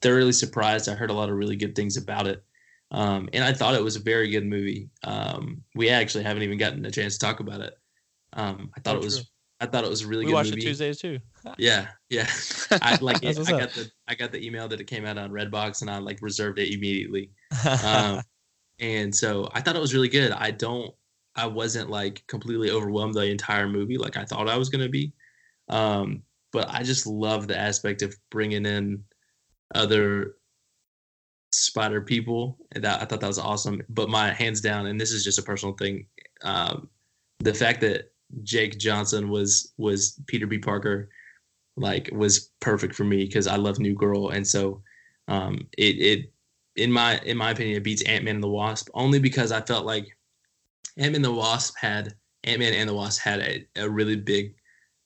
thoroughly 0.00 0.32
surprised. 0.32 0.88
I 0.88 0.94
heard 0.94 1.10
a 1.10 1.14
lot 1.20 1.28
of 1.28 1.36
really 1.36 1.56
good 1.56 1.74
things 1.76 1.98
about 1.98 2.26
it, 2.26 2.42
um, 2.90 3.28
and 3.34 3.44
I 3.44 3.52
thought 3.52 3.74
it 3.74 3.84
was 3.84 3.96
a 3.96 4.00
very 4.00 4.30
good 4.30 4.46
movie. 4.46 4.88
Um, 5.04 5.62
we 5.74 5.90
actually 5.90 6.24
haven't 6.24 6.42
even 6.44 6.56
gotten 6.56 6.86
a 6.86 6.90
chance 6.90 7.18
to 7.18 7.26
talk 7.26 7.40
about 7.40 7.60
it. 7.60 7.74
Um, 8.32 8.70
I 8.74 8.80
thought 8.80 8.96
it 8.96 9.02
was. 9.04 9.16
true. 9.18 9.26
I 9.62 9.66
thought 9.66 9.84
it 9.84 9.90
was 9.90 10.02
a 10.02 10.08
really 10.08 10.24
we 10.24 10.32
good 10.32 10.34
watched 10.34 10.50
movie. 10.50 10.62
it 10.62 10.64
Tuesdays 10.64 10.98
too. 10.98 11.20
Yeah, 11.56 11.86
yeah. 12.10 12.28
I 12.82 12.98
like. 13.00 13.22
It, 13.22 13.38
I 13.38 13.42
up. 13.42 13.60
got 13.60 13.70
the. 13.70 13.88
I 14.08 14.16
got 14.16 14.32
the 14.32 14.44
email 14.44 14.66
that 14.66 14.80
it 14.80 14.88
came 14.88 15.06
out 15.06 15.18
on 15.18 15.30
Redbox, 15.30 15.82
and 15.82 15.90
I 15.90 15.98
like 15.98 16.18
reserved 16.20 16.58
it 16.58 16.74
immediately. 16.74 17.30
Um, 17.84 18.22
and 18.80 19.14
so 19.14 19.48
I 19.52 19.60
thought 19.60 19.76
it 19.76 19.80
was 19.80 19.94
really 19.94 20.08
good. 20.08 20.32
I 20.32 20.50
don't. 20.50 20.92
I 21.36 21.46
wasn't 21.46 21.90
like 21.90 22.24
completely 22.26 22.70
overwhelmed 22.70 23.14
the 23.14 23.22
entire 23.22 23.68
movie 23.68 23.96
like 23.96 24.16
I 24.16 24.24
thought 24.24 24.48
I 24.48 24.56
was 24.56 24.68
gonna 24.68 24.88
be. 24.88 25.12
Um, 25.68 26.24
but 26.52 26.68
I 26.68 26.82
just 26.82 27.06
love 27.06 27.46
the 27.46 27.56
aspect 27.56 28.02
of 28.02 28.16
bringing 28.32 28.66
in 28.66 29.04
other 29.76 30.34
spider 31.52 32.00
people. 32.00 32.58
That 32.74 33.00
I 33.00 33.04
thought 33.04 33.20
that 33.20 33.28
was 33.28 33.38
awesome. 33.38 33.80
But 33.88 34.08
my 34.08 34.32
hands 34.32 34.60
down, 34.60 34.86
and 34.86 35.00
this 35.00 35.12
is 35.12 35.22
just 35.22 35.38
a 35.38 35.42
personal 35.42 35.76
thing, 35.76 36.06
um, 36.42 36.88
the 37.38 37.54
fact 37.54 37.80
that 37.82 38.11
Jake 38.42 38.78
Johnson 38.78 39.28
was 39.28 39.72
was 39.76 40.20
Peter 40.26 40.46
B. 40.46 40.58
Parker, 40.58 41.08
like 41.76 42.08
was 42.12 42.50
perfect 42.60 42.94
for 42.94 43.04
me 43.04 43.24
because 43.24 43.46
I 43.46 43.56
love 43.56 43.78
New 43.78 43.94
Girl, 43.94 44.30
and 44.30 44.46
so 44.46 44.82
um, 45.28 45.66
it 45.78 45.98
it 45.98 46.32
in 46.76 46.90
my 46.90 47.18
in 47.20 47.36
my 47.36 47.50
opinion 47.50 47.76
it 47.76 47.84
beats 47.84 48.02
Ant 48.02 48.24
Man 48.24 48.36
and 48.36 48.44
the 48.44 48.48
Wasp 48.48 48.88
only 48.94 49.18
because 49.18 49.52
I 49.52 49.60
felt 49.60 49.84
like 49.86 50.06
Ant 50.96 51.12
Man 51.12 51.16
and 51.16 51.24
the 51.24 51.32
Wasp 51.32 51.76
had 51.78 52.14
Ant 52.44 52.60
Man 52.60 52.74
and 52.74 52.88
the 52.88 52.94
Wasp 52.94 53.20
had 53.22 53.40
a, 53.40 53.66
a 53.76 53.88
really 53.88 54.16
big 54.16 54.54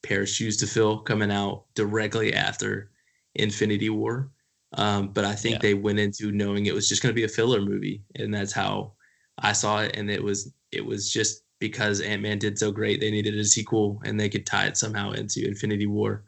pair 0.03 0.23
of 0.23 0.29
shoes 0.29 0.57
to 0.59 0.67
fill 0.67 1.01
coming 1.01 1.31
out 1.31 1.65
directly 1.75 2.33
after 2.35 2.91
Infinity 3.35 3.91
War. 3.91 4.31
Um, 4.75 5.09
but 5.09 5.25
I 5.25 5.35
think 5.35 5.55
Yeah. 5.55 5.59
they 5.63 5.75
went 5.75 5.99
into 5.99 6.33
knowing 6.33 6.67
it 6.67 6.75
was 6.75 6.89
just 6.89 7.03
going 7.03 7.13
to 7.13 7.17
be 7.17 7.25
a 7.25 7.29
filler 7.29 7.61
movie, 7.61 8.03
and 8.17 8.33
that's 8.33 8.53
how 8.53 8.93
I 9.39 9.53
saw 9.53 9.81
it. 9.83 9.97
And 9.97 10.11
it 10.11 10.23
was 10.23 10.53
it 10.73 10.85
was 10.85 11.11
just 11.11 11.43
because 11.59 12.01
Ant 12.01 12.23
Man 12.23 12.39
did 12.39 12.59
so 12.59 12.71
great, 12.71 13.01
they 13.01 13.11
needed 13.11 13.37
a 13.37 13.45
sequel, 13.45 14.01
and 14.05 14.19
they 14.19 14.29
could 14.29 14.47
tie 14.47 14.67
it 14.67 14.77
somehow 14.77 15.13
into 15.13 15.47
Infinity 15.47 15.87
War. 15.87 16.25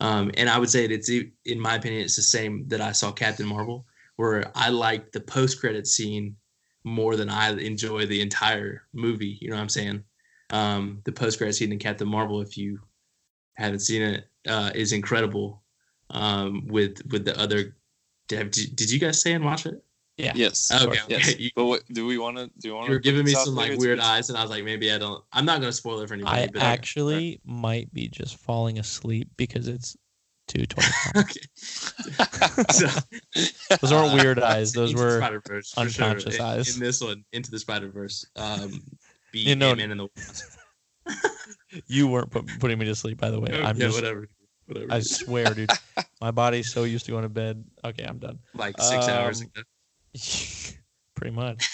Um, 0.00 0.30
and 0.34 0.48
I 0.48 0.58
would 0.58 0.70
say 0.70 0.84
it's 0.86 1.10
in 1.10 1.60
my 1.60 1.74
opinion, 1.74 2.02
it's 2.02 2.16
the 2.16 2.22
same 2.22 2.66
that 2.68 2.80
I 2.80 2.92
saw 2.92 3.12
Captain 3.12 3.46
Marvel, 3.46 3.86
where 4.16 4.50
I 4.54 4.70
liked 4.70 5.12
the 5.12 5.20
post 5.20 5.60
credit 5.60 5.86
scene 5.86 6.36
more 6.84 7.16
than 7.16 7.28
I 7.28 7.50
enjoy 7.52 8.06
the 8.06 8.22
entire 8.22 8.82
movie. 8.94 9.38
You 9.40 9.50
know 9.50 9.56
what 9.56 9.62
I'm 9.62 9.68
saying? 9.68 10.04
Um, 10.50 11.02
the 11.04 11.12
post 11.12 11.38
credit 11.38 11.54
scene 11.54 11.72
in 11.72 11.78
Captain 11.78 12.08
Marvel, 12.08 12.40
if 12.40 12.56
you 12.56 12.80
haven't 13.54 13.80
seen 13.80 14.02
it, 14.02 14.24
uh, 14.48 14.70
is 14.74 14.92
incredible. 14.92 15.62
Um, 16.08 16.66
with 16.66 17.02
with 17.10 17.24
the 17.24 17.38
other, 17.38 17.76
did, 18.28 18.50
did 18.50 18.90
you 18.90 18.98
guys 18.98 19.20
stay 19.20 19.32
and 19.32 19.44
watch 19.44 19.66
it? 19.66 19.84
Yeah. 20.24 20.32
Yes. 20.34 20.70
Okay, 20.72 20.84
course. 20.84 20.98
okay. 21.04 21.14
Yes. 21.16 21.36
You, 21.38 21.50
But 21.54 21.64
what 21.66 21.82
do 21.92 22.06
we 22.06 22.18
want 22.18 22.36
to 22.36 22.46
do? 22.58 22.68
You 22.68 22.74
want 22.74 22.88
you 22.88 22.94
were 22.94 22.98
giving 23.00 23.24
me 23.24 23.32
some 23.32 23.54
like 23.54 23.78
weird 23.78 24.00
eyes, 24.00 24.28
and 24.28 24.38
I 24.38 24.42
was 24.42 24.50
like, 24.50 24.64
maybe 24.64 24.92
I 24.92 24.98
don't. 24.98 25.22
I'm 25.32 25.44
not 25.44 25.60
gonna 25.60 25.72
spoil 25.72 26.00
it 26.00 26.08
for 26.08 26.14
anybody. 26.14 26.42
I 26.42 26.46
but 26.46 26.62
actually 26.62 27.40
might 27.44 27.92
be 27.92 28.08
just 28.08 28.36
falling 28.36 28.78
asleep 28.78 29.28
because 29.36 29.68
it's 29.68 29.96
two 30.48 30.66
twenty-five. 30.66 31.16
okay. 31.16 31.40
so, 32.70 32.88
Those 33.80 33.92
aren't 33.92 34.12
Uh, 34.12 34.16
weird 34.22 34.38
eyes. 34.40 34.72
Those 34.72 34.90
Into 34.90 35.02
the 35.02 35.08
were 35.08 35.18
Spider-Verse, 35.18 35.74
unconscious 35.76 36.34
In- 36.36 36.40
eyes. 36.40 36.74
In 36.74 36.80
this 36.82 37.00
one, 37.00 37.24
into 37.32 37.50
the 37.50 37.58
Spider 37.58 37.88
Verse, 37.88 38.26
um, 38.36 38.82
beat 39.32 39.46
You 39.46 39.56
know- 39.56 39.70
Ant-Man 39.70 39.90
and 39.92 40.00
the 40.00 40.08
Wasp. 40.16 40.58
you 41.86 42.06
weren't 42.08 42.30
put, 42.30 42.46
putting 42.58 42.78
me 42.78 42.86
to 42.86 42.94
sleep. 42.94 43.18
By 43.18 43.30
the 43.30 43.40
way, 43.40 43.50
I'm 43.52 43.76
yeah, 43.76 43.86
just. 43.86 43.96
whatever, 43.96 44.28
whatever. 44.66 44.92
I 44.92 45.00
swear, 45.00 45.54
dude. 45.54 45.70
My 46.20 46.30
body's 46.30 46.72
so 46.72 46.84
used 46.84 47.06
to 47.06 47.12
going 47.12 47.22
to 47.22 47.28
bed. 47.28 47.64
Okay, 47.84 48.04
I'm 48.04 48.18
done. 48.18 48.38
like 48.54 48.80
six 48.80 49.08
hours 49.08 49.40
um, 49.40 49.46
ago. 49.54 49.62
Pretty 51.14 51.34
much. 51.34 51.68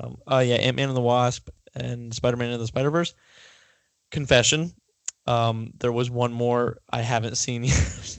um, 0.00 0.16
oh 0.26 0.38
yeah, 0.38 0.56
Ant 0.56 0.76
Man 0.76 0.88
and 0.88 0.96
the 0.96 1.02
Wasp 1.02 1.48
and 1.74 2.14
Spider 2.14 2.36
Man 2.36 2.50
and 2.50 2.60
the 2.60 2.66
Spider 2.66 2.90
Verse. 2.90 3.14
Confession. 4.10 4.72
Um, 5.26 5.72
there 5.78 5.92
was 5.92 6.10
one 6.10 6.32
more 6.32 6.78
I 6.90 7.02
haven't 7.02 7.36
seen 7.36 7.64
yet. 7.64 8.18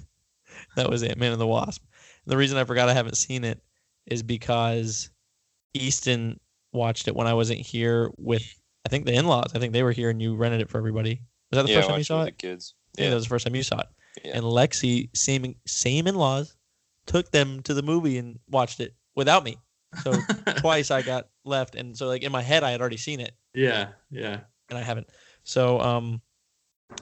that 0.75 0.89
was 0.89 1.03
Ant 1.03 1.19
Man 1.19 1.31
and 1.31 1.41
the 1.41 1.47
Wasp. 1.47 1.83
And 2.25 2.31
the 2.31 2.37
reason 2.37 2.57
I 2.57 2.63
forgot 2.63 2.89
I 2.89 2.93
haven't 2.93 3.17
seen 3.17 3.43
it 3.43 3.61
is 4.05 4.23
because 4.23 5.09
Easton 5.73 6.39
watched 6.71 7.07
it 7.07 7.15
when 7.15 7.27
I 7.27 7.33
wasn't 7.33 7.59
here 7.59 8.09
with 8.17 8.43
I 8.85 8.89
think 8.89 9.05
the 9.05 9.13
in 9.13 9.27
laws. 9.27 9.51
I 9.55 9.59
think 9.59 9.73
they 9.73 9.83
were 9.83 9.91
here 9.91 10.09
and 10.09 10.21
you 10.21 10.35
rented 10.35 10.61
it 10.61 10.69
for 10.69 10.77
everybody. 10.77 11.21
Was 11.51 11.57
that 11.57 11.63
the 11.63 11.69
yeah, 11.69 11.77
first 11.77 11.89
time 11.89 11.97
you 11.99 12.03
saw 12.03 12.21
it? 12.23 12.25
the 12.25 12.31
kids. 12.31 12.75
Yeah, 12.97 13.09
that 13.09 13.15
was 13.15 13.23
the 13.23 13.29
first 13.29 13.45
time 13.45 13.55
you 13.55 13.63
saw 13.63 13.79
it. 13.79 13.87
Yeah. 14.23 14.37
And 14.37 14.43
Lexi, 14.43 15.09
same 15.15 15.55
same 15.65 16.07
in 16.07 16.15
laws, 16.15 16.55
took 17.05 17.31
them 17.31 17.61
to 17.63 17.73
the 17.73 17.81
movie 17.81 18.17
and 18.17 18.39
watched 18.49 18.79
it 18.79 18.93
without 19.15 19.43
me. 19.43 19.57
So 20.03 20.13
twice 20.57 20.91
I 20.91 21.01
got 21.01 21.27
left, 21.45 21.75
and 21.75 21.95
so 21.97 22.07
like 22.07 22.23
in 22.23 22.31
my 22.31 22.41
head 22.41 22.63
I 22.63 22.71
had 22.71 22.81
already 22.81 22.97
seen 22.97 23.19
it, 23.19 23.35
yeah, 23.53 23.89
yeah. 24.09 24.41
and 24.69 24.77
I 24.77 24.81
haven't. 24.81 25.07
So 25.43 25.79
um, 25.79 26.21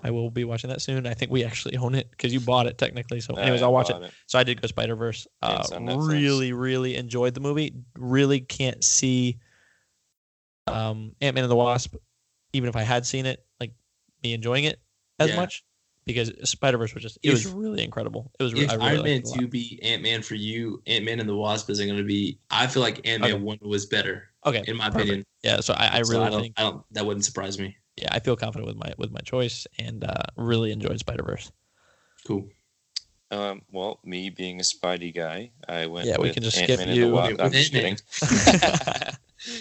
I 0.03 0.12
will 0.12 0.30
be 0.30 0.43
watching 0.43 0.70
that 0.72 0.82
soon. 0.82 1.05
I 1.07 1.14
think 1.14 1.32
we 1.32 1.43
actually 1.43 1.78
own 1.78 1.95
it 1.95 2.09
because 2.12 2.34
you 2.34 2.39
bought 2.39 2.66
it 2.68 2.78
technically. 2.78 3.22
So 3.22 3.36
anyways, 3.36 3.62
I 3.62 3.66
I'll 3.66 3.74
watch 3.74 3.89
it. 3.89 3.93
bought 3.99 4.12
So 4.28 4.39
I 4.39 4.43
did 4.43 4.62
go 4.62 4.68
Spider 4.68 4.95
Verse. 4.95 5.28
Uh, 5.41 5.57
it's 5.62 5.72
on 5.72 5.86
Netflix. 5.86 6.07
really, 6.09 6.53
really 6.53 6.95
enjoyed 6.95 7.34
the 7.34 7.39
movie. 7.39 7.74
Really 7.95 8.41
can't 8.41 8.84
see 8.84 9.39
um, 10.68 11.16
Ant 11.22 11.36
Man 11.36 11.43
and 11.43 11.51
the 11.51 11.55
Wasp, 11.55 11.95
even 12.53 12.70
if 12.70 12.76
I 12.76 12.84
had 12.84 13.05
seen 13.05 13.26
it, 13.26 13.45
like 13.59 13.72
me 14.24 14.34
enjoying 14.34 14.66
it 14.66 14.82
as 15.20 15.30
Yeah. 15.30 15.36
much 15.38 15.64
because 16.14 16.49
Spider 16.49 16.78
Verse 16.78 16.93
was 16.93 17.03
just 17.03 17.18
it 17.24 17.30
was 17.32 17.45
really 17.45 17.84
incredible. 17.84 18.32
It 18.39 18.43
was 18.43 18.53
re- 18.53 18.64
If 18.64 18.72
I 18.72 18.76
really 18.76 18.88
Iron 18.89 18.97
liked 18.99 19.07
Man 19.07 19.18
it 19.18 19.24
a 19.26 19.28
lot. 19.30 19.39
two 19.39 19.47
beat 19.47 19.80
Ant 19.84 20.01
Man 20.03 20.22
for 20.22 20.36
you, 20.36 20.82
Ant 20.88 21.05
Man 21.05 21.20
and 21.20 21.28
the 21.30 21.36
Wasp 21.36 21.70
isn't 21.70 21.86
going 21.88 21.97
to 21.99 22.03
be. 22.05 22.39
I 22.49 22.68
feel 22.68 22.82
like 22.82 23.07
Ant 23.07 23.22
Man 23.22 23.34
Okay. 23.34 23.41
one 23.41 23.59
was 23.62 23.86
better 23.86 24.30
Okay, 24.45 24.64
in 24.68 24.78
my 24.78 24.86
perfect. 24.86 25.01
opinion. 25.03 25.26
Yeah, 25.43 25.59
so 25.59 25.74
I, 25.76 25.99
I 25.99 26.01
So 26.03 26.14
really 26.14 26.26
I 26.26 26.30
don't, 26.30 26.41
think 26.41 26.53
I 26.57 26.62
don't. 26.64 26.84
That 26.93 27.05
wouldn't 27.05 27.26
surprise 27.26 27.59
me. 27.59 27.76
yeah, 27.97 28.09
I 28.12 28.20
feel 28.20 28.36
confident 28.36 28.68
with 28.68 28.76
my 28.78 28.93
with 28.97 29.12
my 29.12 29.20
choice 29.22 29.68
and 29.80 30.03
uh, 30.03 30.24
really 30.38 30.72
enjoyed 30.72 30.99
Spider 30.99 31.24
Verse. 31.24 31.51
Cool. 32.26 32.47
Um, 33.32 33.62
well, 33.72 33.99
me 34.03 34.30
being 34.30 34.59
a 34.59 34.64
Spidey 34.64 35.16
guy, 35.16 35.51
I 35.68 35.86
went. 35.88 36.07
Yeah, 36.07 36.18
we 36.20 36.32
can 36.32 36.43
just 36.43 36.57
Ant-Man 36.57 36.78
skip 36.78 36.88
and 36.89 37.01
the 37.01 37.05
you. 37.07 37.14
Wasp. 37.14 37.32
With 37.32 37.41
I'm 37.41 37.51
just 37.51 37.72
kidding. 37.72 37.97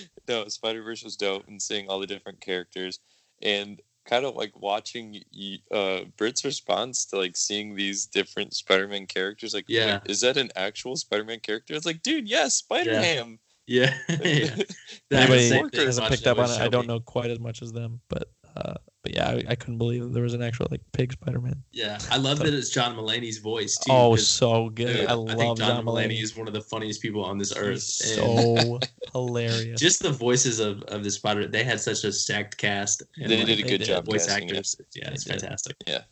no, 0.29 0.49
Spider 0.49 0.83
Verse 0.83 1.05
was 1.05 1.17
dope, 1.17 1.47
and 1.47 1.61
seeing 1.63 1.89
all 1.89 2.01
the 2.01 2.07
different 2.07 2.41
characters, 2.41 2.99
and 3.43 3.81
kind 4.07 4.25
of 4.25 4.35
like 4.35 4.53
watching 4.61 5.23
uh, 5.71 6.01
Brit's 6.17 6.45
response 6.45 7.05
to 7.07 7.17
like 7.19 7.37
seeing 7.37 7.75
these 7.75 8.07
different 8.07 8.55
Spider-Man 8.55 9.07
characters. 9.07 9.55
Like, 9.55 9.67
Yeah. 9.69 10.01
wait, 10.05 10.11
is 10.11 10.21
that 10.23 10.37
an 10.37 10.51
actual 10.57 10.97
Spider-Man 10.97 11.41
character? 11.41 11.75
It's 11.75 11.87
like, 11.87 12.03
dude, 12.03 12.29
yes, 12.29 12.57
Spider-Man. 12.57 13.39
Yeah. 13.67 13.95
yeah. 14.09 14.17
That 15.11 15.23
Anybody 15.23 15.49
same 15.49 15.63
Worker 15.63 15.77
thing 15.79 15.87
hasn't 15.87 16.09
picked 16.09 16.27
up 16.27 16.39
on 16.39 16.51
it. 16.51 16.61
I 16.61 16.69
don't 16.69 16.87
know 16.87 17.01
quite 17.01 17.31
as 17.31 17.41
much 17.41 17.63
as 17.63 17.73
them, 17.73 18.01
but 18.09 18.29
uh, 18.57 18.75
but 19.03 19.15
yeah, 19.15 19.31
I, 19.31 19.45
I 19.49 19.55
couldn't 19.55 19.79
believe 19.79 20.03
that 20.03 20.13
there 20.13 20.23
was 20.23 20.35
an 20.35 20.43
actual 20.43 20.67
like 20.71 20.83
pig 20.93 21.13
Spider 21.13 21.41
Man. 21.41 21.63
Yeah, 21.73 21.99
I 22.11 22.19
love 22.19 22.39
that 22.41 22.53
it's 22.53 22.71
John 22.71 22.97
Mulaney's 22.97 23.39
voice 23.39 23.77
too. 23.79 23.91
Oh, 23.93 24.11
'cause, 24.11 24.29
so 24.29 24.69
good! 24.69 24.87
dude, 24.87 25.07
I 25.07 25.15
think 25.15 25.39
love 25.39 25.59
John, 25.59 25.69
John 25.69 25.85
Mulaney 25.87 26.07
Mulaney. 26.19 26.23
is 26.23 26.37
one 26.37 26.49
of 26.49 26.55
the 26.55 26.61
funniest 26.61 27.01
people 27.01 27.25
on 27.25 27.39
this 27.39 27.57
earth. 27.57 27.75
He's 27.83 28.01
and 28.19 28.27
so 28.27 28.81
hilarious. 29.13 29.81
just 29.81 30.03
the 30.03 30.11
voices 30.11 30.61
of, 30.61 30.83
of 30.85 31.03
the 31.03 31.11
Spider, 31.11 31.47
they 31.47 31.65
had 31.65 31.81
such 31.81 32.05
a 32.05 32.13
stacked 32.13 32.59
cast. 32.59 33.03
And 33.21 33.31
They 33.31 33.39
like, 33.39 33.47
did 33.47 33.59
a 33.61 33.63
they 33.63 33.69
good 33.71 33.79
did. 33.79 33.87
job 33.87 34.05
voice 34.05 34.27
casting 34.27 34.49
it. 34.49 34.53
actors. 34.53 34.77
Yeah, 34.95 35.11
it's 35.11 35.25
They 35.25 35.33
did. 35.33 35.41
fantastic. 35.43 35.77
Yeah, 35.87 36.03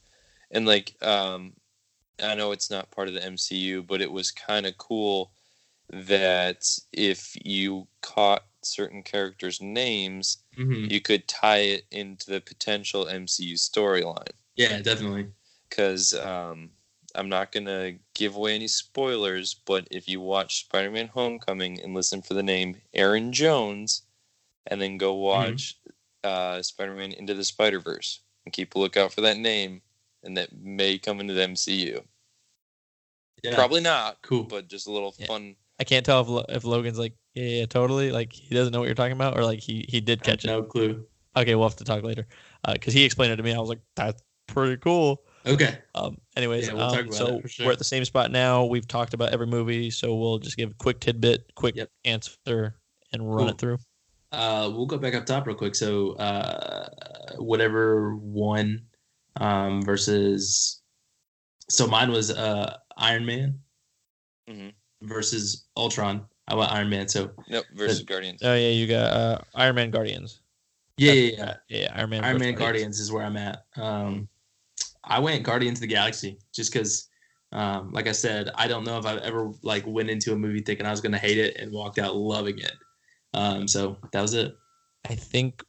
and 0.50 0.64
like 0.66 0.94
um 1.02 1.52
i 2.20 2.34
know 2.34 2.50
it's 2.50 2.68
not 2.68 2.90
part 2.90 3.06
of 3.06 3.14
the 3.14 3.20
mcu 3.20 3.86
but 3.86 4.00
it 4.00 4.10
was 4.10 4.32
kind 4.32 4.66
of 4.66 4.76
cool 4.76 5.30
that 5.90 6.64
if 6.92 7.32
you 7.44 7.86
caught 8.02 8.44
certain 8.68 9.02
characters 9.02 9.60
names 9.60 10.38
hmm 10.56 10.86
you 10.90 11.00
could 11.00 11.26
tie 11.28 11.58
it 11.58 11.84
into 11.90 12.30
the 12.30 12.40
potential 12.40 13.06
mcu 13.06 13.54
storyline 13.54 14.32
Yeah, 14.56 14.80
definitely. 14.80 15.26
because 15.68 16.14
um 16.14 16.70
i'm 17.14 17.28
not 17.28 17.52
gonna 17.52 17.94
give 18.14 18.36
away 18.36 18.54
any 18.54 18.68
spoilers 18.68 19.54
but 19.54 19.88
if 19.90 20.08
you 20.08 20.20
watch 20.20 20.60
spider-man 20.64 21.08
homecoming 21.08 21.80
and 21.82 21.94
listen 21.94 22.22
for 22.22 22.34
the 22.34 22.42
name 22.42 22.76
aaron 22.94 23.32
jones 23.32 24.02
and 24.66 24.80
then 24.80 24.98
go 24.98 25.14
watch 25.14 25.76
uh 26.24 26.60
spider-man 26.62 27.12
into 27.12 27.34
the 27.34 27.44
spider-verse 27.44 28.20
and 28.44 28.52
keep 28.52 28.74
a 28.74 28.78
lookout 28.78 29.12
for 29.12 29.22
that 29.22 29.36
name 29.38 29.80
and 30.22 30.36
that 30.36 30.52
may 30.56 30.98
come 30.98 31.20
into 31.20 31.34
the 31.34 31.46
mcu 31.46 32.02
Yeah, 33.42 33.54
Probably 33.54 33.80
not, 33.80 34.20
cool. 34.22 34.42
but 34.44 34.68
just 34.68 34.86
a 34.88 34.90
little 34.90 35.14
Yeah. 35.18 35.26
fun. 35.26 35.54
I 35.80 35.84
can't 35.84 36.04
tell 36.04 36.20
if 36.22 36.28
Lo- 36.28 36.44
if 36.48 36.64
Logan's 36.64 36.98
like 36.98 37.14
yeah, 37.34 37.60
yeah 37.60 37.66
totally 37.66 38.10
like 38.10 38.32
he 38.32 38.54
doesn't 38.54 38.72
know 38.72 38.80
what 38.80 38.86
you're 38.86 38.94
talking 38.94 39.12
about 39.12 39.36
or 39.38 39.44
like 39.44 39.60
he 39.60 39.84
he 39.88 40.00
did 40.00 40.22
catch 40.22 40.44
it. 40.44 40.48
no 40.48 40.62
clue. 40.62 41.06
Okay, 41.36 41.54
we'll 41.54 41.68
have 41.68 41.76
to 41.76 41.84
talk 41.84 42.02
later 42.02 42.26
because 42.72 42.94
he 42.94 43.04
explained 43.04 43.32
it 43.32 43.36
to 43.36 43.42
me. 43.42 43.54
I 43.54 43.58
was 43.58 43.68
like 43.68 43.80
that's 43.94 44.22
pretty 44.46 44.76
cool. 44.78 45.22
Okay. 45.46 45.78
Um, 45.94 46.18
anyways, 46.36 46.66
Yeah, 46.66 46.74
we'll 46.74 46.88
talk 46.90 47.00
um, 47.00 47.06
about 47.06 47.14
so 47.14 47.36
it 47.36 47.42
for 47.42 47.48
sure. 47.48 47.66
we're 47.66 47.72
at 47.72 47.78
the 47.78 47.84
same 47.84 48.04
spot 48.04 48.30
now. 48.32 48.64
We've 48.64 48.86
talked 48.86 49.14
about 49.14 49.32
every 49.32 49.46
movie, 49.46 49.90
so 49.90 50.14
we'll 50.16 50.38
just 50.38 50.56
give 50.56 50.70
a 50.70 50.74
quick 50.74 51.00
tidbit, 51.00 51.52
quick 51.54 51.76
Yep. 51.76 51.90
answer, 52.04 52.74
and 53.12 53.22
run 53.28 53.38
Cool. 53.46 53.48
it 53.50 53.58
through. 53.58 53.78
Uh, 54.32 54.70
we'll 54.74 54.84
go 54.86 54.98
back 54.98 55.14
up 55.14 55.24
top 55.26 55.46
real 55.46 55.56
quick. 55.56 55.74
So, 55.74 56.12
uh, 56.14 56.88
whatever 57.38 58.14
one, 58.16 58.82
um, 59.36 59.80
versus. 59.82 60.82
So 61.70 61.86
mine 61.86 62.10
was 62.10 62.30
uh, 62.30 62.76
Iron 62.96 63.24
Man 63.24 63.60
Mhm. 64.50 64.72
Versus 65.02 65.66
Ultron. 65.76 66.24
I 66.48 66.54
went 66.54 66.72
Iron 66.72 66.88
Man. 66.88 67.08
So 67.08 67.30
Nope. 67.48 67.66
Versus 67.74 68.02
Guardians. 68.02 68.40
Oh 68.42 68.54
yeah, 68.54 68.70
you 68.70 68.86
got 68.86 69.12
uh, 69.12 69.38
Iron 69.54 69.74
Man 69.74 69.90
Guardians. 69.90 70.40
yeah, 70.96 71.12
That's- 71.12 71.38
yeah, 71.38 71.54
yeah. 71.68 71.80
yeah, 71.82 71.92
Iron 71.94 72.10
Man. 72.10 72.24
Iron 72.24 72.38
versus 72.38 72.46
Man 72.46 72.54
Guardians 72.58 73.00
is 73.00 73.12
where 73.12 73.24
I'm 73.24 73.36
at. 73.36 73.64
Um, 73.76 74.28
I 75.04 75.18
went 75.18 75.42
Guardians 75.42 75.78
of 75.78 75.82
the 75.82 75.86
Galaxy 75.86 76.38
just 76.54 76.72
because, 76.72 77.08
um, 77.52 77.92
like 77.92 78.06
I 78.06 78.12
said, 78.12 78.50
I 78.54 78.66
don't 78.68 78.84
know 78.84 78.98
if 78.98 79.06
I've 79.06 79.18
ever 79.20 79.52
like 79.62 79.84
went 79.86 80.10
into 80.10 80.32
a 80.32 80.36
movie 80.36 80.60
thinking 80.60 80.86
I 80.86 80.90
was 80.90 81.00
gonna 81.00 81.18
hate 81.18 81.38
it 81.38 81.56
and 81.56 81.72
walked 81.72 81.98
out 81.98 82.16
loving 82.16 82.58
it. 82.58 82.72
Um, 83.34 83.68
so 83.68 83.96
that 84.12 84.22
was 84.22 84.34
it. 84.34 84.54
I 85.08 85.14
think 85.14 85.62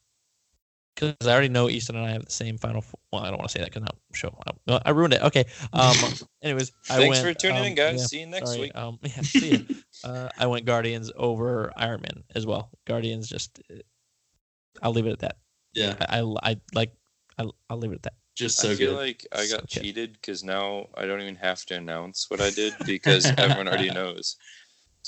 because 1.00 1.28
I 1.28 1.32
already 1.32 1.50
know 1.50 1.70
Easton 1.70 1.96
and 1.96 2.06
I 2.06 2.12
have 2.12 2.26
the 2.26 2.32
same 2.32 2.58
final. 2.58 2.80
F- 2.80 2.96
well, 3.12 3.24
I 3.24 3.30
don't 3.30 3.38
want 3.38 3.50
to 3.50 3.54
say 3.54 3.60
that 3.60 3.72
because 3.72 3.84
now 3.84 3.98
show 4.14 4.36
I, 4.46 4.52
no, 4.68 4.80
I 4.86 4.90
ruined 4.92 5.14
it. 5.14 5.22
Okay. 5.22 5.46
Um. 5.74 5.96
anyways, 6.44 6.72
I 6.90 6.98
Thanks 6.98 7.22
went, 7.22 7.38
for 7.38 7.42
tuning 7.42 7.58
um, 7.60 7.66
in, 7.66 7.76
guys. 7.76 8.00
yeah, 8.00 8.06
See 8.06 8.20
you 8.20 8.26
next 8.28 8.50
sorry, 8.50 8.62
week. 8.62 8.76
Um. 8.76 9.00
Yeah. 9.04 9.22
See 9.22 9.52
ya. 9.52 9.60
uh, 10.04 10.30
I 10.38 10.48
went 10.48 10.66
Guardians 10.66 11.12
over 11.16 11.72
Iron 11.78 12.02
Man 12.02 12.24
as 12.36 12.46
well. 12.46 12.70
Guardians 12.86 13.30
just. 13.30 13.60
uh, 13.72 13.78
I'll 14.82 14.92
leave 14.92 15.08
it 15.08 15.12
at 15.14 15.20
that. 15.20 15.38
Yeah, 15.74 15.96
I 16.00 16.20
I, 16.20 16.52
I 16.52 16.58
like. 16.74 16.94
I'll, 17.38 17.56
I'll 17.70 17.78
leave 17.78 17.92
it 17.92 17.96
at 17.96 18.04
that. 18.04 18.14
just 18.36 18.58
so 18.58 18.72
I 18.72 18.76
feel 18.76 18.92
good. 18.92 18.98
like 18.98 19.28
I 19.32 19.48
got 19.48 19.62
good. 19.62 19.70
cheated 19.70 20.14
because 20.14 20.44
now 20.44 20.88
I 20.96 21.06
don't 21.06 21.22
even 21.22 21.36
have 21.36 21.66
to 21.68 21.76
announce 21.76 22.26
what 22.30 22.42
I 22.42 22.50
did 22.50 22.74
because 22.86 23.26
everyone 23.38 23.68
already 23.68 23.92
knows. 23.92 24.36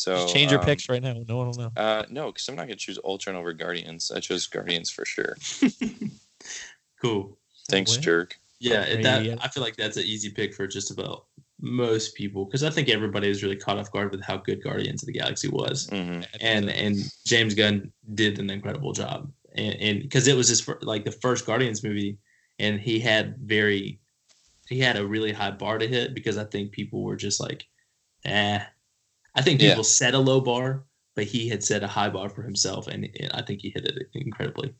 So 0.02 0.16
Just 0.16 0.34
change 0.34 0.50
your 0.50 0.60
um, 0.62 0.66
picks 0.66 0.90
right 0.90 1.02
now. 1.02 1.14
No 1.28 1.38
one 1.38 1.48
will 1.52 1.58
know. 1.60 1.72
Uh, 1.78 2.04
no, 2.10 2.32
because 2.32 2.50
I'm 2.50 2.56
not 2.56 2.64
gonna 2.64 2.76
choose 2.76 2.98
Ultron 3.06 3.36
over 3.36 3.54
Guardians. 3.54 4.10
I 4.10 4.20
chose 4.20 4.48
Guardians 4.48 4.90
for 4.90 5.06
sure. 5.06 5.38
cool. 7.02 7.38
Thanks, 7.70 7.92
What? 7.92 8.02
jerk. 8.02 8.40
Yeah, 8.60 8.82
it- 8.82 9.04
that. 9.04 9.38
I 9.44 9.48
feel 9.48 9.62
like 9.62 9.76
that's 9.76 9.98
an 9.98 10.04
easy 10.04 10.32
pick 10.32 10.56
for 10.56 10.66
just 10.66 10.90
about 10.90 11.26
most 11.60 12.16
people 12.16 12.46
because 12.46 12.64
I 12.64 12.72
think 12.72 12.90
everybody 12.90 13.30
was 13.30 13.44
really 13.44 13.56
caught 13.56 13.78
off 13.78 13.92
guard 13.92 14.10
with 14.10 14.24
how 14.24 14.38
good 14.38 14.64
Guardians 14.64 15.04
of 15.04 15.08
the 15.08 15.14
Galaxy 15.14 15.50
was, 15.50 15.88
hmm 15.90 16.22
and 16.40 16.72
and 16.72 16.98
James 17.28 17.54
Gunn 17.54 17.92
did 18.16 18.40
an 18.40 18.50
incredible 18.50 18.94
job, 18.94 19.32
and 19.54 20.02
because 20.02 20.28
it 20.28 20.36
was 20.36 20.48
his 20.48 20.62
fir- 20.62 20.80
like 20.82 21.06
the 21.06 21.12
first 21.12 21.46
Guardians 21.46 21.84
movie, 21.84 22.18
and 22.58 22.80
he 22.80 23.00
had 23.00 23.38
very 23.38 24.00
he 24.68 24.80
had 24.80 24.98
a 24.98 25.06
really 25.06 25.32
high 25.32 25.52
bar 25.52 25.78
to 25.78 25.88
hit 25.88 26.16
because 26.16 26.40
I 26.40 26.46
think 26.46 26.72
people 26.72 27.04
were 27.04 27.18
just 27.18 27.40
like, 27.40 27.68
eh. 28.26 28.64
I 29.36 29.42
think 29.42 29.62
Yeah. 29.62 29.70
people 29.70 29.84
set 29.84 30.14
a 30.14 30.20
low 30.20 30.42
bar, 30.42 30.86
but 31.16 31.26
he 31.26 31.48
had 31.48 31.64
set 31.64 31.84
a 31.84 31.88
high 31.88 32.10
bar 32.10 32.30
for 32.30 32.44
himself, 32.44 32.88
and, 32.88 33.08
and 33.20 33.32
I 33.34 33.42
think 33.42 33.62
he 33.62 33.70
hit 33.70 33.86
it 33.86 34.08
incredibly. 34.14 34.74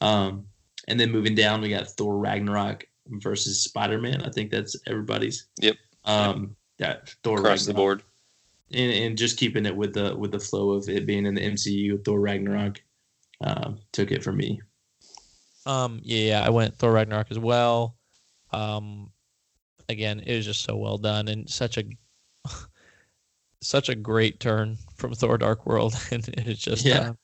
Um, 0.00 0.46
and 0.86 0.98
then 0.98 1.10
moving 1.10 1.34
down, 1.34 1.60
we 1.60 1.68
got 1.70 1.88
Thor 1.88 2.16
Ragnarok 2.18 2.84
versus 3.06 3.62
Spider 3.64 3.98
Man. 4.00 4.22
I 4.22 4.30
think 4.30 4.50
that's 4.50 4.76
everybody's. 4.86 5.46
Yep. 5.60 5.76
Um, 6.04 6.56
that 6.78 7.14
Thor 7.24 7.38
Across 7.40 7.66
the 7.66 7.74
board. 7.74 8.02
and, 8.72 8.92
and 8.92 9.18
just 9.18 9.36
keeping 9.38 9.66
it 9.66 9.76
with 9.76 9.92
the 9.94 10.16
with 10.16 10.30
the 10.30 10.38
flow 10.38 10.70
of 10.70 10.88
it 10.88 11.06
being 11.06 11.26
in 11.26 11.34
the 11.34 11.40
MCU. 11.40 12.02
Thor 12.04 12.20
Ragnarok 12.20 12.80
um, 13.42 13.78
took 13.92 14.12
it 14.12 14.22
for 14.22 14.32
me. 14.32 14.60
Um, 15.66 16.00
yeah, 16.02 16.28
yeah, 16.40 16.46
I 16.46 16.50
went 16.50 16.76
Thor 16.76 16.92
Ragnarok 16.92 17.26
as 17.30 17.38
well. 17.38 17.96
Um, 18.52 19.10
again, 19.88 20.20
it 20.20 20.36
was 20.36 20.46
just 20.46 20.62
so 20.62 20.76
well 20.76 20.96
done 20.98 21.28
and 21.28 21.50
such 21.50 21.76
a 21.76 21.84
such 23.60 23.88
a 23.88 23.94
great 23.94 24.40
turn 24.40 24.76
from 24.96 25.14
Thor 25.14 25.38
Dark 25.38 25.66
World, 25.66 25.94
and 26.12 26.26
it's 26.28 26.60
just 26.60 26.86
Yeah. 26.86 27.10
uh, 27.10 27.14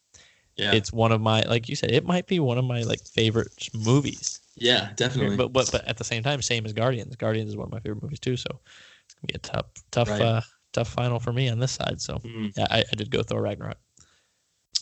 Yeah, 0.56 0.72
it's 0.74 0.92
one 0.92 1.12
of 1.12 1.20
my 1.20 1.42
like 1.42 1.68
you 1.68 1.76
said, 1.76 1.90
it 1.92 2.06
might 2.06 2.26
be 2.26 2.40
one 2.40 2.58
of 2.58 2.64
my 2.64 2.82
like 2.82 3.00
favorite 3.06 3.68
movies. 3.74 4.40
yeah, 4.56 4.90
definitely. 4.96 5.36
But 5.36 5.52
but 5.52 5.70
but 5.72 5.84
at 5.86 5.96
the 5.96 6.04
same 6.04 6.22
time, 6.22 6.42
same 6.42 6.64
as 6.66 6.72
Guardians. 6.72 7.16
Guardians 7.16 7.50
is 7.50 7.56
one 7.56 7.66
of 7.66 7.72
my 7.72 7.80
favorite 7.80 8.02
movies 8.02 8.20
too. 8.20 8.36
So 8.36 8.60
it's 9.04 9.14
gonna 9.14 9.26
be 9.28 9.34
a 9.34 9.38
tough 9.38 9.66
tough 9.90 10.08
Right. 10.10 10.22
uh 10.22 10.40
tough 10.72 10.88
final 10.88 11.18
for 11.20 11.32
me 11.32 11.48
on 11.48 11.58
this 11.58 11.72
side. 11.72 12.00
So 12.00 12.18
Mm. 12.18 12.52
yeah, 12.56 12.66
I, 12.70 12.80
I 12.80 12.96
did 12.96 13.10
go 13.10 13.22
Thor 13.22 13.42
Ragnarok. 13.42 13.78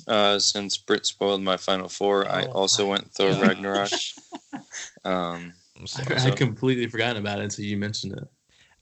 Uh, 0.07 0.39
since 0.39 0.79
Britt 0.79 1.07
spoiled 1.07 1.43
my 1.43 1.57
final 1.57 1.89
four, 1.89 2.27
I 2.29 2.43
Oh 2.43 2.53
also 2.53 2.89
went 2.89 3.13
Thor 3.13 3.31
gosh. 3.31 3.41
Ragnarok. 3.41 3.93
Um, 5.05 5.55
I'm, 5.77 5.87
I, 5.97 6.15
sorry. 6.15 6.31
I 6.31 6.31
completely 6.31 6.87
forgotten 6.87 7.17
about 7.17 7.41
it 7.41 7.45
until 7.45 7.65
you 7.65 7.77
mentioned 7.77 8.13
it. 8.13 8.25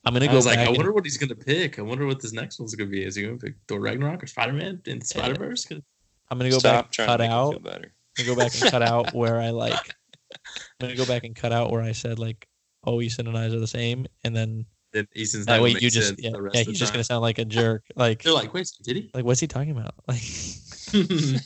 I'm 0.04 0.14
gonna 0.14 0.24
I 0.26 0.28
go 0.28 0.36
was 0.36 0.46
like, 0.46 0.56
back 0.56 0.66
I 0.66 0.68
and- 0.68 0.76
wonder 0.78 0.92
what 0.92 1.04
he's 1.04 1.18
gonna 1.18 1.34
pick. 1.34 1.78
I 1.78 1.82
wonder 1.82 2.06
what 2.06 2.20
this 2.20 2.32
next 2.32 2.58
one's 2.58 2.74
gonna 2.74 2.90
be. 2.90 3.04
Is 3.04 3.16
he 3.16 3.22
gonna 3.22 3.36
pick 3.36 3.54
Thor 3.68 3.80
Ragnarok 3.80 4.22
or 4.22 4.26
Spider 4.26 4.52
Man 4.54 4.80
in 4.86 5.00
Spider 5.02 5.34
Verse? 5.34 5.66
I'm 5.70 6.38
gonna 6.38 6.50
go 6.50 6.58
stop 6.58 6.86
back 6.96 7.06
cut 7.06 7.16
to 7.18 7.24
out. 7.24 7.54
I'm 7.56 7.62
gonna 7.62 8.26
go 8.26 8.34
back 8.36 8.54
and 8.60 8.70
cut 8.70 8.82
out 8.82 9.12
where 9.14 9.40
I 9.40 9.50
like. 9.50 9.74
I'm 10.32 10.38
gonna 10.80 10.96
go 10.96 11.04
back 11.06 11.24
and 11.24 11.34
cut 11.36 11.52
out 11.52 11.70
where 11.70 11.82
I 11.82 11.92
said 11.92 12.18
like, 12.18 12.48
"Oh, 12.84 13.00
Easton 13.02 13.26
and 13.26 13.36
I 13.36 13.46
are 13.46 13.50
the 13.58 13.66
same," 13.66 14.06
and 14.24 14.34
then 14.34 14.64
Then 14.92 15.06
Easton's 15.14 15.46
that 15.46 15.60
way 15.60 15.70
you 15.78 15.90
just 15.90 16.14
yeah, 16.18 16.30
the 16.30 16.40
rest 16.42 16.56
yeah 16.56 16.60
he's 16.62 16.66
the 16.68 16.72
just 16.78 16.92
gonna 16.92 17.04
sound 17.04 17.20
like 17.22 17.38
a 17.38 17.44
jerk. 17.44 17.84
Like 17.96 18.22
They're 18.22 18.32
like, 18.32 18.54
wait, 18.54 18.70
did 18.82 18.96
he? 18.96 19.10
like 19.12 19.24
what's 19.24 19.40
he 19.40 19.46
talking 19.46 19.72
about? 19.72 19.94
Like 20.08 20.22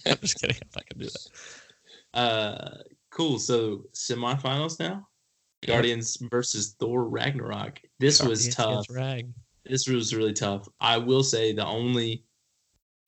I'm 0.07 0.19
just 0.21 0.41
kidding. 0.41 0.57
I'm 0.63 0.71
not 0.77 0.85
gonna 0.89 1.05
do 1.05 1.11
that. 1.11 2.19
uh, 2.19 2.77
cool. 3.11 3.39
So 3.39 3.85
semifinals 3.95 4.79
now. 4.79 5.07
Guardians 5.67 6.17
versus 6.31 6.77
Thor 6.79 7.05
Ragnarok. 7.05 7.81
This 7.99 8.23
was 8.23 8.55
tough. 8.55 8.87
This 9.65 9.89
was 9.89 10.15
really 10.15 10.33
tough. 10.33 10.69
I 10.81 10.99
will 10.99 11.23
say 11.23 11.53
the 11.53 11.65
only 11.65 12.25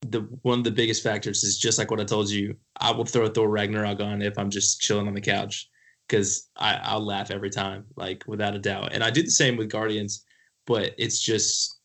the 0.02 0.20
one 0.42 0.58
of 0.58 0.64
the 0.64 0.70
biggest 0.70 1.02
factors 1.02 1.42
is 1.42 1.58
just 1.58 1.78
like 1.78 1.90
what 1.90 2.00
I 2.00 2.04
told 2.04 2.30
you. 2.30 2.56
I 2.80 2.92
will 2.92 3.04
throw 3.04 3.28
Thor 3.28 3.48
Ragnarok 3.48 4.00
on 4.00 4.22
if 4.22 4.38
I'm 4.38 4.50
just 4.50 4.80
chilling 4.80 5.08
on 5.08 5.14
the 5.14 5.20
couch 5.20 5.68
because 6.08 6.48
I 6.56 6.74
I'll 6.82 7.04
laugh 7.04 7.30
every 7.30 7.50
time, 7.50 7.84
like 7.96 8.24
without 8.26 8.54
a 8.54 8.58
doubt. 8.58 8.92
And 8.92 9.02
I 9.02 9.10
do 9.10 9.22
the 9.22 9.30
same 9.30 9.56
with 9.56 9.70
Guardians, 9.70 10.24
but 10.66 10.94
it's 10.98 11.20
just 11.20 11.78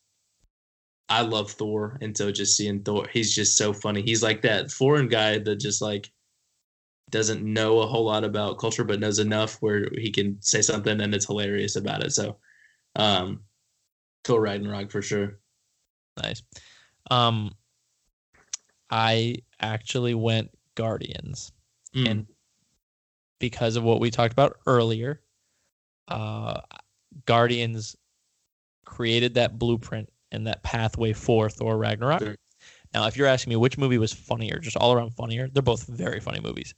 I 1.08 1.22
love 1.22 1.50
Thor, 1.50 1.98
and 2.00 2.16
so 2.16 2.30
just 2.32 2.56
seeing 2.56 2.82
Thor, 2.82 3.06
he's 3.12 3.34
just 3.34 3.56
so 3.56 3.72
funny. 3.72 4.02
He's 4.02 4.22
like 4.22 4.42
that 4.42 4.70
foreign 4.70 5.08
guy 5.08 5.38
that 5.38 5.56
just 5.56 5.82
like 5.82 6.10
doesn't 7.12 7.44
know 7.44 7.80
a 7.80 7.86
whole 7.86 8.04
lot 8.04 8.24
about 8.24 8.58
culture, 8.58 8.82
but 8.82 8.98
knows 8.98 9.20
enough 9.20 9.56
where 9.60 9.88
he 9.96 10.10
can 10.10 10.40
say 10.40 10.62
something 10.62 11.00
and 11.00 11.14
it's 11.14 11.26
hilarious 11.26 11.76
about 11.76 12.02
it. 12.02 12.12
So, 12.12 12.38
um, 12.96 13.42
Thor 14.24 14.40
Ragnarok 14.40 14.90
for 14.90 15.02
sure. 15.02 15.38
Nice. 16.20 16.42
Um, 17.10 17.52
I 18.90 19.36
actually 19.60 20.14
went 20.14 20.50
Guardians. 20.74 21.52
Mm. 21.94 22.10
and 22.10 22.26
because 23.38 23.76
of 23.76 23.82
what 23.82 24.00
we 24.00 24.10
talked 24.10 24.32
about 24.32 24.58
earlier, 24.66 25.20
uh, 26.08 26.60
Guardians 27.26 27.96
created 28.86 29.34
that 29.34 29.58
blueprint 29.58 30.10
and 30.30 30.46
that 30.46 30.62
pathway 30.62 31.12
for 31.12 31.50
Thor 31.50 31.76
Ragnarok. 31.76 32.22
Sure. 32.22 32.36
Now, 32.94 33.06
if 33.06 33.16
you're 33.16 33.26
asking 33.26 33.50
me 33.50 33.56
which 33.56 33.76
movie 33.76 33.98
was 33.98 34.12
funnier, 34.12 34.58
just 34.58 34.76
all 34.76 34.92
around 34.92 35.10
funnier, 35.10 35.48
they're 35.48 35.62
both 35.62 35.86
very 35.86 36.20
funny 36.20 36.40
movies. 36.40 36.74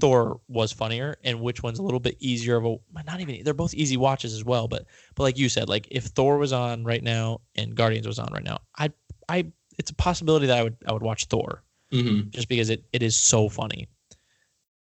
Thor 0.00 0.40
was 0.48 0.72
funnier, 0.72 1.16
and 1.22 1.40
which 1.40 1.62
one's 1.62 1.78
a 1.78 1.82
little 1.82 2.00
bit 2.00 2.16
easier 2.18 2.56
of 2.56 2.64
a 2.64 2.76
not 3.06 3.20
even 3.20 3.44
they're 3.44 3.54
both 3.54 3.74
easy 3.74 3.96
watches 3.96 4.34
as 4.34 4.44
well. 4.44 4.66
But 4.68 4.86
but 5.14 5.22
like 5.22 5.38
you 5.38 5.48
said, 5.48 5.68
like 5.68 5.86
if 5.90 6.04
Thor 6.04 6.38
was 6.38 6.52
on 6.52 6.84
right 6.84 7.02
now 7.02 7.40
and 7.54 7.74
Guardians 7.74 8.06
was 8.06 8.18
on 8.18 8.32
right 8.32 8.42
now, 8.44 8.58
I 8.78 8.90
I 9.28 9.52
it's 9.78 9.90
a 9.90 9.94
possibility 9.94 10.46
that 10.46 10.58
I 10.58 10.62
would 10.62 10.76
I 10.86 10.92
would 10.92 11.02
watch 11.02 11.26
Thor 11.26 11.62
Mhm. 11.92 12.30
just 12.30 12.48
because 12.48 12.70
it, 12.70 12.84
it 12.92 13.02
is 13.02 13.16
so 13.16 13.48
funny. 13.48 13.88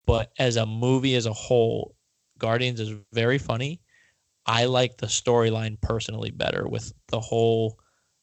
But 0.06 0.32
as 0.40 0.56
a 0.56 0.66
movie 0.66 1.16
as 1.16 1.26
a 1.26 1.34
whole, 1.34 1.96
Guardians 2.38 2.80
is 2.80 2.94
very 3.14 3.38
funny. 3.38 3.82
I 4.46 4.66
like 4.66 4.98
the 4.98 5.08
storyline 5.08 5.80
personally 5.82 6.32
better 6.32 6.68
with 6.68 6.94
the 7.10 7.20
whole. 7.20 7.80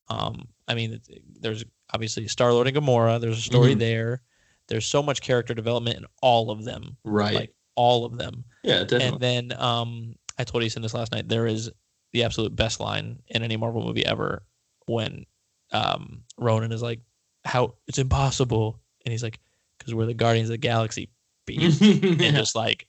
Um, 0.09 0.49
I 0.69 0.75
mean, 0.75 1.01
there's 1.41 1.65
obviously 1.93 2.27
Star 2.29 2.53
Lord 2.53 2.67
and 2.67 2.77
Gamora. 2.77 3.21
There's 3.21 3.39
a 3.39 3.43
story 3.43 3.75
Mhm. 3.75 3.79
there. 3.79 4.23
There's 4.69 4.87
so 4.87 5.03
much 5.03 5.21
character 5.21 5.55
development 5.55 5.99
in 5.99 6.07
all 6.23 6.51
of 6.51 6.65
them, 6.65 6.97
Right. 7.05 7.35
like 7.35 7.55
all 7.77 8.05
of 8.05 8.17
them. 8.19 8.45
yeah, 8.63 8.85
definitely. 8.85 9.07
And 9.07 9.21
then 9.51 9.61
um, 9.61 10.15
I 10.39 10.45
told 10.45 10.63
Ethan 10.65 10.83
this 10.83 10.95
last 10.95 11.13
night. 11.13 11.29
There 11.29 11.47
is 11.47 11.71
the 12.13 12.23
absolute 12.25 12.55
best 12.57 12.81
line 12.81 13.21
in 13.29 13.43
any 13.43 13.57
Marvel 13.57 13.85
movie 13.85 14.07
ever 14.07 14.47
when 14.87 15.27
um, 15.73 16.23
Ronan 16.39 16.73
is 16.73 16.83
like, 16.83 17.01
"How 17.45 17.75
it's 17.89 17.99
impossible," 17.99 18.81
and 19.05 19.13
he's 19.13 19.23
like, 19.23 19.41
"Because 19.79 19.95
we're 19.95 20.07
the 20.07 20.15
Guardians 20.15 20.49
of 20.49 20.55
the 20.55 20.59
Galaxy." 20.59 21.11
B." 21.47 21.57
and 21.65 22.37
just 22.37 22.55
like, 22.55 22.87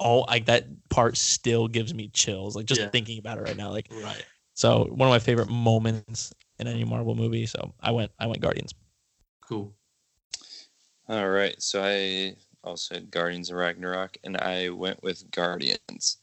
oh, 0.00 0.20
like 0.22 0.46
that 0.46 0.66
part 0.90 1.16
still 1.16 1.68
gives 1.68 1.94
me 1.94 2.08
chills. 2.08 2.56
Like 2.56 2.66
just 2.66 2.80
Yeah. 2.80 2.90
thinking 2.90 3.18
about 3.18 3.38
it 3.38 3.42
right 3.42 3.56
now. 3.56 3.70
Like 3.70 3.86
right. 3.90 4.24
so, 4.54 4.84
one 4.90 5.08
of 5.08 5.12
my 5.12 5.18
favorite 5.18 5.48
moments 5.48 6.32
in 6.58 6.66
any 6.66 6.84
Marvel 6.84 7.14
movie. 7.14 7.46
So 7.46 7.72
I 7.80 7.90
went, 7.92 8.10
I 8.18 8.26
went 8.26 8.40
Guardians. 8.40 8.74
Cool. 9.46 9.74
All 11.08 11.28
right, 11.28 11.60
so 11.60 11.82
I 11.84 12.36
also 12.62 12.94
had 12.94 13.10
Guardians 13.10 13.50
of 13.50 13.56
Ragnarok, 13.56 14.16
and 14.24 14.36
I 14.38 14.70
went 14.70 15.02
with 15.02 15.30
Guardians. 15.30 16.18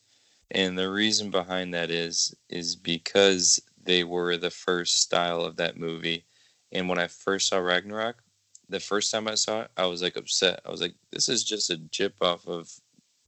And 0.50 0.78
the 0.78 0.90
reason 0.92 1.30
behind 1.32 1.74
that 1.74 1.90
is 1.90 2.36
is 2.50 2.76
because 2.76 3.60
they 3.84 4.04
were 4.04 4.38
the 4.38 4.50
first 4.50 5.02
style 5.02 5.42
of 5.42 5.56
that 5.58 5.78
movie. 5.78 6.26
And 6.72 6.90
when 6.90 7.00
I 7.00 7.08
first 7.08 7.48
saw 7.48 7.58
Ragnarok, 7.58 8.24
the 8.70 8.80
first 8.80 9.12
time 9.12 9.28
I 9.28 9.36
saw 9.36 9.62
it, 9.62 9.72
I 9.78 9.86
was 9.86 10.02
like 10.02 10.18
upset. 10.18 10.60
I 10.66 10.72
was 10.72 10.82
like, 10.82 10.96
this 11.12 11.30
is 11.30 11.44
just 11.44 11.70
a 11.70 11.78
jip 11.78 12.16
off 12.22 12.48
of 12.48 12.72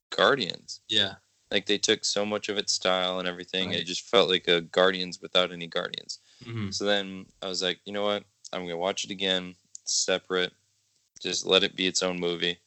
Guardians. 0.10 0.82
Yeah. 0.90 1.16
Like 1.52 1.66
they 1.66 1.78
took 1.78 2.04
so 2.04 2.26
much 2.26 2.50
of 2.50 2.58
its 2.58 2.74
style 2.74 3.20
and 3.20 3.28
everything. 3.28 3.70
Right. 3.70 3.80
It 3.80 3.86
just 3.86 4.10
felt 4.10 4.30
like 4.30 4.48
a 4.48 4.62
Guardians 4.62 5.22
without 5.22 5.52
any 5.52 5.68
Guardians. 5.68 6.20
hmm 6.44 6.72
So 6.72 6.86
then 6.86 7.26
I 7.42 7.48
was 7.48 7.62
like, 7.62 7.80
you 7.86 7.94
know 7.94 8.04
what? 8.04 8.24
I'm 8.52 8.64
gonna 8.64 8.78
watch 8.78 9.04
it 9.06 9.12
again, 9.12 9.56
separate. 9.86 10.54
Just 11.24 11.46
let 11.46 11.64
it 11.64 11.76
be 11.76 11.88
its 11.88 12.04
own 12.04 12.20
movie, 12.20 12.60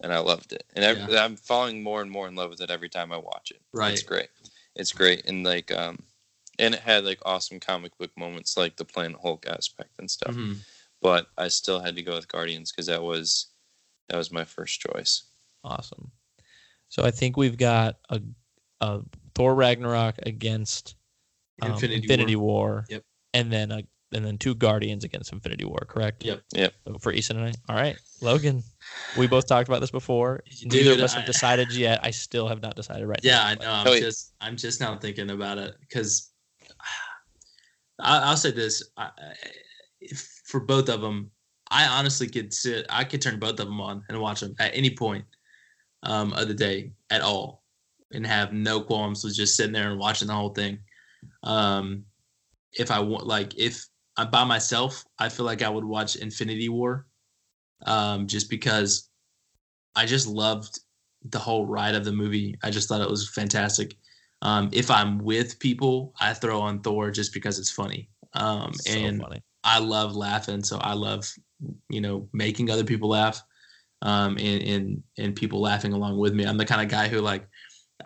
and 0.00 0.12
I 0.12 0.18
loved 0.18 0.52
it. 0.52 0.64
And 0.74 0.84
I, 0.84 1.24
I'm 1.24 1.36
falling 1.36 1.82
more 1.82 2.00
and 2.02 2.10
more 2.10 2.28
in 2.28 2.34
love 2.34 2.50
with 2.50 2.60
it 2.60 2.70
every 2.70 2.88
time 2.88 3.12
I 3.12 3.18
watch 3.18 3.50
it. 3.50 3.60
Right. 3.72 3.92
It's 3.92 4.02
great. 4.02 4.28
It's 4.76 4.92
great, 4.92 5.26
and 5.26 5.44
like, 5.44 5.70
um, 5.72 6.02
and 6.58 6.74
it 6.74 6.80
had 6.80 7.04
like 7.04 7.18
awesome 7.24 7.60
comic 7.60 7.96
book 7.98 8.10
moments, 8.16 8.56
like 8.56 8.76
the 8.76 8.84
Planet 8.84 9.18
Hulk 9.20 9.46
aspect 9.48 9.90
and 9.98 10.10
stuff. 10.10 10.34
hmm 10.34 10.54
But 11.02 11.26
I 11.36 11.48
still 11.48 11.80
had 11.80 11.96
to 11.96 12.02
go 12.02 12.14
with 12.14 12.28
Guardians 12.28 12.70
because 12.70 12.86
that 12.86 13.02
was 13.02 13.48
that 14.08 14.16
was 14.16 14.30
my 14.32 14.44
first 14.44 14.80
choice. 14.80 15.24
Awesome. 15.64 16.10
So 16.88 17.04
I 17.04 17.10
think 17.10 17.36
we've 17.36 17.56
got 17.56 17.98
a, 18.10 18.20
a 18.80 19.00
Thor 19.34 19.54
Ragnarok 19.54 20.16
against 20.24 20.96
um, 21.62 21.72
Infinity, 21.72 22.02
Infinity, 22.02 22.36
War. 22.36 22.44
War. 22.44 22.86
Yep. 22.88 23.04
And 23.34 23.52
then 23.52 23.70
a, 23.70 23.82
and 24.12 24.24
then 24.24 24.38
two 24.38 24.54
Guardians 24.54 25.04
against 25.04 25.32
Infinity 25.32 25.64
War, 25.64 25.80
correct? 25.88 26.24
Yep. 26.24 26.42
Yep. 26.54 26.74
So 26.86 26.98
For 26.98 27.12
Easton 27.12 27.38
and 27.38 27.56
I. 27.68 27.72
All 27.72 27.80
right. 27.80 27.96
Logan. 28.20 28.62
We 29.16 29.26
both 29.26 29.46
talked 29.46 29.68
about 29.68 29.80
this 29.80 29.90
before. 29.90 30.42
Dude, 30.62 30.72
Neither 30.72 30.92
of 30.94 31.00
us 31.00 31.14
I- 31.14 31.18
have 31.18 31.26
decided 31.26 31.72
yet. 31.72 32.00
I 32.02 32.10
still 32.10 32.48
have 32.48 32.60
not 32.62 32.74
decided 32.76 33.06
right 33.06 33.20
Yeah, 33.22 33.36
now. 33.36 33.46
I 33.46 33.54
know. 33.54 33.70
I'm 33.72 33.86
Oh, 33.88 33.92
yeah. 33.92 34.00
just 34.00 34.32
I'm 34.40 34.56
just 34.56 34.80
now 34.80 34.96
thinking 34.98 35.30
about 35.30 35.58
it 35.58 35.76
because 35.80 36.30
I'll 37.98 38.36
say 38.36 38.50
this: 38.50 38.82
I, 38.96 39.04
I- 39.04 40.14
for 40.46 40.60
both 40.60 40.88
of 40.88 41.00
them, 41.02 41.30
I 41.70 41.86
honestly 41.86 42.26
could 42.26 42.52
sit. 42.52 42.86
I 42.88 43.04
could 43.04 43.20
turn 43.22 43.38
both 43.38 43.60
of 43.60 43.66
them 43.66 43.80
on 43.80 44.02
and 44.08 44.18
watch 44.20 44.40
them 44.40 44.54
at 44.58 44.74
any 44.74 44.90
point 44.90 45.24
um, 46.02 46.32
of 46.32 46.48
the 46.48 46.54
day 46.54 46.92
at 47.10 47.20
all, 47.20 47.62
and 48.12 48.26
have 48.26 48.52
no 48.52 48.80
qualms 48.80 49.22
with 49.22 49.34
just 49.34 49.56
sitting 49.56 49.72
there 49.72 49.90
and 49.90 50.00
watching 50.00 50.28
the 50.28 50.34
whole 50.34 50.50
thing. 50.54 50.78
Um, 51.42 52.04
if 52.72 52.90
I 52.90 53.00
want, 53.00 53.26
like, 53.26 53.56
if 53.58 53.86
I'm 54.20 54.30
by 54.30 54.44
myself, 54.44 55.04
I 55.18 55.30
feel 55.30 55.46
like 55.46 55.62
I 55.62 55.68
would 55.70 55.84
watch 55.84 56.16
Infinity 56.16 56.68
War, 56.68 57.06
um, 57.86 58.26
just 58.26 58.50
because 58.50 59.08
I 59.96 60.04
just 60.04 60.26
loved 60.26 60.78
the 61.24 61.38
whole 61.38 61.66
ride 61.66 61.94
of 61.94 62.04
the 62.04 62.12
movie. 62.12 62.54
I 62.62 62.70
just 62.70 62.86
thought 62.86 63.00
it 63.00 63.08
was 63.08 63.30
fantastic. 63.30 63.96
Um, 64.42 64.68
if 64.72 64.90
I'm 64.90 65.18
with 65.18 65.58
people, 65.58 66.12
I 66.20 66.34
throw 66.34 66.60
on 66.60 66.80
Thor 66.80 67.10
just 67.10 67.32
because 67.32 67.58
it's 67.58 67.70
funny. 67.70 68.10
Um, 68.34 68.74
So 68.74 69.00
and 69.00 69.20
funny. 69.20 69.42
I 69.64 69.78
love 69.78 70.14
laughing, 70.14 70.62
so 70.64 70.76
I 70.78 70.92
love 70.92 71.32
you 71.88 72.02
know 72.02 72.28
making 72.34 72.70
other 72.70 72.84
people 72.84 73.08
laugh, 73.08 73.42
um, 74.02 74.36
and 74.36 74.62
and 74.62 75.02
and 75.16 75.34
people 75.34 75.62
laughing 75.62 75.94
along 75.94 76.18
with 76.18 76.34
me. 76.34 76.44
I'm 76.44 76.58
the 76.58 76.66
kind 76.66 76.82
of 76.82 76.88
guy 76.88 77.08
who 77.08 77.20
like 77.20 77.48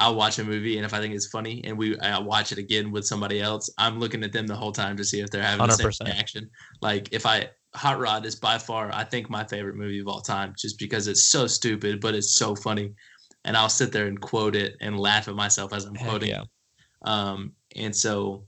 I'll 0.01 0.15
watch 0.15 0.39
a 0.39 0.45
movie, 0.45 0.77
and 0.77 0.85
if 0.85 0.95
I 0.95 0.99
think 1.01 1.15
it's 1.15 1.27
funny, 1.27 1.63
and 1.65 1.77
we 1.77 1.99
I 2.01 2.19
watch 2.19 2.53
it 2.53 2.59
again 2.59 2.91
with 2.91 3.07
somebody 3.07 3.41
else, 3.41 3.71
I'm 3.79 3.99
looking 3.99 4.23
at 4.25 4.33
them 4.33 4.47
the 4.47 4.55
whole 4.57 4.73
time 4.73 4.97
to 4.97 5.05
see 5.05 5.21
if 5.21 5.31
they're 5.31 5.43
having 5.43 5.67
the 5.67 5.73
100%. 5.73 5.95
same 5.95 6.07
reaction. 6.07 6.51
Like 6.81 7.13
if 7.13 7.27
I 7.27 7.49
Hot 7.75 7.99
Rod 7.99 8.25
is 8.25 8.37
by 8.37 8.59
far 8.59 8.91
I 8.93 9.05
think 9.05 9.29
my 9.31 9.45
favorite 9.45 9.77
movie 9.77 10.01
of 10.01 10.09
all 10.09 10.21
time, 10.21 10.55
just 10.59 10.79
because 10.79 11.09
it's 11.09 11.25
so 11.25 11.47
stupid, 11.47 12.01
but 12.01 12.15
it's 12.15 12.33
so 12.35 12.55
funny, 12.55 12.93
and 13.45 13.57
I'll 13.57 13.69
sit 13.69 13.93
there 13.93 14.07
and 14.07 14.21
quote 14.21 14.57
it 14.57 14.77
and 14.81 14.99
laugh 14.99 15.29
at 15.29 15.35
myself 15.35 15.73
as 15.73 15.85
I'm 15.85 15.95
Heck 15.95 16.09
quoting. 16.09 16.29
yeah. 16.31 16.43
it. 16.43 16.49
Um, 17.09 17.53
and 17.77 17.95
so 17.95 18.47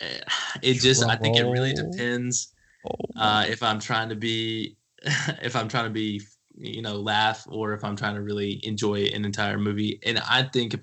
eh, 0.00 0.20
it 0.62 0.74
just 0.74 1.04
I 1.04 1.16
think 1.16 1.36
it 1.36 1.44
really 1.44 1.72
depends 1.72 2.54
Oh, 2.86 2.96
uh, 3.16 3.44
if 3.48 3.62
I'm 3.62 3.80
trying 3.80 4.08
to 4.10 4.16
be 4.16 4.76
if 5.42 5.56
I'm 5.56 5.68
trying 5.68 5.84
to 5.84 5.90
be 5.90 6.20
you 6.56 6.82
know 6.82 6.96
laugh 6.96 7.46
or 7.48 7.72
if 7.72 7.84
I'm 7.84 7.96
trying 7.96 8.14
to 8.14 8.22
really 8.22 8.60
enjoy 8.64 9.04
an 9.04 9.24
entire 9.24 9.58
movie. 9.58 9.98
And 10.04 10.18
I 10.18 10.44
think 10.44 10.76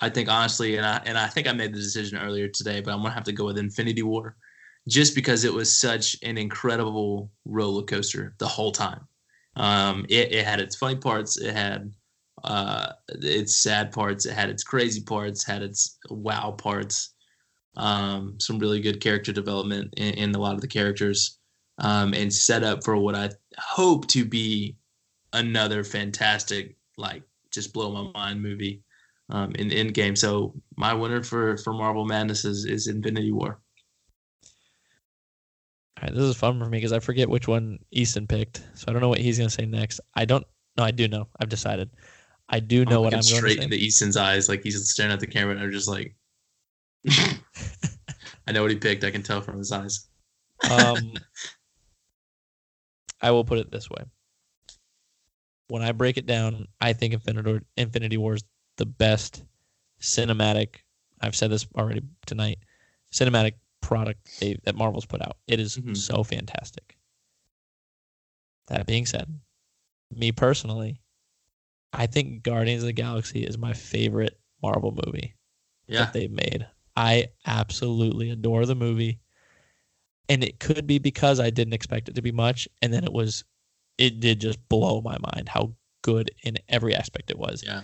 I 0.00 0.08
think 0.08 0.28
honestly, 0.28 0.76
and 0.76 0.86
I 0.86 1.00
and 1.04 1.18
I 1.18 1.26
think 1.26 1.48
I 1.48 1.52
made 1.52 1.72
the 1.72 1.78
decision 1.78 2.18
earlier 2.18 2.48
today, 2.48 2.80
but 2.80 2.92
I'm 2.92 3.02
gonna 3.02 3.14
have 3.14 3.24
to 3.24 3.32
go 3.32 3.46
with 3.46 3.58
Infinity 3.58 4.02
War, 4.02 4.36
just 4.88 5.14
because 5.14 5.44
it 5.44 5.52
was 5.52 5.76
such 5.76 6.16
an 6.22 6.38
incredible 6.38 7.30
roller 7.44 7.82
coaster 7.82 8.34
the 8.38 8.46
whole 8.46 8.72
time. 8.72 9.06
Um, 9.56 10.06
it, 10.08 10.32
it 10.32 10.44
had 10.44 10.60
its 10.60 10.76
funny 10.76 10.96
parts, 10.96 11.36
it 11.36 11.52
had 11.52 11.92
uh, 12.44 12.92
its 13.08 13.56
sad 13.56 13.92
parts, 13.92 14.24
it 14.26 14.34
had 14.34 14.50
its 14.50 14.62
crazy 14.62 15.02
parts, 15.02 15.44
had 15.44 15.62
its 15.62 15.98
wow 16.10 16.52
parts. 16.52 17.14
Um, 17.76 18.34
some 18.40 18.58
really 18.58 18.80
good 18.80 19.00
character 19.00 19.32
development 19.32 19.94
in, 19.96 20.14
in 20.14 20.34
a 20.34 20.38
lot 20.38 20.54
of 20.54 20.60
the 20.60 20.66
characters, 20.66 21.38
um, 21.78 22.12
and 22.12 22.32
set 22.32 22.64
up 22.64 22.84
for 22.84 22.96
what 22.96 23.14
I 23.14 23.30
hope 23.56 24.08
to 24.08 24.24
be 24.24 24.76
another 25.32 25.84
fantastic, 25.84 26.76
like 26.96 27.22
just 27.50 27.72
blow 27.72 27.90
my 27.90 28.10
mind 28.12 28.42
movie 28.42 28.82
um, 29.30 29.52
in 29.52 29.68
Endgame. 29.70 30.16
So 30.16 30.54
my 30.76 30.92
winner 30.94 31.22
for 31.22 31.56
for 31.58 31.72
Marvel 31.72 32.04
Madness 32.04 32.44
is, 32.44 32.64
is 32.64 32.86
Infinity 32.86 33.32
War. 33.32 33.60
All 35.96 36.04
right, 36.04 36.14
this 36.14 36.22
is 36.22 36.36
fun 36.36 36.58
for 36.58 36.66
me 36.66 36.78
because 36.78 36.92
I 36.92 37.00
forget 37.00 37.28
which 37.28 37.48
one 37.48 37.78
Easton 37.90 38.26
picked, 38.26 38.62
so 38.74 38.84
I 38.88 38.92
don't 38.92 39.02
know 39.02 39.08
what 39.08 39.18
he's 39.18 39.38
gonna 39.38 39.50
say 39.50 39.66
next. 39.66 40.00
I 40.14 40.24
don't. 40.24 40.46
No, 40.76 40.84
I 40.84 40.92
do 40.92 41.08
know. 41.08 41.26
I've 41.40 41.48
decided. 41.48 41.90
I 42.48 42.60
do 42.60 42.84
know 42.84 42.98
I'm 42.98 43.02
what 43.04 43.14
I'm 43.14 43.20
going 43.20 43.22
to 43.22 43.28
say. 43.28 43.36
Straight 43.38 43.58
into 43.58 43.76
Easton's 43.76 44.16
eyes, 44.16 44.48
like 44.48 44.62
he's 44.62 44.88
staring 44.88 45.12
at 45.12 45.20
the 45.20 45.26
camera, 45.26 45.54
and 45.54 45.62
I'm 45.62 45.72
just 45.72 45.88
like, 45.88 46.14
I 47.10 48.52
know 48.52 48.62
what 48.62 48.70
he 48.70 48.76
picked. 48.76 49.04
I 49.04 49.10
can 49.10 49.22
tell 49.22 49.42
from 49.42 49.58
his 49.58 49.70
eyes. 49.70 50.08
um, 50.70 51.12
I 53.20 53.30
will 53.30 53.44
put 53.44 53.58
it 53.58 53.70
this 53.70 53.90
way. 53.90 54.04
When 55.68 55.82
I 55.82 55.92
break 55.92 56.16
it 56.16 56.26
down, 56.26 56.66
I 56.80 56.92
think 56.92 57.14
Infinity 57.14 57.60
Infinity 57.76 58.16
War 58.16 58.34
is 58.34 58.44
the 58.76 58.86
best 58.86 59.44
cinematic. 60.00 60.76
I've 61.20 61.36
said 61.36 61.50
this 61.50 61.66
already 61.76 62.02
tonight. 62.26 62.58
Cinematic 63.12 63.54
product 63.80 64.40
they, 64.40 64.56
that 64.64 64.74
Marvel's 64.76 65.06
put 65.06 65.22
out. 65.22 65.36
It 65.46 65.60
is 65.60 65.76
Mhm. 65.76 65.96
so 65.96 66.22
fantastic. 66.22 66.96
That 68.68 68.86
being 68.86 69.06
said, 69.06 69.40
me 70.10 70.32
personally, 70.32 71.00
I 71.92 72.06
think 72.06 72.42
Guardians 72.42 72.82
of 72.82 72.86
the 72.86 72.92
Galaxy 72.92 73.44
is 73.44 73.56
my 73.56 73.72
favorite 73.72 74.38
Marvel 74.62 74.96
movie 75.06 75.34
Yeah, 75.86 76.00
that 76.04 76.12
they've 76.12 76.30
made. 76.30 76.66
I 76.96 77.28
absolutely 77.46 78.30
adore 78.30 78.66
the 78.66 78.74
movie. 78.74 79.20
And 80.28 80.44
it 80.44 80.60
could 80.60 80.86
be 80.86 80.98
because 80.98 81.40
I 81.40 81.48
didn't 81.48 81.72
expect 81.72 82.08
it 82.10 82.14
to 82.16 82.22
be 82.22 82.32
much. 82.32 82.68
And 82.82 82.92
then 82.92 83.04
it 83.04 83.12
was, 83.12 83.44
it 83.98 84.20
did 84.20 84.40
just 84.40 84.66
blow 84.68 85.00
my 85.00 85.18
mind 85.34 85.48
how 85.48 85.74
good 86.02 86.30
in 86.44 86.56
every 86.68 86.94
aspect 86.94 87.30
it 87.30 87.38
was. 87.38 87.62
yeah. 87.66 87.82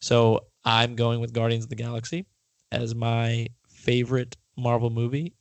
So 0.00 0.46
I'm 0.64 0.96
going 0.96 1.20
with 1.20 1.32
Guardians 1.32 1.64
of 1.64 1.70
the 1.70 1.76
Galaxy 1.76 2.26
as 2.72 2.94
my 2.94 3.46
favorite 3.68 4.36
Marvel 4.56 4.90
movie. 4.90 5.34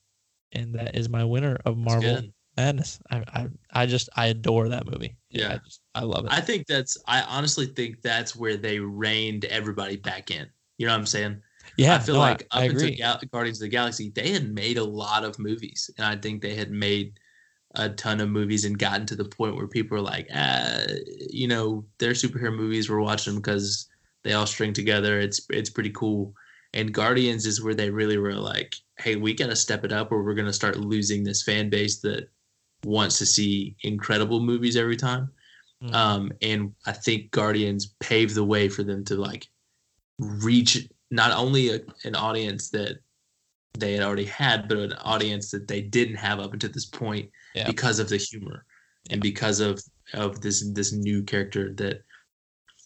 And 0.53 0.75
that 0.75 0.95
is 0.95 1.09
my 1.09 1.23
winner 1.23 1.57
of 1.65 1.77
Marvel. 1.77 2.21
Madness. 2.57 2.99
I, 3.09 3.23
I, 3.33 3.47
I 3.71 3.85
just, 3.85 4.09
I 4.15 4.27
adore 4.27 4.69
that 4.69 4.85
movie. 4.85 5.15
Yeah. 5.29 5.53
I 5.53 5.57
just, 5.65 5.81
I 5.95 6.03
love 6.03 6.25
it. 6.25 6.31
I 6.31 6.41
think 6.41 6.67
that's. 6.67 6.97
I 7.07 7.21
honestly 7.21 7.65
think 7.65 8.01
that's 8.01 8.35
where 8.35 8.57
they 8.57 8.79
reined 8.79 9.45
everybody 9.45 9.95
back 9.95 10.29
in. 10.29 10.47
You 10.77 10.85
know 10.85 10.93
what 10.93 10.99
I'm 10.99 11.05
saying? 11.05 11.41
yeah. 11.77 11.95
I 11.95 11.99
feel 11.99 12.15
no, 12.15 12.21
like 12.21 12.45
I, 12.51 12.57
up 12.57 12.63
I 12.63 12.65
until 12.65 12.95
Gal- 12.95 13.21
Guardians 13.31 13.59
of 13.59 13.65
the 13.65 13.69
Galaxy, 13.69 14.11
they 14.13 14.31
had 14.31 14.53
made 14.53 14.77
a 14.77 14.83
lot 14.83 15.23
of 15.23 15.39
movies, 15.39 15.89
and 15.97 16.05
I 16.05 16.17
think 16.17 16.41
they 16.41 16.55
had 16.55 16.71
made 16.71 17.19
a 17.75 17.89
ton 17.89 18.19
of 18.19 18.29
movies 18.29 18.65
and 18.65 18.77
gotten 18.77 19.05
to 19.05 19.15
the 19.15 19.25
point 19.25 19.55
where 19.55 19.67
people 19.67 19.97
are 19.97 20.01
like, 20.01 20.27
ah, 20.33 20.83
you 21.29 21.47
know, 21.47 21.85
their 21.99 22.11
superhero 22.11 22.55
movies. 22.55 22.89
We're 22.89 23.01
watching 23.01 23.33
them 23.33 23.41
because 23.41 23.87
they 24.23 24.33
all 24.33 24.45
string 24.45 24.73
together. 24.73 25.19
It's 25.19 25.45
it's 25.49 25.69
pretty 25.69 25.91
cool. 25.91 26.33
And 26.73 26.93
Guardians 26.93 27.45
is 27.45 27.61
where 27.61 27.73
they 27.73 27.89
really 27.89 28.17
were 28.17 28.33
like, 28.33 28.75
hey, 28.97 29.15
we 29.15 29.33
got 29.33 29.47
to 29.47 29.55
step 29.55 29.83
it 29.83 29.91
up, 29.91 30.11
or 30.11 30.23
we're 30.23 30.35
gonna 30.35 30.53
start 30.53 30.77
losing 30.77 31.23
this 31.23 31.43
fan 31.43 31.69
base 31.69 31.99
that 32.01 32.29
wants 32.83 33.17
to 33.19 33.25
see 33.25 33.75
incredible 33.83 34.39
movies 34.39 34.75
every 34.75 34.97
time. 34.97 35.29
Mm. 35.83 35.93
Um, 35.93 36.31
and 36.41 36.73
I 36.85 36.91
think 36.91 37.31
Guardians 37.31 37.93
paved 37.99 38.35
the 38.35 38.43
way 38.43 38.69
for 38.69 38.83
them 38.83 39.03
to 39.05 39.15
like 39.15 39.47
reach 40.19 40.87
not 41.09 41.31
only 41.31 41.69
a, 41.69 41.79
an 42.03 42.15
audience 42.15 42.69
that 42.69 42.99
they 43.73 43.93
had 43.93 44.03
already 44.03 44.25
had, 44.25 44.67
but 44.67 44.77
an 44.77 44.93
audience 44.93 45.51
that 45.51 45.67
they 45.67 45.81
didn't 45.81 46.15
have 46.15 46.39
up 46.39 46.53
until 46.53 46.71
this 46.71 46.85
point 46.85 47.29
Yeah. 47.55 47.67
because 47.67 47.99
of 47.99 48.09
the 48.09 48.17
humor 48.17 48.65
and 49.09 49.21
because 49.21 49.59
of 49.59 49.81
of 50.13 50.41
this 50.41 50.63
this 50.73 50.91
new 50.91 51.23
character 51.23 51.73
that 51.75 52.03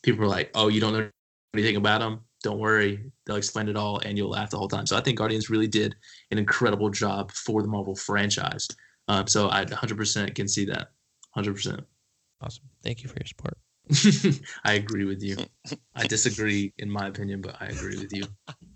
people 0.03 0.21
were 0.21 0.27
like, 0.27 0.51
oh, 0.53 0.67
you 0.67 0.79
don't 0.79 0.93
know 0.93 1.09
anything 1.53 1.75
about 1.75 2.01
him. 2.01 2.19
Don't 2.43 2.59
worry, 2.59 3.11
they'll 3.25 3.37
explain 3.37 3.67
it 3.67 3.75
all, 3.75 3.97
and 3.99 4.17
you'll 4.17 4.29
laugh 4.29 4.51
the 4.51 4.57
whole 4.57 4.67
time. 4.67 4.85
So 4.85 4.95
I 4.95 5.01
think 5.01 5.17
Guardians 5.17 5.49
really 5.49 5.67
did 5.67 5.95
an 6.29 6.37
incredible 6.37 6.91
job 6.91 7.31
for 7.31 7.63
the 7.63 7.67
Marvel 7.67 7.95
franchise. 7.95 8.67
Um, 9.07 9.25
so 9.25 9.49
I 9.49 9.65
100% 9.65 10.35
can 10.35 10.47
see 10.47 10.65
that. 10.65 10.89
100%. 11.35 11.83
Awesome. 12.41 12.63
Thank 12.83 13.01
you 13.01 13.09
for 13.09 13.15
your 13.15 13.25
support. 13.25 13.57
I 14.63 14.73
agree 14.73 15.05
with 15.05 15.23
you. 15.23 15.37
I 15.95 16.05
disagree 16.05 16.71
in 16.77 16.89
my 16.89 17.07
opinion, 17.07 17.41
but 17.41 17.55
I 17.59 17.65
agree 17.65 17.97
with 17.97 18.13
you. 18.13 18.25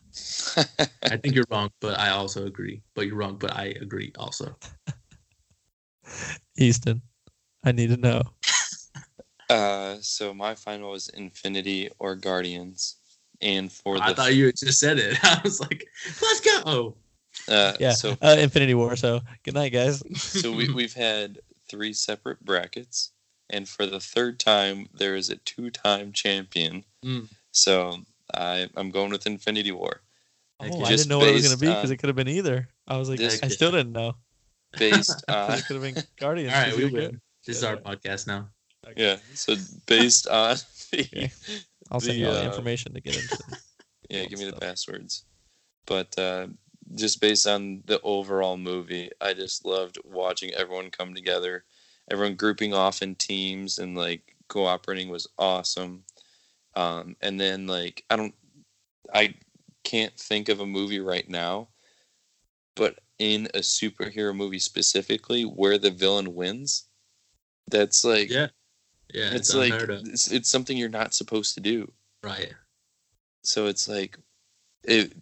I 1.04 1.18
think 1.18 1.36
you're 1.36 1.46
wrong, 1.50 1.72
but 1.80 2.00
I 2.00 2.10
also 2.10 2.46
agree. 2.46 2.82
But 2.96 3.08
you're 3.08 3.16
wrong, 3.16 3.38
but 3.38 3.56
I 3.56 3.76
agree 3.82 4.12
also. 4.18 4.56
Easton, 6.58 7.02
I 7.64 7.72
need 7.72 7.90
to 7.90 7.98
know. 7.98 8.24
uh, 9.50 9.98
so 10.02 10.34
my 10.34 10.56
final 10.56 10.92
was 10.92 11.10
Infinity 11.10 11.90
or 12.00 12.16
Guardians, 12.16 12.98
and 13.42 13.72
for 13.72 13.98
the 13.98 14.04
I 14.04 14.14
thought 14.14 14.36
you 14.36 14.48
had 14.48 14.58
just 14.58 14.80
said 14.80 15.00
it. 15.00 15.18
I 15.24 15.40
was 15.44 15.60
like, 15.60 15.86
let's 16.22 16.42
go. 16.42 16.96
uh, 17.48 17.74
Yeah, 17.80 17.92
so 17.92 18.18
uh, 18.22 18.36
Infinity 18.40 18.74
War. 18.74 18.96
So 18.96 19.22
good 19.44 19.54
night, 19.54 19.70
guys. 19.70 20.04
so 20.18 20.52
we 20.52 20.72
we've 20.72 20.94
had 20.94 21.40
three 21.70 21.94
separate 21.94 22.44
brackets, 22.44 23.12
and 23.50 23.68
for 23.68 23.86
the 23.86 24.00
third 24.00 24.40
time 24.40 24.90
there 24.94 25.16
is 25.16 25.30
a 25.30 25.38
two-time 25.38 26.12
champion. 26.12 26.84
Mm. 27.06 27.30
So 27.52 28.00
I 28.36 28.68
I'm 28.76 28.92
going 28.92 29.12
with 29.12 29.26
Infinity 29.28 29.72
War. 29.72 30.02
Oh, 30.60 30.66
you. 30.66 30.84
I 30.86 30.90
didn't 30.90 31.08
know 31.08 31.20
what 31.20 31.30
it 31.30 31.34
was 31.34 31.44
going 31.48 31.58
to 31.58 31.62
be 31.62 31.68
because 31.68 31.90
it 31.92 31.98
could 31.98 32.08
have 32.10 32.16
been 32.16 32.28
either. 32.28 32.68
I 32.88 32.98
was 32.98 33.10
like, 33.10 33.18
This- 33.20 33.42
I 33.42 33.48
still 33.48 33.72
didn't 33.72 33.94
know. 33.94 34.16
Based 34.78 35.24
on 35.30 35.52
it 35.54 35.66
could 35.66 35.82
have 35.82 35.96
been 35.96 36.04
Guardians. 36.20 36.54
All 36.54 36.60
right, 36.60 36.70
'cause 36.70 36.78
we 36.78 36.84
win. 36.86 36.94
good. 36.94 37.22
This 37.46 37.58
is 37.58 37.64
our 37.64 37.78
podcast 37.78 38.28
now. 38.28 38.50
yeah, 38.96 39.18
so 39.34 39.56
based 39.88 40.28
on 40.28 40.58
the, 40.92 41.00
Okay. 41.02 41.32
I'll 41.92 42.00
send 42.00 42.16
The, 42.16 42.20
you 42.20 42.28
all 42.28 42.34
the 42.34 42.42
uh, 42.44 42.46
information 42.46 42.94
to 42.94 43.02
get 43.02 43.16
into. 43.16 43.34
it. 43.36 43.58
Yeah, 44.10 44.26
give 44.26 44.40
me 44.40 44.46
the 44.46 44.54
passwords. 44.54 45.24
But 45.86 46.18
uh, 46.18 46.48
just 46.96 47.22
based 47.22 47.46
on 47.46 47.84
the 47.86 48.02
overall 48.02 48.58
movie, 48.58 49.12
I 49.22 49.34
just 49.36 49.66
loved 49.66 50.00
watching 50.04 50.52
everyone 50.54 50.90
come 50.90 51.14
together. 51.14 51.64
Everyone 52.12 52.36
grouping 52.36 52.74
off 52.74 53.04
in 53.04 53.14
teams 53.14 53.78
and 53.78 53.96
like 53.96 54.36
cooperating 54.48 55.10
was 55.10 55.28
awesome. 55.38 56.04
Um, 56.76 57.16
and 57.22 57.40
then 57.40 57.68
like 57.68 58.04
I 58.10 58.16
don't, 58.16 58.36
I 59.14 59.36
can't 59.84 60.16
think 60.18 60.50
of 60.50 60.60
a 60.60 60.66
movie 60.66 61.00
right 61.00 61.28
now, 61.30 61.70
but 62.76 63.00
in 63.18 63.48
a 63.54 63.60
superhero 63.60 64.36
movie 64.36 64.60
specifically 64.60 65.44
where 65.44 65.78
the 65.78 65.92
villain 65.92 66.36
wins, 66.36 66.86
that's 67.70 68.04
like 68.06 68.30
Yeah. 68.30 68.48
Yeah. 69.14 69.34
it's, 69.34 69.54
It's, 69.54 69.56
like 69.56 69.74
it's, 69.90 70.32
it's 70.32 70.50
something 70.50 70.78
you're 70.78 70.90
not 70.90 71.14
supposed 71.14 71.56
to 71.56 71.62
do 71.62 71.92
Right. 72.24 72.54
so 73.44 73.66
it's 73.68 73.88
like 73.88 74.18
it 74.84 75.14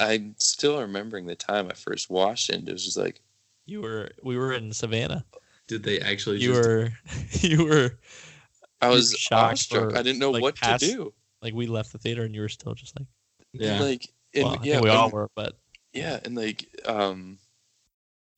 i'm 0.00 0.34
still 0.38 0.80
remembering 0.80 1.26
the 1.26 1.34
time 1.34 1.68
i 1.70 1.74
first 1.74 2.10
watched 2.10 2.50
it 2.50 2.56
and 2.56 2.68
it 2.68 2.72
was 2.72 2.84
just 2.84 2.96
like 2.96 3.20
You 3.66 3.82
were, 3.82 4.10
we 4.22 4.36
were 4.36 4.52
in 4.52 4.72
Savannah. 4.72 5.24
Did 5.66 5.82
they 5.82 6.00
actually 6.00 6.38
You 6.38 6.48
just 6.54 6.62
were, 6.62 6.92
you 7.40 7.64
were 7.64 7.98
i 8.80 8.88
was 8.88 9.12
shocked 9.12 9.72
or, 9.74 9.96
i 9.96 10.02
didn't 10.02 10.18
know 10.18 10.30
like, 10.30 10.42
what 10.42 10.56
past- 10.56 10.84
to 10.84 10.90
do 10.90 11.14
like 11.42 11.54
we 11.54 11.66
left 11.66 11.92
the 11.92 11.98
theater 11.98 12.22
and 12.24 12.34
you 12.34 12.40
were 12.40 12.48
still 12.48 12.74
just 12.74 12.98
like, 12.98 13.08
Yeah. 13.52 13.80
like 13.80 14.08
and, 14.34 14.44
well, 14.44 14.54
I 14.54 14.64
yeah 14.64 14.72
think 14.74 14.84
we 14.84 14.90
all 14.90 15.10
were, 15.10 15.30
but 15.34 15.56
yeah 15.92 16.18
and 16.24 16.34
like 16.34 16.66
um 16.86 17.38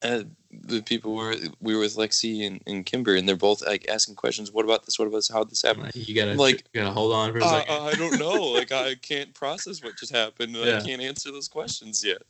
uh, 0.03 0.25
the 0.51 0.83
people 0.83 1.15
were 1.15 1.35
we 1.61 1.75
were 1.75 1.81
with 1.81 1.97
lexi 1.97 2.47
and, 2.47 2.63
and 2.67 2.85
kimber 2.85 3.17
and 3.17 3.27
they're 3.27 3.35
both 3.35 3.65
like 3.65 3.89
asking 3.89 4.15
questions 4.15 4.53
what 4.53 4.65
about 4.67 4.85
this 4.85 4.99
what 4.99 5.09
about 5.09 5.17
this 5.17 5.31
how 5.31 5.43
this 5.43 5.63
happened 5.63 5.91
you 5.95 6.15
gotta 6.15 6.35
Like- 6.35 6.65
you 6.75 6.81
gotta 6.83 6.93
hold 6.93 7.13
on 7.15 7.33
for 7.33 7.39
a 7.39 7.45
uh, 7.45 7.49
second. 7.61 7.75
i 7.75 7.93
don't 7.95 8.19
know 8.21 8.43
like 8.53 8.73
i 8.73 8.95
can't 8.97 9.33
process 9.35 9.83
what 9.83 9.97
just 9.97 10.15
happened 10.15 10.55
Yeah. 10.55 10.79
i 10.79 10.81
can't 10.87 11.01
answer 11.01 11.33
those 11.33 11.49
questions 11.49 12.05
yet 12.05 12.23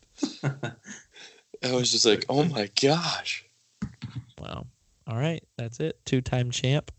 i 1.64 1.72
was 1.72 1.90
just 1.90 2.07
like 2.07 2.24
oh 2.28 2.44
my 2.44 2.70
gosh 2.80 3.44
wow. 4.38 4.66
All 5.09 5.16
right, 5.16 5.42
that's 5.57 5.78
it. 5.80 5.98
Two-time 6.04 6.50
champ. 6.50 6.90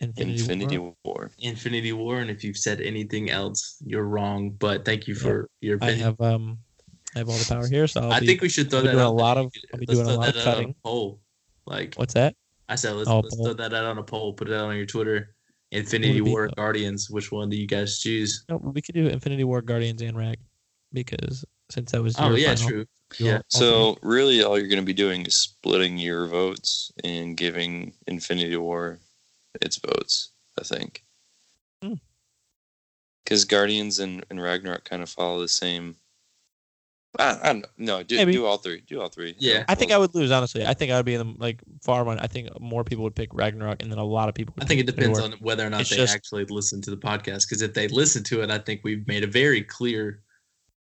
Infinity, 0.00 0.40
infinity 0.40 0.78
War. 0.78 0.94
war 1.04 1.30
Infinity 1.38 1.92
War, 1.92 2.18
and 2.20 2.30
if 2.30 2.42
you've 2.42 2.56
said 2.56 2.80
anything 2.80 3.30
else, 3.30 3.76
you're 3.84 4.04
wrong. 4.04 4.50
But 4.50 4.84
thank 4.84 5.06
you 5.06 5.14
for 5.14 5.48
your 5.60 5.78
I 5.82 5.92
have 5.92 6.20
um, 6.20 6.58
I 7.14 7.20
have 7.20 7.28
all 7.28 7.36
the 7.38 7.46
power 7.48 7.66
here, 7.68 7.86
so 7.86 8.00
I'll 8.02 8.12
I 8.12 8.20
be, 8.20 8.26
think 8.26 8.40
we 8.42 8.48
should 8.48 8.70
throw 8.70 8.82
that 8.82 8.94
out 8.96 9.06
a 9.06 9.08
lot 9.10 9.38
of- 9.38 9.52
I'll 9.72 9.78
be 9.80 9.86
Let's 9.86 10.00
doing 10.00 10.08
a 10.08 10.12
throw 10.12 10.20
lot 10.20 10.26
that 10.26 10.36
of 10.36 10.42
out 10.42 10.48
on 10.48 10.54
cutting. 10.54 10.70
a 10.70 10.82
poll. 10.82 11.20
Like 11.66 11.94
What's 11.94 12.14
that? 12.14 12.34
I 12.68 12.74
said, 12.74 12.92
let's, 12.96 13.08
Oh, 13.08 13.20
let's 13.20 13.36
throw 13.36 13.52
that 13.54 13.72
out 13.72 13.84
on 13.84 13.98
a 13.98 14.02
poll. 14.02 14.32
Put 14.34 14.48
it 14.48 14.54
out 14.54 14.66
on 14.66 14.76
your 14.76 14.86
Twitter. 14.86 15.34
Infinity 15.70 16.20
Would 16.20 16.20
it 16.20 16.24
be- 16.24 16.30
War 16.30 16.48
Guardians. 16.56 17.08
Which 17.10 17.30
one 17.30 17.48
do 17.48 17.56
you 17.56 17.66
guys 17.66 18.00
choose? 18.00 18.44
No, 18.48 18.56
we 18.56 18.82
could 18.82 18.94
do 18.94 19.06
Infinity 19.06 19.44
War, 19.44 19.62
Guardians, 19.62 20.02
and 20.02 20.16
Rag, 20.16 20.38
because 20.92 21.44
since 21.70 21.92
that 21.92 22.02
was 22.02 22.16
Oh 22.18 22.34
yeah, 22.34 22.54
final, 22.54 22.68
true. 22.70 22.86
Yeah. 23.18 23.26
alternate. 23.26 23.44
So 23.52 23.96
really, 24.02 24.42
all 24.42 24.58
you're 24.58 24.68
going 24.68 24.80
to 24.82 24.84
be 24.86 24.92
doing 24.92 25.24
is 25.24 25.34
splitting 25.36 25.98
your 25.98 26.26
votes 26.26 26.90
and 27.04 27.36
giving 27.36 27.92
Infinity 28.08 28.56
War 28.56 28.98
its 29.62 29.76
votes. 29.76 30.30
I 30.58 30.62
think 30.64 31.04
Hmm. 31.82 31.94
because 33.24 33.44
Guardians 33.44 33.98
and, 33.98 34.24
and 34.30 34.40
Ragnarok 34.40 34.84
kind 34.84 35.02
of 35.02 35.10
follow 35.10 35.40
the 35.40 35.48
same. 35.48 35.96
I, 37.18 37.38
I 37.42 37.52
don't 37.52 37.60
know. 37.78 37.98
No, 37.98 38.02
do, 38.02 38.16
Maybe. 38.16 38.32
do 38.32 38.44
all 38.46 38.58
three. 38.58 38.82
Do 38.88 39.00
all 39.00 39.08
three. 39.08 39.34
Yeah. 39.38 39.64
I 39.68 39.74
think 39.76 39.92
I 39.92 39.98
would 39.98 40.14
lose 40.14 40.30
honestly. 40.32 40.66
I 40.66 40.74
think 40.74 40.90
I 40.92 40.96
would 40.96 41.06
be 41.06 41.14
in 41.14 41.26
the 41.26 41.34
like 41.38 41.60
far 41.82 42.02
one. 42.04 42.18
I 42.18 42.26
think 42.26 42.48
more 42.60 42.82
people 42.84 43.04
would 43.04 43.14
pick 43.14 43.30
Ragnarok, 43.32 43.82
and 43.82 43.90
then 43.90 43.98
a 43.98 44.04
lot 44.04 44.28
of 44.28 44.34
people. 44.34 44.54
Would 44.56 44.64
I 44.64 44.66
think 44.66 44.80
it 44.80 44.86
depends 44.86 45.18
on 45.20 45.32
whether 45.40 45.64
or 45.66 45.70
not 45.70 45.82
It's 45.82 45.90
they 45.90 45.96
just- 45.96 46.14
actually 46.14 46.44
listen 46.46 46.80
to 46.82 46.90
the 46.90 46.96
podcast. 46.96 47.48
Because 47.48 47.62
if 47.62 47.72
they 47.74 47.86
listen 47.88 48.22
to 48.24 48.42
it, 48.42 48.50
I 48.50 48.58
think 48.58 48.80
we've 48.84 49.06
made 49.06 49.22
a 49.22 49.28
very 49.28 49.62
clear 49.62 50.22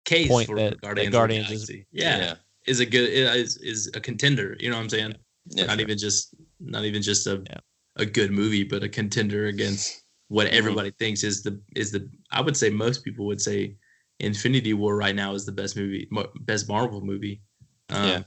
case 0.06 0.28
Point 0.28 0.48
for 0.48 0.56
that- 0.58 0.72
that 0.72 0.82
Guardians. 0.82 1.08
of 1.08 1.12
the 1.12 1.18
Guardians 1.18 1.52
is- 1.52 1.70
yeah, 1.92 2.18
yeah. 2.18 2.36
is 2.66 2.80
a 2.82 2.86
good 2.86 3.10
is 3.10 3.58
is 3.58 3.90
a 3.94 4.00
contender. 4.02 4.56
You 4.60 4.70
know 4.70 4.76
what 4.78 4.84
I'm 4.84 4.90
saying? 4.90 5.16
Yeah. 5.52 5.66
not 5.66 5.80
even 5.80 5.98
just 5.98 6.36
not 6.60 6.84
even 6.86 7.02
just 7.02 7.28
a 7.28 7.42
Yeah. 7.50 7.58
A 8.00 8.06
good 8.06 8.32
movie, 8.32 8.64
but 8.64 8.82
a 8.84 8.90
contender 8.90 9.46
against 9.48 10.04
what 10.30 10.48
Mhm. 10.48 10.52
everybody 10.54 10.92
thinks 10.92 11.24
is 11.24 11.44
the 11.44 11.62
is 11.76 11.92
the. 11.92 12.10
I 12.32 12.42
would 12.42 12.56
say 12.58 12.70
most 12.70 13.04
people 13.04 13.26
would 13.28 13.42
say 13.42 13.76
Infinity 14.20 14.74
War 14.74 14.96
right 14.96 15.16
now 15.16 15.34
is 15.34 15.46
the 15.46 15.52
best 15.52 15.76
movie, 15.76 16.10
best 16.42 16.68
Marvel 16.68 17.02
movie. 17.02 17.42
Um, 17.90 18.08
Yeah. 18.08 18.24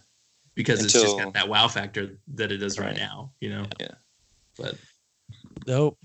because 0.54 0.82
it's 0.84 0.92
just 0.92 1.16
got 1.18 1.32
that 1.34 1.48
wow 1.48 1.68
factor 1.68 2.18
that 2.34 2.50
it 2.52 2.58
does 2.58 2.78
right, 2.78 2.88
Right. 2.88 2.96
now. 2.96 3.32
You 3.40 3.50
know. 3.50 3.66
Yeah. 3.80 3.94
But 4.58 4.78
Nope, 5.66 5.98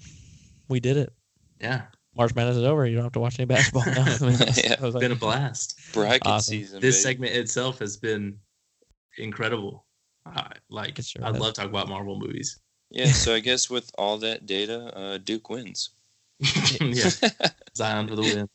we 0.70 0.80
did 0.80 0.98
it. 0.98 1.12
yeah, 1.60 1.88
March 2.16 2.34
Madness 2.36 2.58
is 2.58 2.64
over. 2.64 2.86
You 2.86 2.96
don't 2.96 3.04
have 3.06 3.14
to 3.14 3.20
watch 3.20 3.40
any 3.40 3.46
basketball 3.46 3.86
now. 3.86 4.06
I 4.22 4.26
mean, 4.26 4.38
Yeah. 4.40 4.74
It's 4.74 4.82
like, 4.82 5.00
been 5.02 5.12
a 5.12 5.16
blast. 5.16 5.80
Bracket 5.94 6.26
Awesome. 6.28 6.52
season. 6.52 6.80
This 6.80 6.96
baby. 6.96 7.02
segment 7.14 7.36
itself 7.36 7.80
has 7.80 7.98
been 7.98 8.38
incredible. 9.18 9.86
I 10.26 10.52
like 10.70 11.00
It 11.00 11.06
sure 11.06 11.24
I 11.24 11.32
has. 11.32 11.40
love 11.40 11.54
talking 11.54 11.70
about 11.72 11.88
Marvel 11.90 12.20
movies. 12.20 12.60
Yeah. 12.92 13.12
So 13.12 13.34
I 13.34 13.40
guess 13.40 13.70
with 13.70 13.92
all 13.98 14.18
that 14.20 14.46
data, 14.46 14.96
uh, 14.98 15.18
Duke 15.18 15.50
wins. 15.50 15.90
yeah, 16.82 17.10
Zion 17.76 18.08
for 18.08 18.16
the 18.16 18.24
win. 18.24 18.50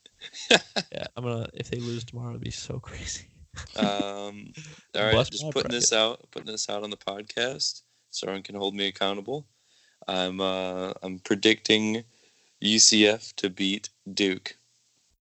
yeah, 0.92 1.06
I'm 1.16 1.24
gonna. 1.24 1.48
If 1.54 1.70
they 1.70 1.80
lose 1.80 2.04
tomorrow, 2.04 2.30
it'd 2.30 2.42
be 2.42 2.50
so 2.50 2.78
crazy. 2.78 3.26
Um, 3.76 4.52
all 4.94 5.02
right, 5.02 5.12
Bless 5.12 5.30
just 5.30 5.44
my 5.44 5.50
putting 5.50 5.72
this 5.72 5.92
out, 5.92 6.30
putting 6.30 6.52
this 6.52 6.68
out 6.68 6.82
on 6.82 6.90
the 6.90 6.96
podcast, 6.96 7.82
so 8.10 8.26
everyone 8.26 8.42
can 8.42 8.54
hold 8.54 8.74
me 8.74 8.86
accountable. 8.86 9.46
I'm 10.06 10.40
uh, 10.40 10.92
I'm 11.02 11.18
predicting 11.18 12.04
UCF 12.62 13.34
to 13.36 13.50
beat 13.50 13.88
Duke 14.12 14.56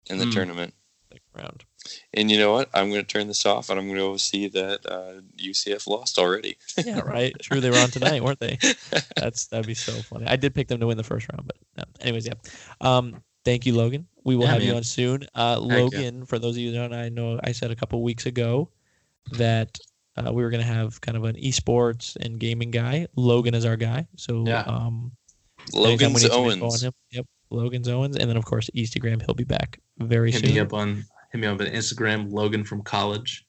in 0.09 0.17
the 0.17 0.25
Hmm. 0.25 0.31
tournament. 0.31 0.73
Like 1.11 1.21
round. 1.33 1.63
And 2.13 2.29
you 2.31 2.37
know 2.37 2.51
what? 2.53 2.69
I'm 2.73 2.89
going 2.89 3.01
to 3.01 3.07
turn 3.07 3.27
this 3.27 3.45
off, 3.45 3.69
and 3.69 3.79
I'm 3.79 3.85
going 3.87 3.97
to 3.97 4.03
go 4.03 4.17
see 4.17 4.47
that 4.49 4.85
uh, 4.85 5.21
UCF 5.37 5.87
lost 5.87 6.17
already. 6.17 6.57
Yeah, 6.85 6.99
right. 6.99 7.33
True, 7.41 7.59
they 7.61 7.69
were 7.71 7.77
on 7.77 7.91
tonight, 7.91 8.23
weren't 8.23 8.39
they? 8.39 8.57
That's 9.15 9.47
that'd 9.47 9.65
be 9.67 9.73
so 9.73 9.93
funny. 9.93 10.25
I 10.27 10.35
did 10.35 10.55
pick 10.55 10.67
them 10.67 10.79
to 10.79 10.87
win 10.87 10.97
the 10.97 11.03
first 11.03 11.27
round, 11.31 11.45
but 11.47 11.57
no. 11.77 11.83
anyways, 12.01 12.25
yeah. 12.27 12.33
Um, 12.81 13.21
thank 13.45 13.65
you, 13.65 13.75
Logan. 13.75 14.07
We 14.23 14.35
will 14.35 14.45
Yeah, 14.45 14.53
have 14.53 14.63
you 14.63 14.73
on 14.75 14.83
soon. 14.83 15.25
Uh, 15.35 15.59
Logan, 15.59 16.25
for 16.25 16.39
those 16.39 16.55
of 16.55 16.61
you 16.61 16.71
that 16.71 16.77
don't 16.77 16.91
know, 16.91 16.97
I 16.99 17.09
know 17.09 17.39
I 17.43 17.51
said 17.51 17.71
a 17.71 17.75
couple 17.75 18.01
weeks 18.03 18.25
ago 18.25 18.69
that 19.31 19.77
uh, 20.17 20.31
we 20.33 20.43
were 20.43 20.49
gonna 20.49 20.63
have 20.63 20.99
kind 21.01 21.15
of 21.17 21.23
an 21.23 21.35
esports 21.35 22.15
and 22.17 22.39
gaming 22.39 22.71
guy. 22.71 23.07
Logan 23.15 23.53
is 23.53 23.65
our 23.65 23.77
guy. 23.77 24.07
So 24.17 24.43
Yeah. 24.45 24.61
um, 24.61 25.11
anytime 25.73 26.13
we 26.13 26.21
Logan's 26.21 26.23
need 26.23 26.31
some 26.31 26.45
info 26.45 26.65
Owens. 26.67 26.83
him, 26.83 26.93
yep, 27.11 27.25
Logan's 27.49 27.87
Owens, 27.87 28.17
and 28.17 28.29
then 28.29 28.37
of 28.37 28.45
course 28.45 28.69
Instagram. 28.75 29.21
He'll 29.25 29.35
be 29.35 29.43
back 29.43 29.79
very 29.99 30.31
Hit 30.31 30.41
soon. 30.41 30.53
me 30.53 30.59
up 30.59 30.73
on 30.73 31.05
hit 31.31 31.41
me 31.41 31.47
up 31.47 31.59
on 31.59 31.67
Instagram, 31.67 32.31
Logan 32.31 32.63
from 32.63 32.81
college, 32.81 33.45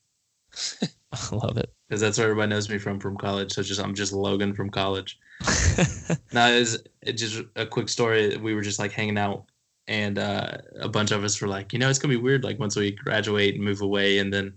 I 1.12 1.35
love 1.35 1.57
it. 1.57 1.72
because 1.89 2.01
that's 2.01 2.18
where 2.18 2.28
everybody 2.28 2.51
knows 2.51 2.68
me 2.68 2.78
from 2.78 3.01
from 3.01 3.16
college. 3.16 3.53
So 3.53 3.62
just 3.62 3.81
I'm 3.81 3.95
just 3.95 4.12
Logan 4.12 4.55
from 4.55 4.70
college. 4.70 5.18
Now 6.33 6.49
is 6.49 6.83
it 7.03 7.14
just 7.14 7.43
a 7.57 7.66
quick 7.66 7.89
story. 7.89 8.37
We 8.37 8.55
were 8.55 8.62
just 8.62 8.78
like 8.78 8.93
hanging 8.93 9.18
out, 9.18 9.47
and 9.89 10.18
uh, 10.18 10.59
a 10.81 10.89
bunch 10.89 11.11
of 11.11 11.24
us 11.24 11.41
were 11.41 11.49
like, 11.49 11.72
you 11.72 11.78
know, 11.78 11.89
it's 11.89 11.99
gonna 11.99 12.12
be 12.14 12.20
weird. 12.20 12.45
Like 12.45 12.59
once 12.59 12.76
we 12.76 12.93
graduate 12.93 13.55
and 13.55 13.64
move 13.64 13.81
away, 13.81 14.18
and 14.18 14.33
then 14.33 14.55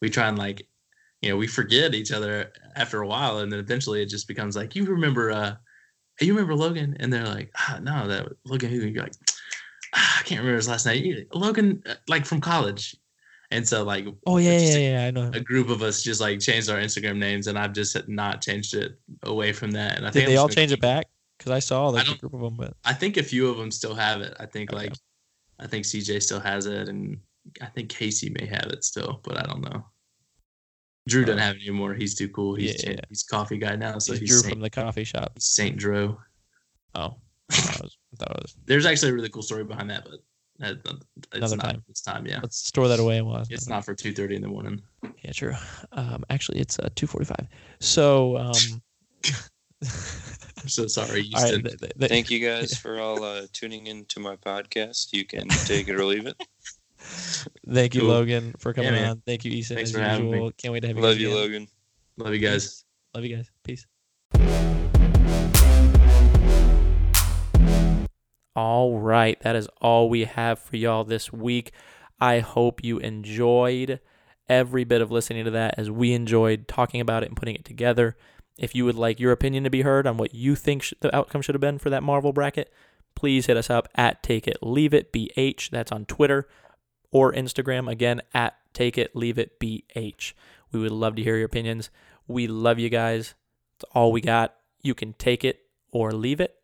we 0.00 0.10
try 0.10 0.28
and 0.28 0.38
like, 0.38 0.66
you 1.22 1.30
know, 1.30 1.36
we 1.36 1.46
forget 1.46 1.94
each 1.94 2.12
other 2.12 2.52
after 2.76 3.00
a 3.02 3.06
while, 3.08 3.38
and 3.38 3.50
then 3.50 3.58
eventually 3.58 4.02
it 4.02 4.08
just 4.08 4.28
becomes 4.28 4.56
like, 4.56 4.76
you 4.76 4.84
remember, 4.84 5.32
uh, 5.32 5.56
you 6.20 6.32
remember 6.34 6.54
Logan? 6.54 6.96
And 7.00 7.12
they're 7.12 7.26
like, 7.26 7.50
ah, 7.58 7.78
no, 7.82 8.06
that 8.08 8.28
Logan? 8.44 8.72
You're 8.72 9.02
like, 9.02 9.14
I 10.18 10.22
can't 10.24 10.40
remember 10.40 10.56
his 10.56 10.68
last 10.68 10.86
name. 10.86 11.26
Logan, 11.32 11.82
uh, 11.86 11.94
like 12.08 12.24
from 12.26 12.40
college. 12.40 12.94
And 13.52 13.66
so 13.66 13.84
like, 13.84 14.06
oh 14.26 14.38
yeah, 14.38 14.58
yeah, 14.58 14.76
a- 14.76 14.90
yeah. 14.90 15.06
I 15.06 15.10
know. 15.12 15.30
a 15.32 15.40
group 15.40 15.68
of 15.68 15.80
us 15.82 16.02
just 16.02 16.20
like 16.20 16.40
changed 16.40 16.68
our 16.68 16.78
Instagram 16.78 17.16
names, 17.16 17.46
and 17.46 17.56
I've 17.58 17.72
just 17.72 17.96
not 18.08 18.42
changed 18.42 18.74
it 18.74 18.98
away 19.22 19.52
from 19.52 19.70
that. 19.72 19.96
And 19.96 20.04
I 20.04 20.10
Did 20.10 20.14
think 20.14 20.28
they 20.28 20.36
all 20.36 20.48
change 20.48 20.72
it 20.72 20.80
back? 20.80 21.06
because 21.38 21.52
I 21.52 21.58
saw 21.60 21.86
I 21.88 21.90
like 21.90 22.02
a 22.02 22.06
don't- 22.06 22.20
group 22.20 22.34
of 22.34 22.40
them, 22.40 22.56
but 22.56 22.74
I 22.84 22.92
think 22.92 23.16
a 23.18 23.22
few 23.22 23.48
of 23.48 23.56
them 23.56 23.70
still 23.70 23.94
have 23.94 24.20
it. 24.20 24.34
I 24.40 24.46
think 24.46 24.72
Okay. 24.72 24.86
like 24.88 24.92
I 25.60 25.66
think 25.66 25.84
CJ 25.86 26.22
still 26.22 26.40
has 26.40 26.66
it, 26.66 26.88
and 26.88 27.18
I 27.62 27.66
think 27.66 27.88
Casey 27.88 28.30
may 28.30 28.46
have 28.46 28.66
it 28.72 28.82
still, 28.84 29.20
but 29.22 29.38
I 29.38 29.42
don't 29.44 29.62
know. 29.62 29.86
Drew 31.08 31.24
doesn't 31.24 31.38
Uh, 31.38 31.42
have 31.44 31.54
it 31.56 31.62
anymore. 31.62 31.94
He's 31.94 32.16
too 32.16 32.28
cool. 32.30 32.56
He's 32.56 32.82
yeah, 32.82 32.90
yeah. 32.90 33.00
he's 33.08 33.22
coffee 33.22 33.58
guy 33.58 33.76
now, 33.76 33.98
so 34.00 34.12
he's 34.12 34.20
he's 34.22 34.28
Drew 34.30 34.38
Saint, 34.40 34.52
from 34.54 34.60
the 34.60 34.70
coffee 34.70 35.04
shop. 35.04 35.32
Saint 35.38 35.76
Drew. 35.76 36.18
Oh, 36.96 37.14
I 37.50 37.54
thought 37.54 37.76
it 37.76 37.82
was. 37.82 37.96
I 38.12 38.16
thought 38.16 38.36
it 38.36 38.42
was 38.42 38.56
There's 38.66 38.86
actually 38.86 39.10
a 39.10 39.14
really 39.14 39.28
cool 39.28 39.42
story 39.42 39.64
behind 39.64 39.90
that, 39.90 40.04
but 40.04 40.20
that, 40.58 40.82
that- 40.84 40.96
it's 41.16 41.28
Another 41.32 41.56
not 41.56 41.64
time. 41.66 41.84
this 41.88 42.00
time. 42.00 42.26
Yeah, 42.26 42.40
let's 42.42 42.56
store 42.58 42.88
that 42.88 42.98
away. 43.00 43.20
While 43.22 43.44
it's 43.50 43.68
not 43.68 43.84
for 43.84 43.94
two 43.94 44.12
thirty 44.12 44.36
in 44.36 44.42
the 44.42 44.48
morning. 44.48 44.82
Yeah, 45.22 45.32
true. 45.32 45.54
Um, 45.92 46.24
actually, 46.30 46.60
it's 46.60 46.78
uh, 46.78 46.88
two 46.94 47.06
forty-five. 47.06 47.46
So, 47.80 48.36
um, 48.38 48.54
I'm 50.62 50.68
so 50.68 50.86
sorry. 50.86 51.28
all 51.34 51.42
right. 51.42 51.50
Houston. 51.50 51.62
th- 51.64 51.78
th- 51.78 51.92
th- 51.98 52.10
Thank 52.10 52.30
you 52.30 52.40
guys 52.40 52.76
for 52.82 52.98
all 53.00 53.22
uh, 53.22 53.42
tuning 53.52 53.86
in 53.86 54.04
to 54.06 54.20
my 54.20 54.36
podcast. 54.36 55.12
You 55.12 55.24
can 55.26 55.48
take 55.48 55.88
it 55.88 55.94
or 55.94 56.04
leave 56.04 56.26
it. 56.26 56.36
Thank 57.68 57.94
you, 57.94 58.00
Cool. 58.00 58.10
Logan, 58.10 58.54
for 58.58 58.72
coming 58.72 58.92
man. 58.92 59.10
on. 59.10 59.22
Thank 59.26 59.44
you, 59.44 59.52
Easton, 59.52 59.76
Thanks 59.76 59.90
as 59.90 59.96
for 59.96 60.02
having 60.02 60.26
me. 60.26 60.32
usual. 60.38 60.50
Can't 60.56 60.72
wait 60.72 60.80
to 60.80 60.88
have 60.88 60.96
you. 60.96 61.02
Love 61.02 61.18
you, 61.18 61.28
again. 61.28 61.38
Logan. 61.40 61.68
Love 62.16 62.32
you 62.34 62.40
guys. 62.40 62.64
Peace. 62.64 62.84
Love 63.14 63.24
you 63.24 63.36
guys. 63.36 63.50
Peace. 63.62 64.75
All 68.56 68.98
right, 68.98 69.38
that 69.42 69.54
is 69.54 69.68
all 69.82 70.08
we 70.08 70.24
have 70.24 70.58
for 70.58 70.78
y'all 70.78 71.04
this 71.04 71.30
week. 71.30 71.72
I 72.18 72.38
hope 72.38 72.82
you 72.82 72.96
enjoyed 72.96 74.00
every 74.48 74.82
bit 74.82 75.02
of 75.02 75.10
listening 75.10 75.44
to 75.44 75.50
that 75.50 75.74
as 75.76 75.90
we 75.90 76.14
enjoyed 76.14 76.66
talking 76.66 77.02
about 77.02 77.22
it 77.22 77.26
and 77.26 77.36
putting 77.36 77.54
it 77.54 77.66
together. 77.66 78.16
If 78.56 78.74
you 78.74 78.86
would 78.86 78.94
like 78.94 79.20
your 79.20 79.32
opinion 79.32 79.64
to 79.64 79.70
be 79.70 79.82
heard 79.82 80.06
on 80.06 80.16
what 80.16 80.34
you 80.34 80.54
think 80.56 80.84
sh- 80.84 80.94
the 81.00 81.14
outcome 81.14 81.42
should 81.42 81.54
have 81.54 81.60
been 81.60 81.78
for 81.78 81.90
that 81.90 82.02
Marvel 82.02 82.32
bracket, 82.32 82.72
please 83.14 83.44
hit 83.44 83.58
us 83.58 83.68
up 83.68 83.88
at 83.94 84.22
Take 84.22 84.48
It 84.48 84.62
Leave 84.62 84.94
It 84.94 85.12
BH. 85.12 85.68
That's 85.68 85.92
on 85.92 86.06
Twitter 86.06 86.48
or 87.10 87.34
Instagram. 87.34 87.90
Again, 87.92 88.22
at 88.32 88.56
Take 88.72 88.96
It 88.96 89.14
Leave 89.14 89.38
It 89.38 89.60
BH. 89.60 90.32
We 90.72 90.80
would 90.80 90.92
love 90.92 91.16
to 91.16 91.22
hear 91.22 91.36
your 91.36 91.44
opinions. 91.44 91.90
We 92.26 92.46
love 92.46 92.78
you 92.78 92.88
guys. 92.88 93.34
It's 93.78 93.84
all 93.92 94.12
we 94.12 94.22
got. 94.22 94.54
You 94.80 94.94
can 94.94 95.12
take 95.12 95.44
it 95.44 95.60
or 95.92 96.12
leave 96.12 96.40
it 96.40 96.55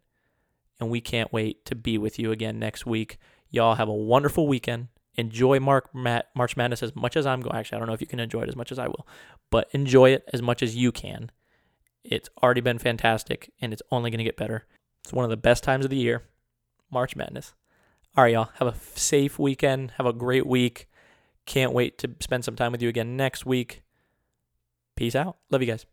and 0.83 0.91
we 0.91 1.01
can't 1.01 1.33
wait 1.33 1.65
to 1.67 1.77
be 1.77 1.97
with 1.97 2.19
you 2.19 2.33
again 2.33 2.59
next 2.59 2.85
week. 2.85 3.19
Y'all 3.51 3.77
have 3.77 3.89
a 3.89 3.95
wonderful 3.95 4.49
weekend. 4.49 4.89
Enjoy 5.15 5.61
Mark 5.61 5.95
Mat- 5.95 6.31
March 6.35 6.57
Madness 6.57 6.83
as 6.83 6.97
much 6.97 7.17
as 7.17 7.25
I'm 7.25 7.41
going. 7.41 7.55
Actually, 7.55 7.77
I 7.77 7.79
don't 7.79 7.87
know 7.87 7.95
if 7.95 8.01
you 8.01 8.07
can 8.09 8.19
enjoy 8.19 8.43
it 8.43 8.49
as 8.49 8.57
much 8.57 8.73
as 8.73 8.81
I 8.81 8.89
will, 8.89 9.07
but 9.49 9.69
enjoy 9.71 10.11
it 10.11 10.29
as 10.33 10.43
much 10.43 10.61
as 10.61 10.75
you 10.75 10.91
can. 10.91 11.31
It's 12.03 12.29
already 12.43 12.63
been 12.63 12.81
fantastic, 12.81 13.53
and 13.61 13.73
it's 13.73 13.83
only 13.93 14.11
going 14.11 14.19
to 14.19 14.25
get 14.25 14.37
better. 14.37 14.67
It's 15.05 15.13
one 15.13 15.25
of 15.25 15.31
the 15.31 15.37
best 15.37 15.63
times 15.63 15.85
of 15.85 15.91
the 15.91 15.97
year, 15.97 16.25
March 16.91 17.15
Madness. 17.15 17.55
All 18.17 18.25
right, 18.25 18.33
y'all. 18.33 18.51
Have 18.55 18.67
a 18.67 18.75
safe 18.99 19.39
weekend. 19.39 19.93
Have 19.99 20.07
a 20.07 20.13
great 20.13 20.47
week. 20.47 20.89
Can't 21.47 21.73
wait 21.73 21.97
to 21.99 22.11
spend 22.19 22.45
some 22.45 22.57
time 22.57 22.73
with 22.73 22.83
you 22.83 22.89
again 22.89 23.17
next 23.17 23.47
week. 23.47 23.83
Peace 24.97 25.15
out. 25.15 25.37
Love 25.49 25.63
you 25.63 25.69
guys. 25.69 25.87